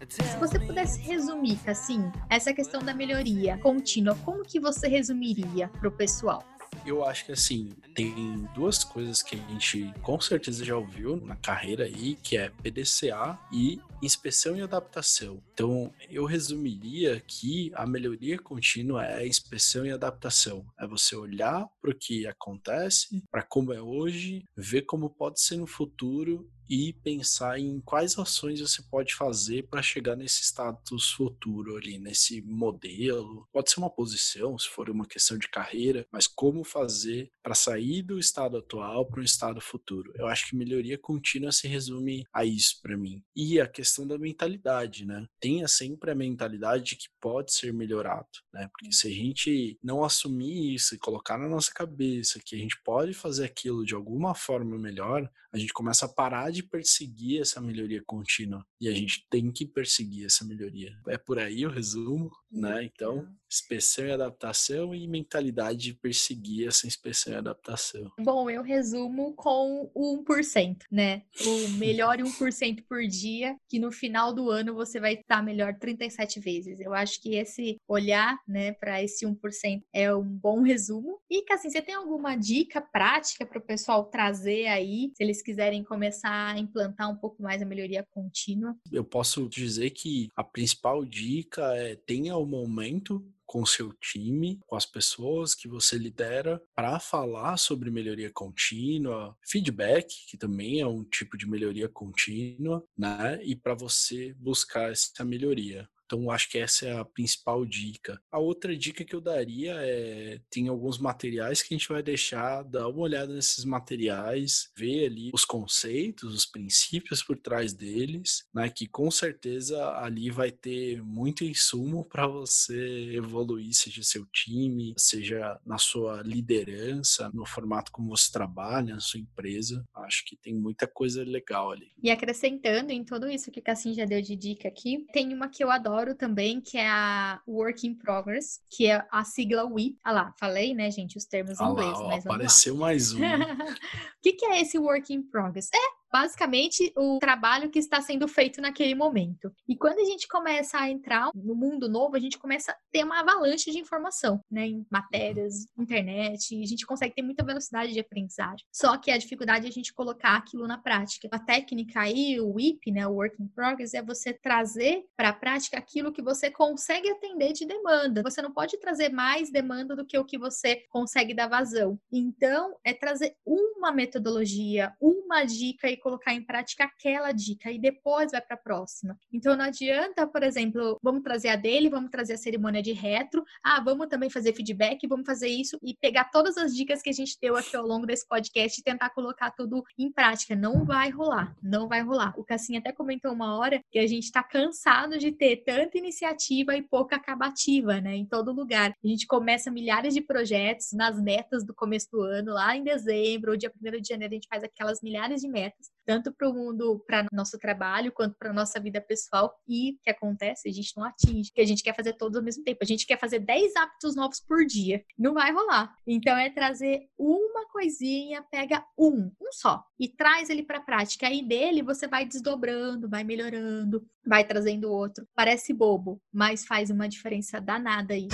Se 0.09 0.37
você 0.39 0.59
pudesse 0.59 0.99
resumir, 0.99 1.59
assim, 1.67 2.11
essa 2.29 2.53
questão 2.53 2.81
da 2.81 2.93
melhoria 2.93 3.57
contínua, 3.57 4.15
como 4.23 4.43
que 4.43 4.59
você 4.59 4.87
resumiria 4.87 5.67
para 5.67 5.87
o 5.87 5.91
pessoal? 5.91 6.43
Eu 6.85 7.03
acho 7.05 7.25
que 7.25 7.31
assim, 7.31 7.69
tem 7.93 8.47
duas 8.53 8.83
coisas 8.83 9.21
que 9.21 9.35
a 9.35 9.51
gente 9.51 9.93
com 10.01 10.19
certeza 10.19 10.63
já 10.63 10.75
ouviu 10.75 11.17
na 11.17 11.35
carreira 11.35 11.85
aí, 11.85 12.15
que 12.15 12.37
é 12.37 12.49
PDCA 12.49 13.37
e 13.51 13.81
inspeção 14.01 14.55
e 14.55 14.61
adaptação. 14.61 15.41
Então, 15.57 15.91
eu 16.07 16.23
resumiria 16.23 17.19
que 17.19 17.71
a 17.73 17.87
melhoria 17.87 18.37
contínua 18.37 19.03
é 19.07 19.27
inspeção 19.27 19.83
e 19.87 19.91
adaptação. 19.91 20.63
É 20.79 20.85
você 20.85 21.15
olhar 21.15 21.67
para 21.81 21.89
o 21.89 21.97
que 21.97 22.27
acontece, 22.27 23.23
para 23.31 23.41
como 23.41 23.73
é 23.73 23.81
hoje, 23.81 24.45
ver 24.55 24.83
como 24.83 25.09
pode 25.09 25.41
ser 25.41 25.57
no 25.57 25.65
futuro 25.65 26.47
e 26.69 26.93
pensar 26.93 27.59
em 27.59 27.79
quais 27.81 28.17
ações 28.17 28.59
você 28.59 28.81
pode 28.83 29.13
fazer 29.15 29.67
para 29.67 29.81
chegar 29.81 30.15
nesse 30.15 30.43
status 30.43 31.11
futuro 31.11 31.77
ali, 31.77 31.97
nesse 31.97 32.41
modelo. 32.41 33.47
Pode 33.51 33.71
ser 33.71 33.79
uma 33.79 33.89
posição, 33.89 34.57
se 34.57 34.67
for 34.67 34.89
uma 34.89 35.05
questão 35.05 35.37
de 35.37 35.47
carreira, 35.47 36.05
mas 36.11 36.27
como 36.27 36.63
fazer 36.63 37.29
para 37.41 37.55
sair 37.55 38.01
do 38.01 38.19
estado 38.19 38.57
atual 38.57 39.05
para 39.05 39.21
um 39.21 39.23
estado 39.23 39.61
futuro. 39.61 40.11
Eu 40.15 40.27
acho 40.27 40.49
que 40.49 40.55
melhoria 40.55 40.97
contínua 40.97 41.51
se 41.51 41.67
resume 41.67 42.25
a 42.33 42.43
isso 42.43 42.79
para 42.81 42.97
mim. 42.97 43.23
E 43.35 43.59
a 43.59 43.67
questão 43.67 44.05
da 44.05 44.17
mentalidade, 44.17 45.05
né? 45.05 45.25
Tenha 45.47 45.65
sempre 45.65 46.11
a 46.11 46.15
mentalidade 46.15 46.83
de 46.83 46.95
que 46.97 47.07
pode 47.21 47.53
ser 47.53 47.71
melhorado, 47.71 48.27
né? 48.53 48.67
Porque 48.67 48.91
se 48.91 49.07
a 49.07 49.09
gente 49.09 49.79
não 49.81 50.03
assumir 50.03 50.75
isso 50.75 50.93
e 50.93 50.97
colocar 50.97 51.37
na 51.37 51.47
nossa 51.47 51.71
cabeça 51.73 52.41
que 52.43 52.53
a 52.53 52.59
gente 52.59 52.77
pode 52.83 53.13
fazer 53.13 53.45
aquilo 53.45 53.85
de 53.85 53.95
alguma 53.95 54.35
forma 54.35 54.77
melhor, 54.77 55.31
a 55.53 55.57
gente 55.57 55.71
começa 55.71 56.05
a 56.05 56.09
parar 56.09 56.51
de 56.51 56.63
perseguir 56.63 57.39
essa 57.39 57.61
melhoria 57.61 58.03
contínua. 58.05 58.67
E 58.79 58.87
a 58.87 58.93
gente 58.93 59.25
tem 59.29 59.51
que 59.51 59.65
perseguir 59.65 60.25
essa 60.25 60.45
melhoria. 60.45 60.95
É 61.07 61.17
por 61.17 61.39
aí 61.39 61.65
o 61.65 61.69
resumo, 61.69 62.29
né? 62.51 62.83
Então, 62.83 63.27
inspeção 63.49 64.05
e 64.05 64.11
adaptação 64.11 64.93
e 64.93 65.07
mentalidade 65.07 65.79
de 65.79 65.93
perseguir 65.93 66.67
essa 66.67 66.85
inspeção 66.85 67.33
e 67.33 67.37
adaptação. 67.37 68.11
Bom, 68.19 68.49
eu 68.49 68.61
resumo 68.61 69.33
com 69.33 69.89
o 69.93 70.23
1%, 70.23 70.77
né? 70.91 71.23
O 71.45 71.69
melhor 71.77 72.17
1% 72.17 72.83
por 72.87 73.01
dia, 73.07 73.55
que 73.69 73.79
no 73.79 73.91
final 73.91 74.33
do 74.33 74.49
ano 74.49 74.75
você 74.75 74.99
vai 74.99 75.13
estar 75.13 75.41
melhor 75.41 75.73
37 75.79 76.39
vezes. 76.39 76.79
Eu 76.79 76.93
acho 76.93 77.21
que 77.21 77.35
esse 77.35 77.77
olhar, 77.87 78.37
né, 78.47 78.73
para 78.73 79.01
esse 79.01 79.25
1% 79.25 79.81
é 79.93 80.13
um 80.13 80.23
bom 80.23 80.61
resumo. 80.61 81.19
E, 81.29 81.43
assim, 81.51 81.69
você 81.69 81.81
tem 81.81 81.95
alguma 81.95 82.35
dica 82.35 82.81
prática 82.81 83.45
para 83.45 83.59
o 83.59 83.65
pessoal 83.65 84.05
trazer 84.05 84.67
aí, 84.67 85.11
se 85.15 85.23
eles 85.23 85.41
quiserem 85.41 85.83
começar 85.83 86.53
a 86.53 86.59
implantar 86.59 87.09
um 87.09 87.15
pouco 87.17 87.41
mais 87.41 87.61
a 87.61 87.65
melhoria 87.65 88.05
contínua? 88.11 88.66
Eu 88.91 89.03
posso 89.03 89.47
dizer 89.49 89.91
que 89.91 90.29
a 90.35 90.43
principal 90.43 91.03
dica 91.05 91.63
é 91.75 91.95
tenha 91.95 92.35
o 92.37 92.45
momento 92.45 93.23
com 93.45 93.65
seu 93.65 93.93
time, 93.93 94.59
com 94.67 94.75
as 94.75 94.85
pessoas 94.85 95.55
que 95.55 95.69
você 95.69 95.97
lidera, 95.97 96.61
para 96.75 96.99
falar 96.99 97.55
sobre 97.57 97.89
melhoria 97.89 98.29
contínua, 98.29 99.35
feedback, 99.41 100.13
que 100.29 100.37
também 100.37 100.81
é 100.81 100.87
um 100.87 101.03
tipo 101.03 101.37
de 101.37 101.49
melhoria 101.49 101.87
contínua, 101.87 102.83
né? 102.97 103.39
E 103.43 103.55
para 103.55 103.73
você 103.73 104.33
buscar 104.33 104.91
essa 104.91 105.23
melhoria. 105.23 105.89
Então, 106.07 106.31
acho 106.31 106.49
que 106.49 106.57
essa 106.57 106.87
é 106.87 106.97
a 106.97 107.03
principal 107.03 107.65
dica. 107.65 108.19
A 108.31 108.39
outra 108.39 108.75
dica 108.75 109.03
que 109.03 109.13
eu 109.13 109.19
daria 109.19 109.73
é: 109.75 110.39
tem 110.49 110.69
alguns 110.69 110.97
materiais 110.97 111.61
que 111.61 111.73
a 111.73 111.77
gente 111.77 111.89
vai 111.89 112.01
deixar, 112.01 112.63
dá 112.63 112.87
uma 112.87 113.01
olhada 113.01 113.33
nesses 113.33 113.65
materiais, 113.65 114.71
ver 114.75 115.07
ali 115.07 115.31
os 115.33 115.43
conceitos, 115.43 116.33
os 116.33 116.45
princípios 116.45 117.21
por 117.21 117.37
trás 117.37 117.73
deles, 117.73 118.47
né? 118.53 118.69
Que 118.69 118.87
com 118.87 119.11
certeza 119.11 119.85
ali 119.97 120.29
vai 120.29 120.49
ter 120.49 121.03
muito 121.03 121.43
insumo 121.43 122.05
para 122.05 122.25
você 122.25 123.11
evoluir, 123.13 123.73
seja 123.73 124.01
seu 124.01 124.25
time, 124.27 124.93
seja 124.97 125.59
na 125.65 125.77
sua 125.77 126.21
liderança, 126.23 127.29
no 127.33 127.45
formato 127.45 127.91
como 127.91 128.15
você 128.15 128.31
trabalha, 128.31 128.95
na 128.95 129.01
sua 129.01 129.19
empresa. 129.19 129.83
Acho 129.93 130.23
que 130.25 130.37
tem 130.37 130.55
muita 130.55 130.87
coisa 130.87 131.23
legal 131.23 131.71
ali. 131.71 131.91
E 132.01 132.09
acrescentando 132.09 132.93
em 132.93 133.03
tudo 133.03 133.29
isso 133.29 133.51
que 133.51 133.61
Cassim 133.61 133.93
já 133.93 134.05
deu 134.05 134.21
de 134.21 134.37
dica 134.37 134.69
aqui, 134.69 135.05
tem 135.11 135.33
uma 135.33 135.49
que 135.49 135.61
eu 135.61 135.69
adoro 135.69 135.96
também, 136.15 136.61
que 136.61 136.77
é 136.77 136.87
a 136.87 137.41
Work 137.47 137.87
in 137.87 137.95
Progress, 137.95 138.61
que 138.69 138.87
é 138.87 139.05
a 139.11 139.23
sigla 139.23 139.65
WIP. 139.65 139.97
Ah 140.03 140.11
lá, 140.11 140.33
falei, 140.39 140.73
né, 140.73 140.89
gente, 140.91 141.17
os 141.17 141.25
termos 141.25 141.59
em 141.59 141.63
inglês. 141.63 141.91
Lá, 141.91 141.99
ó, 141.99 142.07
mas 142.07 142.25
apareceu 142.25 142.75
mais 142.75 143.13
um. 143.13 143.19
o 143.19 144.21
que, 144.21 144.33
que 144.33 144.45
é 144.45 144.61
esse 144.61 144.77
Work 144.77 145.13
in 145.13 145.23
Progress? 145.23 145.69
É 145.73 145.97
basicamente 146.11 146.91
o 146.95 147.19
trabalho 147.19 147.69
que 147.69 147.79
está 147.79 148.01
sendo 148.01 148.27
feito 148.27 148.61
naquele 148.61 148.95
momento. 148.95 149.51
E 149.67 149.75
quando 149.75 149.99
a 149.99 150.05
gente 150.05 150.27
começa 150.27 150.79
a 150.79 150.89
entrar 150.89 151.29
no 151.33 151.55
mundo 151.55 151.89
novo, 151.89 152.15
a 152.15 152.19
gente 152.19 152.37
começa 152.37 152.71
a 152.71 152.77
ter 152.91 153.03
uma 153.03 153.19
avalanche 153.19 153.71
de 153.71 153.79
informação, 153.79 154.39
né, 154.49 154.67
em 154.67 154.85
matérias, 154.89 155.67
internet, 155.77 156.61
a 156.61 156.65
gente 156.65 156.85
consegue 156.85 157.15
ter 157.15 157.21
muita 157.21 157.43
velocidade 157.43 157.93
de 157.93 157.99
aprendizagem. 157.99 158.65
Só 158.71 158.97
que 158.97 159.11
a 159.11 159.17
dificuldade 159.17 159.65
é 159.65 159.69
a 159.69 159.71
gente 159.71 159.93
colocar 159.93 160.35
aquilo 160.35 160.67
na 160.67 160.77
prática. 160.77 161.27
A 161.31 161.39
técnica 161.39 162.01
aí, 162.01 162.39
o 162.39 162.53
WIP, 162.53 162.91
né, 162.91 163.07
o 163.07 163.13
Work 163.13 163.41
in 163.41 163.47
Progress, 163.47 163.95
é 163.95 164.01
você 164.01 164.33
trazer 164.33 165.03
para 165.15 165.29
a 165.29 165.33
prática 165.33 165.77
aquilo 165.77 166.11
que 166.11 166.21
você 166.21 166.49
consegue 166.49 167.09
atender 167.09 167.53
de 167.53 167.65
demanda. 167.65 168.21
Você 168.23 168.41
não 168.41 168.53
pode 168.53 168.77
trazer 168.79 169.09
mais 169.09 169.51
demanda 169.51 169.95
do 169.95 170.05
que 170.05 170.17
o 170.17 170.25
que 170.25 170.37
você 170.37 170.83
consegue 170.89 171.33
dar 171.33 171.47
vazão. 171.47 171.99
Então, 172.11 172.75
é 172.83 172.93
trazer 172.93 173.35
uma 173.45 173.91
metodologia, 173.91 174.93
uma 175.01 175.43
dica 175.43 175.87
colocar 175.97 176.33
em 176.33 176.43
prática 176.43 176.85
aquela 176.85 177.31
dica 177.31 177.71
e 177.71 177.79
depois 177.79 178.31
vai 178.31 178.41
para 178.41 178.55
a 178.55 178.59
próxima. 178.59 179.17
Então 179.31 179.55
não 179.55 179.65
adianta, 179.65 180.27
por 180.27 180.43
exemplo, 180.43 180.97
vamos 181.01 181.23
trazer 181.23 181.49
a 181.49 181.55
dele, 181.55 181.89
vamos 181.89 182.09
trazer 182.09 182.33
a 182.33 182.37
cerimônia 182.37 182.81
de 182.81 182.93
retro, 182.93 183.43
ah, 183.63 183.81
vamos 183.81 184.07
também 184.07 184.29
fazer 184.29 184.53
feedback, 184.53 185.07
vamos 185.07 185.25
fazer 185.25 185.47
isso 185.47 185.77
e 185.81 185.95
pegar 185.95 186.25
todas 186.25 186.57
as 186.57 186.75
dicas 186.75 187.01
que 187.01 187.09
a 187.09 187.13
gente 187.13 187.37
deu 187.41 187.55
aqui 187.55 187.75
ao 187.75 187.85
longo 187.85 188.05
desse 188.05 188.27
podcast 188.27 188.79
e 188.79 188.83
tentar 188.83 189.09
colocar 189.11 189.51
tudo 189.51 189.83
em 189.97 190.11
prática. 190.11 190.55
Não 190.55 190.85
vai 190.85 191.09
rolar, 191.09 191.55
não 191.61 191.87
vai 191.87 192.01
rolar. 192.01 192.33
O 192.37 192.43
Cassim 192.43 192.77
até 192.77 192.91
comentou 192.91 193.31
uma 193.31 193.57
hora 193.57 193.81
que 193.91 193.99
a 193.99 194.07
gente 194.07 194.23
está 194.23 194.43
cansado 194.43 195.17
de 195.17 195.31
ter 195.31 195.57
tanta 195.57 195.97
iniciativa 195.97 196.75
e 196.75 196.81
pouca 196.81 197.15
acabativa, 197.15 197.99
né? 198.01 198.15
Em 198.15 198.25
todo 198.25 198.51
lugar. 198.51 198.93
A 199.03 199.07
gente 199.07 199.25
começa 199.27 199.71
milhares 199.71 200.13
de 200.13 200.21
projetos 200.21 200.91
nas 200.93 201.21
metas 201.21 201.65
do 201.65 201.73
começo 201.73 202.07
do 202.11 202.21
ano, 202.21 202.53
lá 202.53 202.75
em 202.75 202.83
dezembro, 202.83 203.51
ou 203.51 203.57
dia 203.57 203.71
1 203.75 204.01
de 204.01 204.07
janeiro, 204.07 204.33
a 204.33 204.35
gente 204.35 204.47
faz 204.47 204.63
aquelas 204.63 205.01
milhares 205.01 205.41
de 205.41 205.47
metas 205.47 205.86
tanto 206.05 206.33
para 206.33 206.49
o 206.49 206.53
mundo, 206.53 207.03
para 207.05 207.25
nosso 207.33 207.59
trabalho, 207.59 208.13
quanto 208.13 208.35
para 208.37 208.53
nossa 208.53 208.79
vida 208.79 209.01
pessoal. 209.01 209.53
E 209.67 209.91
o 209.91 209.97
que 210.01 210.09
acontece? 210.09 210.69
A 210.69 210.71
gente 210.71 210.95
não 210.95 211.03
atinge, 211.03 211.51
que 211.53 211.59
a 211.59 211.65
gente 211.65 211.83
quer 211.83 211.93
fazer 211.93 212.13
todos 212.13 212.37
ao 212.37 212.43
mesmo 212.43 212.63
tempo. 212.63 212.79
A 212.81 212.85
gente 212.85 213.05
quer 213.05 213.19
fazer 213.19 213.39
10 213.39 213.75
hábitos 213.75 214.15
novos 214.15 214.39
por 214.39 214.65
dia. 214.65 215.03
Não 215.17 215.33
vai 215.33 215.51
rolar. 215.51 215.93
Então 216.07 216.37
é 216.37 216.49
trazer 216.49 217.09
uma 217.17 217.67
coisinha, 217.69 218.41
pega 218.49 218.83
um, 218.97 219.29
um 219.41 219.51
só, 219.51 219.83
e 219.99 220.07
traz 220.07 220.49
ele 220.49 220.63
para 220.63 220.77
a 220.77 220.81
prática. 220.81 221.27
Aí 221.27 221.45
dele 221.45 221.83
você 221.83 222.07
vai 222.07 222.25
desdobrando, 222.25 223.09
vai 223.09 223.25
melhorando, 223.25 224.07
vai 224.25 224.45
trazendo 224.45 224.89
outro. 224.89 225.27
Parece 225.35 225.73
bobo, 225.73 226.21
mas 226.31 226.65
faz 226.65 226.89
uma 226.89 227.09
diferença 227.09 227.59
danada 227.59 228.13
aí. 228.13 228.29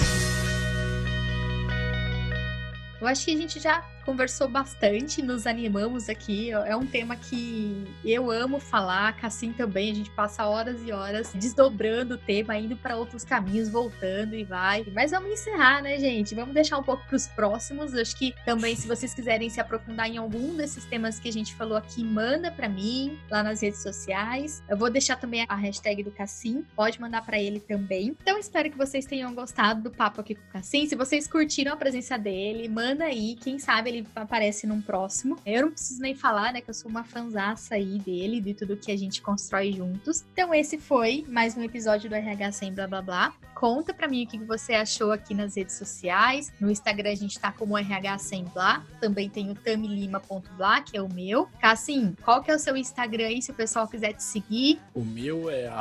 Eu 3.04 3.08
acho 3.08 3.26
que 3.26 3.32
a 3.32 3.38
gente 3.38 3.60
já 3.60 3.82
conversou 4.04 4.48
bastante, 4.48 5.22
nos 5.22 5.48
animamos 5.48 6.10
aqui. 6.10 6.52
É 6.52 6.76
um 6.76 6.86
tema 6.86 7.16
que 7.16 7.86
eu 8.04 8.30
amo 8.30 8.60
falar, 8.60 9.16
Cassim 9.18 9.52
também. 9.52 9.92
A 9.92 9.96
gente 9.96 10.10
passa 10.12 10.46
horas 10.46 10.82
e 10.86 10.92
horas 10.92 11.32
desdobrando 11.34 12.16
o 12.16 12.18
tema, 12.18 12.58
indo 12.58 12.76
para 12.76 12.96
outros 12.96 13.24
caminhos, 13.24 13.70
voltando 13.70 14.36
e 14.36 14.44
vai. 14.44 14.86
Mas 14.94 15.12
vamos 15.12 15.32
encerrar, 15.32 15.82
né, 15.82 15.98
gente? 15.98 16.36
Vamos 16.36 16.54
deixar 16.54 16.78
um 16.78 16.84
pouco 16.84 17.06
para 17.08 17.16
os 17.16 17.28
próximos. 17.28 17.94
Acho 17.94 18.16
que 18.18 18.34
também, 18.46 18.76
se 18.76 18.88
vocês 18.88 19.14
quiserem 19.14 19.50
se 19.50 19.60
aprofundar 19.60 20.10
em 20.10 20.18
algum 20.18 20.56
desses 20.56 20.86
temas 20.86 21.20
que 21.20 21.30
a 21.30 21.32
gente 21.32 21.56
falou 21.56 21.78
aqui, 21.78 22.04
manda 22.04 22.52
para 22.52 22.68
mim 22.68 23.18
lá 23.30 23.42
nas 23.42 23.62
redes 23.62 23.82
sociais. 23.82 24.62
Eu 24.70 24.78
vou 24.78 24.90
deixar 24.90 25.16
também 25.16 25.46
a 25.48 25.56
hashtag 25.56 26.04
do 26.04 26.12
Cassim, 26.12 26.66
pode 26.76 27.00
mandar 27.00 27.26
para 27.26 27.40
ele 27.40 27.60
também. 27.60 28.16
Então, 28.22 28.38
espero 28.38 28.70
que 28.70 28.78
vocês 28.78 29.06
tenham 29.06 29.34
gostado 29.34 29.84
do 29.84 29.92
papo 29.92 30.22
aqui 30.22 30.36
com 30.36 30.42
o 30.42 30.54
Cassim. 30.54 30.86
Se 30.86 30.96
vocês 30.96 31.28
curtiram 31.28 31.74
a 31.74 31.78
presença 31.78 32.18
dele, 32.18 32.68
manda 32.68 33.06
aí. 33.06 33.36
Quem 33.36 33.60
sabe 33.60 33.93
ele 33.94 34.08
aparece 34.16 34.68
num 34.68 34.82
próximo. 34.82 35.38
Eu 35.46 35.64
não 35.64 35.72
preciso 35.72 36.02
nem 36.02 36.16
falar, 36.16 36.54
né, 36.54 36.62
que 36.62 36.70
eu 36.70 36.74
sou 36.74 36.90
uma 36.90 37.04
fanzaça 37.04 37.76
aí 37.76 38.00
dele, 38.00 38.42
de 38.42 38.54
tudo 38.54 38.78
que 38.78 38.92
a 38.92 38.98
gente 38.98 39.22
constrói 39.22 39.72
juntos. 39.74 40.24
Então 40.34 40.54
esse 40.54 40.78
foi 40.78 41.26
mais 41.28 41.56
um 41.56 41.64
episódio 41.64 42.10
do 42.10 42.16
RH 42.16 42.52
sem 42.54 42.74
blá 42.74 42.88
blá 42.88 43.02
blá. 43.02 43.34
Conta 43.56 43.94
pra 43.94 44.08
mim 44.08 44.26
o 44.26 44.28
que 44.28 44.38
você 44.40 44.74
achou 44.74 45.12
aqui 45.12 45.34
nas 45.34 45.56
redes 45.56 45.76
sociais. 45.76 46.52
No 46.60 46.70
Instagram 46.70 47.12
a 47.12 47.16
gente 47.16 47.40
tá 47.40 47.52
como 47.52 47.78
RH 47.78 48.18
sem 48.20 48.44
blá. 48.46 48.86
Também 49.00 49.30
tem 49.30 49.50
o 49.50 49.56
tamilima.blá, 49.56 50.82
que 50.82 50.98
é 50.98 51.02
o 51.02 51.08
meu. 51.08 51.48
Cassim, 51.62 52.16
qual 52.24 52.44
que 52.44 52.52
é 52.52 52.56
o 52.56 52.60
seu 52.60 52.76
Instagram 52.76 53.28
aí, 53.28 53.42
se 53.42 53.52
o 53.52 53.54
pessoal 53.54 53.88
quiser 53.88 54.14
te 54.14 54.24
seguir? 54.24 54.82
O 54.94 55.02
meu 55.02 55.50
é 55.50 55.72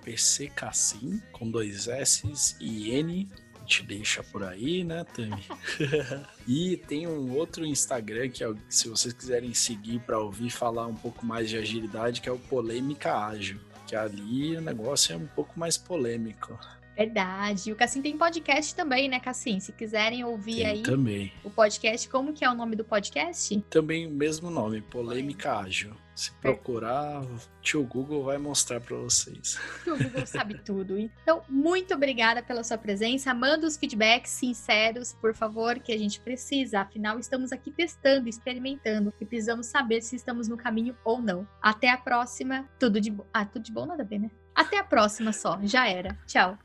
pccassim, 0.00 1.20
com 1.32 1.50
dois 1.50 1.88
S 1.88 2.56
e 2.60 2.90
N 2.90 3.28
te 3.64 3.82
deixa 3.82 4.22
por 4.22 4.44
aí, 4.44 4.84
né, 4.84 5.04
Tami? 5.04 5.42
e 6.46 6.76
tem 6.76 7.06
um 7.06 7.34
outro 7.36 7.64
Instagram 7.64 8.28
que, 8.28 8.44
é, 8.44 8.52
se 8.68 8.88
vocês 8.88 9.12
quiserem 9.12 9.52
seguir 9.54 10.00
para 10.00 10.18
ouvir 10.18 10.50
falar 10.50 10.86
um 10.86 10.94
pouco 10.94 11.24
mais 11.24 11.48
de 11.48 11.56
agilidade, 11.56 12.20
que 12.20 12.28
é 12.28 12.32
o 12.32 12.38
Polêmica 12.38 13.16
Ágil. 13.16 13.60
Que 13.86 13.94
ali 13.94 14.56
o 14.56 14.60
negócio 14.62 15.12
é 15.12 15.16
um 15.16 15.26
pouco 15.26 15.58
mais 15.58 15.76
polêmico. 15.76 16.58
Verdade. 16.96 17.72
O 17.72 17.76
Cassim 17.76 18.00
tem 18.00 18.16
podcast 18.16 18.74
também, 18.74 19.08
né, 19.08 19.18
Cassim? 19.18 19.58
Se 19.60 19.72
quiserem 19.72 20.24
ouvir 20.24 20.56
tem 20.56 20.66
aí 20.66 20.82
também. 20.82 21.32
o 21.42 21.50
podcast, 21.50 22.08
como 22.08 22.32
que 22.32 22.44
é 22.44 22.50
o 22.50 22.54
nome 22.54 22.76
do 22.76 22.84
podcast? 22.84 23.60
Também 23.68 24.06
o 24.06 24.10
mesmo 24.10 24.48
nome, 24.48 24.80
Polêmica 24.80 25.58
Ágil. 25.58 25.94
Se 26.14 26.30
procurar, 26.32 27.22
o 27.22 27.40
tio 27.60 27.82
Google 27.84 28.22
vai 28.22 28.38
mostrar 28.38 28.80
para 28.80 28.96
vocês. 28.96 29.58
O 29.84 29.98
Google 29.98 30.26
sabe 30.26 30.58
tudo. 30.58 30.96
Então, 30.96 31.42
muito 31.48 31.92
obrigada 31.92 32.42
pela 32.42 32.62
sua 32.62 32.78
presença. 32.78 33.34
Manda 33.34 33.66
os 33.66 33.76
feedbacks 33.76 34.30
sinceros, 34.30 35.12
por 35.14 35.34
favor, 35.34 35.80
que 35.80 35.92
a 35.92 35.98
gente 35.98 36.20
precisa. 36.20 36.80
Afinal, 36.80 37.18
estamos 37.18 37.50
aqui 37.50 37.70
testando, 37.70 38.28
experimentando 38.28 39.12
e 39.20 39.24
precisamos 39.24 39.66
saber 39.66 40.02
se 40.02 40.14
estamos 40.14 40.46
no 40.46 40.56
caminho 40.56 40.96
ou 41.04 41.20
não. 41.20 41.46
Até 41.60 41.90
a 41.90 41.96
próxima. 41.96 42.68
Tudo 42.78 43.00
de 43.00 43.10
bom. 43.10 43.26
Ah, 43.32 43.44
tudo 43.44 43.62
de 43.62 43.72
bom 43.72 43.84
nada 43.84 44.02
a 44.02 44.06
ver, 44.06 44.20
né? 44.20 44.30
Até 44.54 44.78
a 44.78 44.84
próxima 44.84 45.32
só. 45.32 45.58
Já 45.62 45.88
era. 45.88 46.16
Tchau. 46.26 46.56